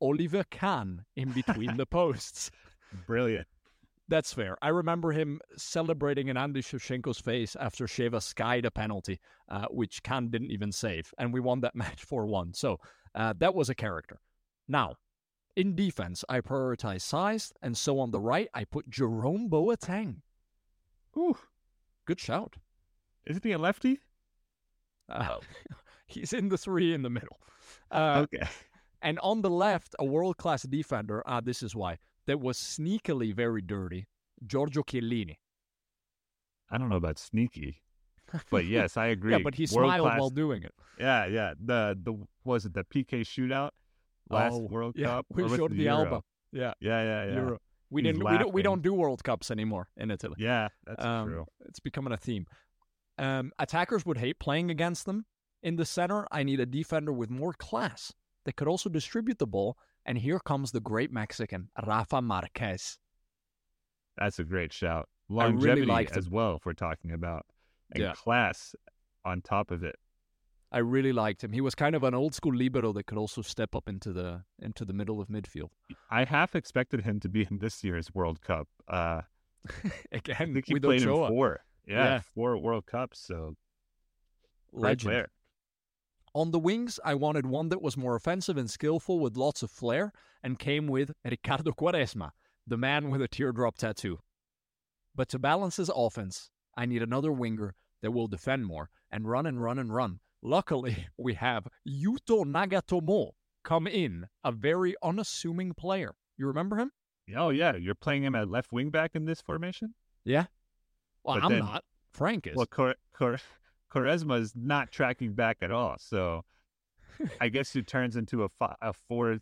Oliver 0.02 0.44
Kahn 0.50 1.06
in 1.16 1.32
between 1.32 1.78
the 1.78 1.86
posts. 1.98 2.52
Brilliant. 3.06 3.48
That's 4.08 4.34
fair. 4.34 4.58
I 4.64 4.70
remember 4.70 5.12
him 5.12 5.40
celebrating 5.56 6.30
in 6.30 6.38
Andy 6.38 6.62
Shevchenko's 6.62 7.20
face 7.20 7.56
after 7.60 7.86
Sheva 7.86 8.22
skied 8.22 8.66
a 8.66 8.72
penalty, 8.72 9.20
uh, 9.50 9.68
which 9.70 10.02
Kahn 10.02 10.30
didn't 10.30 10.52
even 10.52 10.72
save, 10.72 11.14
and 11.20 11.32
we 11.32 11.40
won 11.40 11.62
that 11.62 11.76
match 11.76 12.04
4 12.04 12.26
1. 12.26 12.56
So 12.56 12.80
uh, 13.14 13.34
that 13.38 13.54
was 13.54 13.70
a 13.70 13.76
character. 13.76 14.20
Now, 14.68 14.96
in 15.56 15.76
defense, 15.76 16.24
I 16.30 16.42
prioritize 16.42 17.02
size, 17.02 17.52
and 17.62 17.78
so 17.78 18.00
on 18.00 18.12
the 18.12 18.20
right, 18.20 18.48
I 18.54 18.64
put 18.66 18.90
Jerome 18.90 19.50
Boateng. 19.50 20.22
Ooh, 21.18 21.38
Good 22.06 22.20
shout. 22.20 22.56
isn't 23.26 23.44
he 23.44 23.52
a 23.52 23.58
lefty? 23.58 24.00
Uh, 25.10 25.38
he's 26.08 26.34
in 26.34 26.50
the 26.50 26.58
three 26.58 26.94
in 26.94 27.02
the 27.02 27.10
middle. 27.10 27.38
Uh, 27.92 28.26
okay. 28.26 28.48
and 29.02 29.20
on 29.20 29.42
the 29.42 29.50
left, 29.50 29.96
a 30.00 30.06
world 30.06 30.38
class 30.38 30.64
defender. 30.64 31.22
Ah, 31.26 31.42
this 31.42 31.62
is 31.64 31.76
why. 31.76 31.98
That 32.26 32.40
was 32.40 32.58
sneakily 32.58 33.34
very 33.34 33.62
dirty. 33.62 34.08
Giorgio 34.46 34.84
Chiellini. 34.84 35.38
I 36.72 36.78
don't 36.78 36.90
know 36.90 36.96
about 36.98 37.18
sneaky, 37.18 37.82
but 38.52 38.66
yes, 38.66 38.96
I 38.98 39.08
agree. 39.08 39.32
Yeah, 39.34 39.40
but 39.44 39.56
he 39.56 39.64
World 39.72 39.90
smiled 39.90 40.06
class- 40.08 40.20
while 40.20 40.30
doing 40.30 40.64
it. 40.64 40.74
Yeah, 41.00 41.26
yeah. 41.26 41.54
The 41.64 41.98
the 42.02 42.14
was 42.44 42.66
it 42.66 42.74
the 42.74 42.84
PK 42.84 43.22
shootout 43.22 43.72
last 44.30 44.54
Oh, 44.54 44.60
World 44.70 44.96
yeah, 44.98 45.08
Cup? 45.08 45.26
we 45.30 45.42
or 45.42 45.46
was 45.46 45.54
it 45.54 45.58
showed 45.58 45.72
the 45.72 45.84
Euro? 45.84 45.98
Alba. 46.06 46.22
Yeah, 46.52 46.74
Yeah, 46.80 47.04
yeah, 47.04 47.26
yeah. 47.26 47.34
Euro. 47.36 47.60
We 47.92 48.02
He's 48.04 48.14
didn't. 48.14 48.30
We 48.30 48.38
don't, 48.38 48.54
we 48.54 48.62
don't 48.62 48.82
do 48.84 48.94
World 48.94 49.24
Cups 49.24 49.50
anymore 49.50 49.90
in 49.98 50.12
Italy. 50.12 50.36
Yeah, 50.38 50.68
that's 50.86 51.04
Um, 51.04 51.28
true. 51.28 51.46
It's 51.66 51.80
becoming 51.80 52.14
a 52.14 52.18
theme. 52.18 52.46
Um, 53.18 53.52
attackers 53.60 54.06
would 54.06 54.18
hate 54.18 54.40
playing 54.40 54.70
against 54.70 55.06
them. 55.06 55.26
In 55.64 55.76
the 55.76 55.86
center, 55.86 56.28
I 56.32 56.44
need 56.44 56.60
a 56.60 56.66
defender 56.66 57.12
with 57.12 57.30
more 57.30 57.54
class 57.54 58.14
that 58.46 58.56
could 58.56 58.68
also 58.68 58.90
distribute 58.90 59.40
the 59.40 59.48
ball. 59.48 59.78
And 60.06 60.18
here 60.18 60.40
comes 60.40 60.72
the 60.72 60.80
great 60.80 61.12
Mexican, 61.12 61.70
Rafa 61.86 62.22
Marquez. 62.22 62.98
That's 64.18 64.40
a 64.40 64.44
great 64.44 64.72
shout. 64.72 65.10
Really 65.30 65.52
Longevity 65.52 65.86
liked 65.86 66.18
as 66.18 66.30
well, 66.30 66.56
if 66.56 66.66
we're 66.66 66.74
talking 66.74 67.12
about, 67.12 67.46
and 67.92 68.04
Yeah. 68.04 68.14
class 68.14 68.76
on 69.26 69.42
top 69.42 69.70
of 69.72 69.84
it. 69.84 69.98
I 70.72 70.80
really 70.80 71.12
liked 71.14 71.44
him. 71.44 71.52
He 71.52 71.62
was 71.62 71.74
kind 71.74 71.96
of 71.96 72.04
an 72.04 72.14
old 72.14 72.36
school 72.36 72.54
libero 72.56 72.94
that 72.94 73.08
could 73.08 73.18
also 73.18 73.42
step 73.42 73.76
up 73.76 73.90
into 73.90 74.14
the 74.14 74.44
into 74.60 74.86
the 74.86 74.94
middle 74.94 75.20
of 75.20 75.28
midfield. 75.28 75.70
I 76.12 76.26
half 76.26 76.56
expected 76.56 77.02
him 77.02 77.20
to 77.22 77.30
be 77.30 77.48
in 77.50 77.58
this 77.60 77.84
year's 77.84 78.14
World 78.14 78.42
Cup. 78.42 78.68
Uh, 78.88 79.22
I 79.84 79.92
Again, 80.12 80.54
think 80.54 80.68
he 80.68 80.74
with 80.76 80.84
played 80.84 81.02
in 81.02 81.08
four. 81.08 81.62
Yeah, 81.88 81.96
Yeah. 82.04 82.20
four 82.36 82.58
World 82.58 82.86
Cups. 82.86 83.20
So 83.20 83.56
legend. 84.72 85.10
player. 85.10 85.30
On 86.36 86.52
the 86.52 86.60
wings, 86.60 87.00
I 87.04 87.16
wanted 87.16 87.48
one 87.48 87.70
that 87.70 87.82
was 87.82 87.98
more 87.98 88.16
offensive 88.16 88.56
and 88.56 88.70
skillful 88.70 89.20
with 89.20 89.36
lots 89.36 89.64
of 89.64 89.72
flair, 89.72 90.14
and 90.44 90.60
came 90.60 90.86
with 90.88 91.12
Ricardo 91.26 91.72
Quaresma, 91.72 92.32
the 92.68 92.78
man 92.78 93.10
with 93.10 93.22
a 93.24 93.28
teardrop 93.28 93.78
tattoo. 93.78 94.20
But 95.16 95.28
to 95.30 95.40
balance 95.40 95.78
his 95.78 95.90
offense, 95.94 96.52
I 96.78 96.86
need 96.86 97.02
another 97.02 97.32
winger 97.32 97.74
that 98.04 98.12
will 98.12 98.28
defend 98.28 98.68
more 98.68 98.92
and 99.12 99.28
run 99.28 99.48
and 99.48 99.60
run 99.62 99.80
and 99.80 99.92
run. 99.94 100.20
Luckily, 100.42 101.08
we 101.18 101.34
have 101.36 101.68
Yuto 101.88 102.46
Nagatomo 102.46 103.32
come 103.64 103.88
in, 103.88 104.28
a 104.44 104.52
very 104.52 104.96
unassuming 105.04 105.74
player. 105.74 106.16
You 106.38 106.48
remember 106.48 106.78
him? 106.78 106.92
Oh 107.36 107.50
yeah, 107.50 107.76
you're 107.76 107.96
playing 107.96 108.24
him 108.24 108.36
at 108.36 108.50
left 108.50 108.72
wing 108.72 108.90
back 108.90 109.12
in 109.16 109.26
this 109.26 109.42
formation. 109.42 109.94
Yeah. 110.24 110.46
Well, 111.24 111.36
But 111.36 111.44
I'm 111.44 111.52
then- 111.52 111.60
not. 111.60 111.84
Frank 112.12 112.48
is. 112.48 112.56
Well, 112.56 112.66
Cor- 112.66 112.96
Cor- 113.14 113.38
Quaresma 113.94 114.40
is 114.40 114.54
not 114.56 114.92
tracking 114.92 115.34
back 115.34 115.58
at 115.62 115.72
all. 115.72 115.96
So 116.00 116.44
I 117.40 117.50
guess 117.50 117.72
he 117.72 117.84
turns 117.84 118.16
into 118.16 118.44
a, 118.44 118.50
fi- 118.50 118.76
a 118.82 118.94
four. 118.94 119.38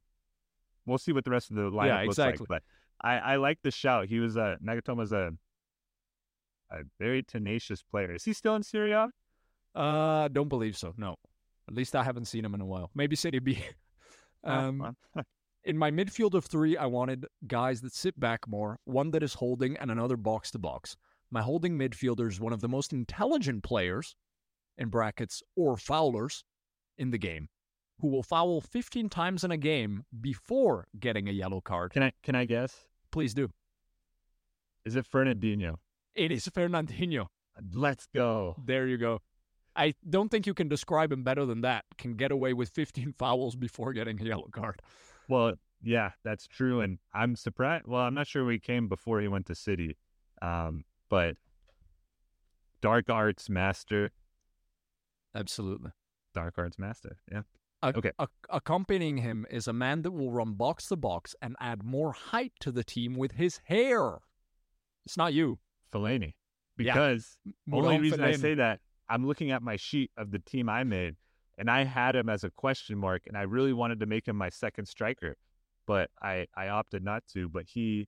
We'll 0.85 0.97
see 0.97 1.13
what 1.13 1.23
the 1.23 1.31
rest 1.31 1.49
of 1.49 1.55
the 1.55 1.69
lineup 1.71 2.05
looks 2.05 2.17
exactly. 2.17 2.45
like. 2.49 2.63
But 3.01 3.07
I, 3.07 3.17
I 3.19 3.35
like 3.37 3.59
the 3.61 3.71
shout. 3.71 4.07
He 4.07 4.19
was 4.19 4.35
a 4.35 4.57
Nagatomo's 4.65 5.11
a 5.13 5.31
a 6.69 6.79
very 6.99 7.23
tenacious 7.23 7.81
player. 7.83 8.13
Is 8.13 8.25
he 8.25 8.33
still 8.33 8.55
in 8.55 8.63
Serie 8.63 8.91
A? 8.91 9.09
Uh, 9.77 10.27
don't 10.29 10.49
believe 10.49 10.75
so. 10.75 10.93
No, 10.97 11.15
at 11.67 11.75
least 11.75 11.95
I 11.95 12.03
haven't 12.03 12.25
seen 12.25 12.43
him 12.43 12.55
in 12.55 12.61
a 12.61 12.65
while. 12.65 12.89
Maybe 12.95 13.15
Serie 13.15 13.39
B. 13.39 13.63
um, 14.43 14.95
in 15.63 15.77
my 15.77 15.91
midfield 15.91 16.33
of 16.33 16.45
three, 16.45 16.75
I 16.75 16.87
wanted 16.87 17.27
guys 17.45 17.81
that 17.81 17.93
sit 17.93 18.19
back 18.19 18.47
more, 18.47 18.79
one 18.85 19.11
that 19.11 19.21
is 19.21 19.35
holding, 19.35 19.77
and 19.77 19.91
another 19.91 20.17
box 20.17 20.49
to 20.51 20.59
box. 20.59 20.97
My 21.29 21.41
holding 21.41 21.77
midfielder 21.77 22.27
is 22.27 22.39
one 22.39 22.53
of 22.53 22.61
the 22.61 22.67
most 22.67 22.91
intelligent 22.91 23.63
players, 23.63 24.15
in 24.77 24.89
brackets, 24.89 25.43
or 25.55 25.77
foulers, 25.77 26.43
in 26.97 27.11
the 27.11 27.17
game, 27.19 27.49
who 27.99 28.07
will 28.07 28.23
foul 28.23 28.61
15 28.61 29.09
times 29.09 29.43
in 29.43 29.51
a 29.51 29.57
game 29.57 30.05
before 30.21 30.87
getting 30.99 31.29
a 31.29 31.31
yellow 31.31 31.61
card. 31.61 31.91
Can 31.91 32.01
I 32.01 32.13
can 32.23 32.33
I 32.33 32.45
guess? 32.45 32.87
Please 33.11 33.35
do. 33.35 33.49
Is 34.85 34.95
it 34.95 35.05
Fernandinho? 35.05 35.75
It 36.15 36.31
is 36.31 36.47
Fernandinho. 36.47 37.27
Let's 37.73 38.07
go. 38.07 38.55
There 38.65 38.87
you 38.87 38.97
go. 38.97 39.21
I 39.77 39.93
don't 40.09 40.29
think 40.29 40.47
you 40.47 40.53
can 40.53 40.67
describe 40.67 41.11
him 41.11 41.23
better 41.23 41.45
than 41.45 41.61
that. 41.61 41.85
Can 41.97 42.15
get 42.15 42.31
away 42.31 42.53
with 42.53 42.69
15 42.69 43.13
fouls 43.17 43.55
before 43.55 43.93
getting 43.93 44.19
a 44.21 44.25
yellow 44.25 44.49
card. 44.51 44.81
Well, 45.29 45.53
yeah, 45.83 46.11
that's 46.23 46.47
true. 46.47 46.81
And 46.81 46.97
I'm 47.13 47.35
surprised. 47.35 47.85
Well, 47.87 48.01
I'm 48.01 48.13
not 48.15 48.27
sure 48.27 48.43
we 48.45 48.59
came 48.59 48.87
before 48.87 49.21
he 49.21 49.27
went 49.27 49.45
to 49.47 49.55
City, 49.55 49.97
um, 50.41 50.83
but 51.09 51.35
dark 52.81 53.09
arts 53.09 53.49
master. 53.49 54.11
Absolutely. 55.35 55.91
Dark 56.33 56.55
arts 56.57 56.79
master. 56.79 57.17
Yeah. 57.31 57.41
A- 57.83 57.95
Okay. 57.95 58.11
a- 58.17 58.27
accompanying 58.49 59.17
him 59.17 59.45
is 59.51 59.67
a 59.67 59.73
man 59.73 60.01
that 60.01 60.11
will 60.11 60.31
run 60.31 60.53
box 60.53 60.87
to 60.87 60.95
box 60.95 61.35
and 61.41 61.55
add 61.59 61.83
more 61.83 62.11
height 62.13 62.53
to 62.61 62.71
the 62.71 62.83
team 62.83 63.15
with 63.15 63.33
his 63.33 63.59
hair. 63.65 64.17
It's 65.05 65.17
not 65.17 65.33
you. 65.33 65.59
Fellaini. 65.93 66.33
Yeah. 66.79 66.93
Because 66.93 67.37
only 67.71 67.97
Mourad 67.97 68.01
reason 68.01 68.23
I 68.23 68.31
say 68.33 68.55
that, 68.55 68.79
I'm 69.09 69.25
looking 69.25 69.51
at 69.51 69.61
my 69.61 69.75
sheet 69.77 70.11
of 70.17 70.31
the 70.31 70.39
team 70.39 70.67
I 70.69 70.83
made, 70.83 71.15
and 71.57 71.69
I 71.69 71.83
had 71.85 72.15
him 72.15 72.29
as 72.29 72.43
a 72.43 72.49
question 72.51 72.97
mark, 72.97 73.23
and 73.27 73.37
I 73.37 73.43
really 73.43 73.73
wanted 73.73 73.99
to 74.01 74.05
make 74.05 74.27
him 74.27 74.35
my 74.35 74.49
second 74.49 74.85
striker, 74.87 75.35
but 75.85 76.09
I 76.21 76.47
I 76.55 76.67
opted 76.69 77.03
not 77.03 77.23
to. 77.33 77.47
But 77.49 77.65
he 77.67 78.07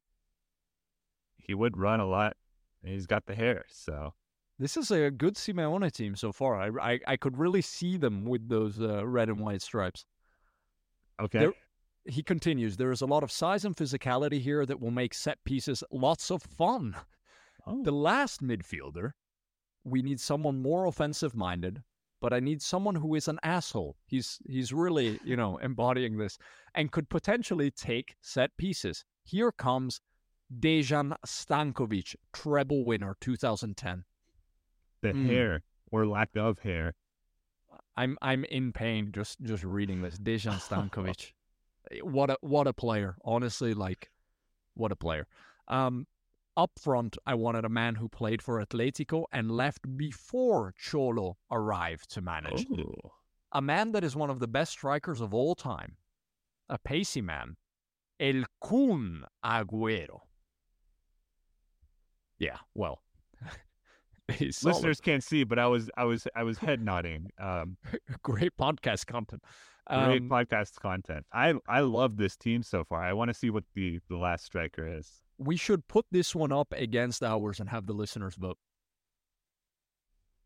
he 1.38 1.54
would 1.54 1.78
run 1.78 2.00
a 2.00 2.06
lot, 2.06 2.36
and 2.84 2.94
he's 2.94 3.08
got 3.08 3.26
the 3.26 3.36
hair, 3.36 3.66
so 3.70 4.14
This 4.60 4.76
is 4.78 4.92
a 4.92 5.10
good 5.10 5.36
Simeone 5.36 5.92
team 5.92 6.16
so 6.16 6.32
far. 6.32 6.60
I, 6.60 6.94
I, 6.94 7.00
I 7.08 7.18
could 7.18 7.38
really 7.38 7.62
see 7.62 7.98
them 7.98 8.26
with 8.26 8.50
those 8.50 8.80
uh, 8.80 9.06
red 9.08 9.30
and 9.30 9.40
white 9.40 9.62
stripes. 9.62 10.06
okay. 11.22 11.40
There- 11.40 11.54
He 12.06 12.24
continues, 12.24 12.78
there 12.78 12.92
is 12.92 13.02
a 13.02 13.06
lot 13.06 13.24
of 13.24 13.32
size 13.32 13.64
and 13.66 13.76
physicality 13.76 14.42
here 14.42 14.66
that 14.66 14.80
will 14.82 14.92
make 14.92 15.14
set 15.14 15.38
pieces 15.46 15.84
lots 15.92 16.30
of 16.32 16.42
fun. 16.44 16.96
Oh. 17.68 17.84
The 17.84 17.92
last 17.92 18.42
midfielder, 18.42 19.12
we 19.84 20.02
need 20.02 20.20
someone 20.20 20.62
more 20.62 20.86
offensive 20.86 21.36
minded, 21.36 21.82
but 22.22 22.34
I 22.34 22.40
need 22.40 22.62
someone 22.62 22.96
who 22.96 23.16
is 23.16 23.28
an 23.28 23.40
asshole. 23.44 23.96
He's 24.06 24.40
he's 24.48 24.74
really, 24.74 25.20
you 25.24 25.36
know, 25.36 25.58
embodying 25.64 26.18
this 26.18 26.38
and 26.76 26.92
could 26.92 27.10
potentially 27.10 27.72
take 27.72 28.16
set 28.22 28.56
pieces. 28.58 29.06
Here 29.24 29.52
comes 29.52 30.02
Dejan 30.60 31.16
Stankovic, 31.26 32.16
treble 32.34 32.84
winner 32.86 33.16
2010. 33.22 34.04
the 35.02 35.14
Mm. 35.14 35.26
hair 35.28 35.62
or 35.92 36.06
lack 36.06 36.36
of 36.36 36.60
hair. 36.60 36.94
I'm 37.96 38.18
I'm 38.22 38.44
in 38.46 38.74
pain 38.74 39.12
just 39.14 39.40
just 39.42 39.64
reading 39.64 40.02
this. 40.02 40.18
Dejan 40.18 40.60
Stankovic. 40.68 41.32
what 42.04 42.30
a 42.32 42.38
what 42.42 42.68
a 42.68 42.74
player. 42.74 43.16
Honestly, 43.24 43.74
like 43.74 44.10
what 44.74 44.92
a 44.92 44.96
player. 44.96 45.26
Um 45.70 46.06
up 46.60 46.72
front, 46.78 47.18
I 47.26 47.36
wanted 47.36 47.64
a 47.64 47.70
man 47.70 47.96
who 47.96 48.10
played 48.10 48.42
for 48.42 48.64
Atletico 48.64 49.24
and 49.32 49.50
left 49.50 49.96
before 49.96 50.74
Cholo 50.78 51.38
arrived 51.50 52.10
to 52.12 52.22
manage. 52.22 52.68
Oh. 52.72 53.12
A 53.54 53.62
man 53.62 53.94
that 53.94 54.04
is 54.04 54.16
one 54.16 54.30
of 54.30 54.40
the 54.40 54.48
best 54.48 54.72
strikers 54.74 55.22
of 55.22 55.34
all 55.34 55.56
time. 55.56 55.96
A 56.68 56.78
pacey 56.78 57.22
man. 57.22 57.56
El 58.20 58.44
Kun 58.62 59.24
Agüero. 59.44 60.20
Yeah, 62.38 62.58
well. 62.76 63.02
Listeners 64.40 65.00
can't 65.00 65.24
see, 65.24 65.46
but 65.46 65.58
I 65.58 65.68
was 65.68 65.90
I 65.98 66.04
was 66.04 66.28
I 66.36 66.44
was 66.44 66.58
head 66.58 66.84
nodding. 66.84 67.30
Um, 67.40 67.78
great 68.22 68.52
podcast 68.60 69.08
content. 69.08 69.42
great 69.88 70.22
Um, 70.22 70.30
podcast 70.30 70.76
content. 70.82 71.26
I 71.34 71.54
I 71.68 71.80
love 71.80 72.18
this 72.18 72.36
team 72.36 72.64
so 72.64 72.84
far. 72.84 73.02
I 73.02 73.14
want 73.14 73.30
to 73.30 73.34
see 73.34 73.50
what 73.50 73.64
the 73.74 74.00
the 74.10 74.18
last 74.18 74.46
striker 74.46 74.86
is. 74.86 75.24
We 75.40 75.56
should 75.56 75.88
put 75.88 76.06
this 76.12 76.36
one 76.36 76.52
up 76.52 76.74
against 76.76 77.24
ours 77.24 77.60
and 77.60 77.70
have 77.70 77.86
the 77.88 77.94
listeners 77.94 78.36
vote. 78.36 78.58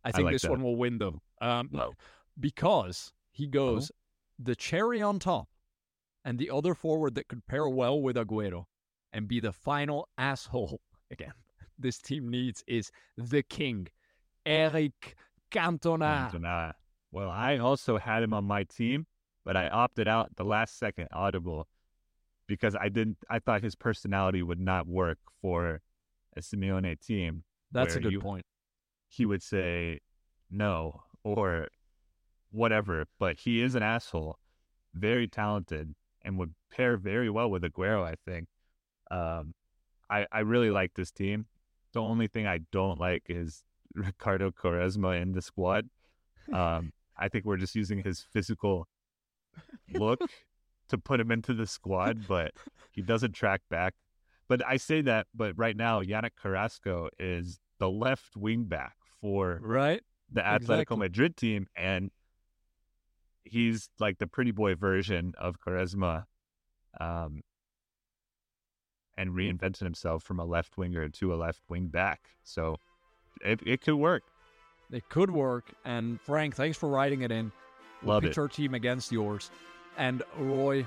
I 0.03 0.11
think 0.11 0.25
like 0.25 0.35
this 0.35 0.43
that. 0.43 0.51
one 0.51 0.61
will 0.63 0.75
win 0.75 0.97
though. 0.99 1.21
Um, 1.41 1.69
No. 1.71 1.93
because 2.39 3.11
he 3.31 3.47
goes 3.47 3.91
the 4.39 4.55
cherry 4.55 5.01
on 5.01 5.19
top 5.19 5.47
and 6.25 6.37
the 6.37 6.49
other 6.49 6.73
forward 6.75 7.15
that 7.15 7.27
could 7.27 7.45
pair 7.47 7.67
well 7.67 8.01
with 8.01 8.15
Aguero 8.15 8.65
and 9.11 9.27
be 9.27 9.39
the 9.39 9.51
final 9.51 10.07
asshole 10.17 10.79
again. 11.11 11.33
This 11.77 11.97
team 11.99 12.29
needs 12.29 12.63
is 12.67 12.91
the 13.17 13.41
king, 13.43 13.87
Eric 14.45 15.15
Cantona. 15.51 16.29
Cantona. 16.31 16.73
Well, 17.11 17.29
I 17.29 17.57
also 17.57 17.97
had 17.97 18.23
him 18.23 18.33
on 18.33 18.43
my 18.45 18.63
team, 18.63 19.07
but 19.43 19.55
I 19.57 19.67
opted 19.69 20.07
out 20.07 20.35
the 20.35 20.43
last 20.45 20.77
second 20.77 21.07
audible 21.11 21.67
because 22.47 22.75
I 22.75 22.89
didn't. 22.89 23.17
I 23.29 23.39
thought 23.39 23.61
his 23.63 23.75
personality 23.75 24.43
would 24.43 24.59
not 24.59 24.87
work 24.87 25.19
for 25.41 25.81
a 26.35 26.41
Simeone 26.41 26.99
team. 26.99 27.43
That's 27.71 27.95
a 27.95 27.99
good 27.99 28.11
you- 28.13 28.19
point. 28.19 28.45
He 29.07 29.25
would 29.25 29.43
say 29.43 29.99
no 30.49 31.03
or 31.23 31.67
whatever, 32.51 33.05
but 33.19 33.39
he 33.39 33.61
is 33.61 33.75
an 33.75 33.83
asshole, 33.83 34.39
very 34.95 35.27
talented, 35.27 35.93
and 36.23 36.37
would 36.39 36.53
pair 36.71 36.97
very 36.97 37.29
well 37.29 37.49
with 37.49 37.63
Aguero. 37.63 38.03
I 38.03 38.15
think. 38.25 38.47
Um, 39.11 39.53
I 40.09 40.25
I 40.31 40.39
really 40.39 40.71
like 40.71 40.93
this 40.95 41.11
team. 41.11 41.45
The 41.93 42.01
only 42.01 42.27
thing 42.27 42.47
I 42.47 42.59
don't 42.71 42.99
like 42.99 43.23
is 43.29 43.63
Ricardo 43.95 44.51
Quaresma 44.51 45.21
in 45.21 45.33
the 45.33 45.41
squad. 45.41 45.89
Um, 46.51 46.91
I 47.17 47.29
think 47.29 47.45
we're 47.45 47.55
just 47.55 47.73
using 47.73 48.03
his 48.03 48.19
physical 48.33 48.89
look 49.93 50.19
to 50.89 50.97
put 50.97 51.19
him 51.19 51.31
into 51.31 51.53
the 51.53 51.65
squad, 51.67 52.27
but 52.27 52.51
he 52.91 53.01
doesn't 53.01 53.33
track 53.33 53.61
back. 53.69 53.93
But 54.47 54.65
I 54.67 54.77
say 54.77 55.01
that, 55.01 55.27
but 55.33 55.57
right 55.57 55.75
now, 55.75 56.01
Yannick 56.01 56.35
Carrasco 56.41 57.09
is 57.19 57.59
the 57.79 57.89
left 57.89 58.35
wing 58.35 58.65
back 58.65 58.95
for 59.21 59.59
Right? 59.61 60.01
the 60.31 60.41
Atletico 60.41 60.61
Exactly. 60.61 60.97
Madrid 60.97 61.37
team, 61.37 61.67
and 61.75 62.11
he's 63.43 63.89
like 63.99 64.17
the 64.19 64.27
pretty 64.27 64.51
boy 64.51 64.75
version 64.75 65.33
of 65.37 65.59
Quaresma, 65.59 66.25
um, 66.99 67.41
and 69.17 69.31
reinvented 69.31 69.79
himself 69.79 70.23
from 70.23 70.39
a 70.39 70.45
left 70.45 70.77
winger 70.77 71.07
to 71.07 71.33
a 71.33 71.35
left 71.35 71.61
wing 71.69 71.87
back. 71.87 72.21
So 72.43 72.77
it, 73.43 73.61
it 73.65 73.81
could 73.81 73.95
work. 73.95 74.23
It 74.91 75.07
could 75.09 75.31
work. 75.31 75.71
And 75.85 76.19
Frank, 76.21 76.55
thanks 76.55 76.77
for 76.77 76.89
writing 76.89 77.21
it 77.21 77.31
in. 77.31 77.51
We'll 78.01 78.15
Love 78.15 78.23
pitch 78.23 78.31
it. 78.31 78.37
our 78.39 78.47
team 78.47 78.73
against 78.73 79.11
yours. 79.11 79.49
And 79.97 80.23
Roy, 80.37 80.85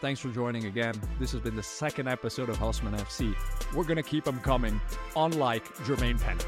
thanks 0.00 0.20
for 0.20 0.28
joining 0.28 0.66
again. 0.66 0.94
This 1.18 1.32
has 1.32 1.40
been 1.40 1.56
the 1.56 1.62
second 1.62 2.08
episode 2.08 2.48
of 2.48 2.58
Husman 2.58 2.98
FC. 2.98 3.34
We're 3.74 3.84
going 3.84 3.96
to 3.96 4.02
keep 4.02 4.24
them 4.24 4.40
coming, 4.40 4.80
unlike 5.16 5.64
Jermaine 5.78 6.20
Pennant. 6.20 6.46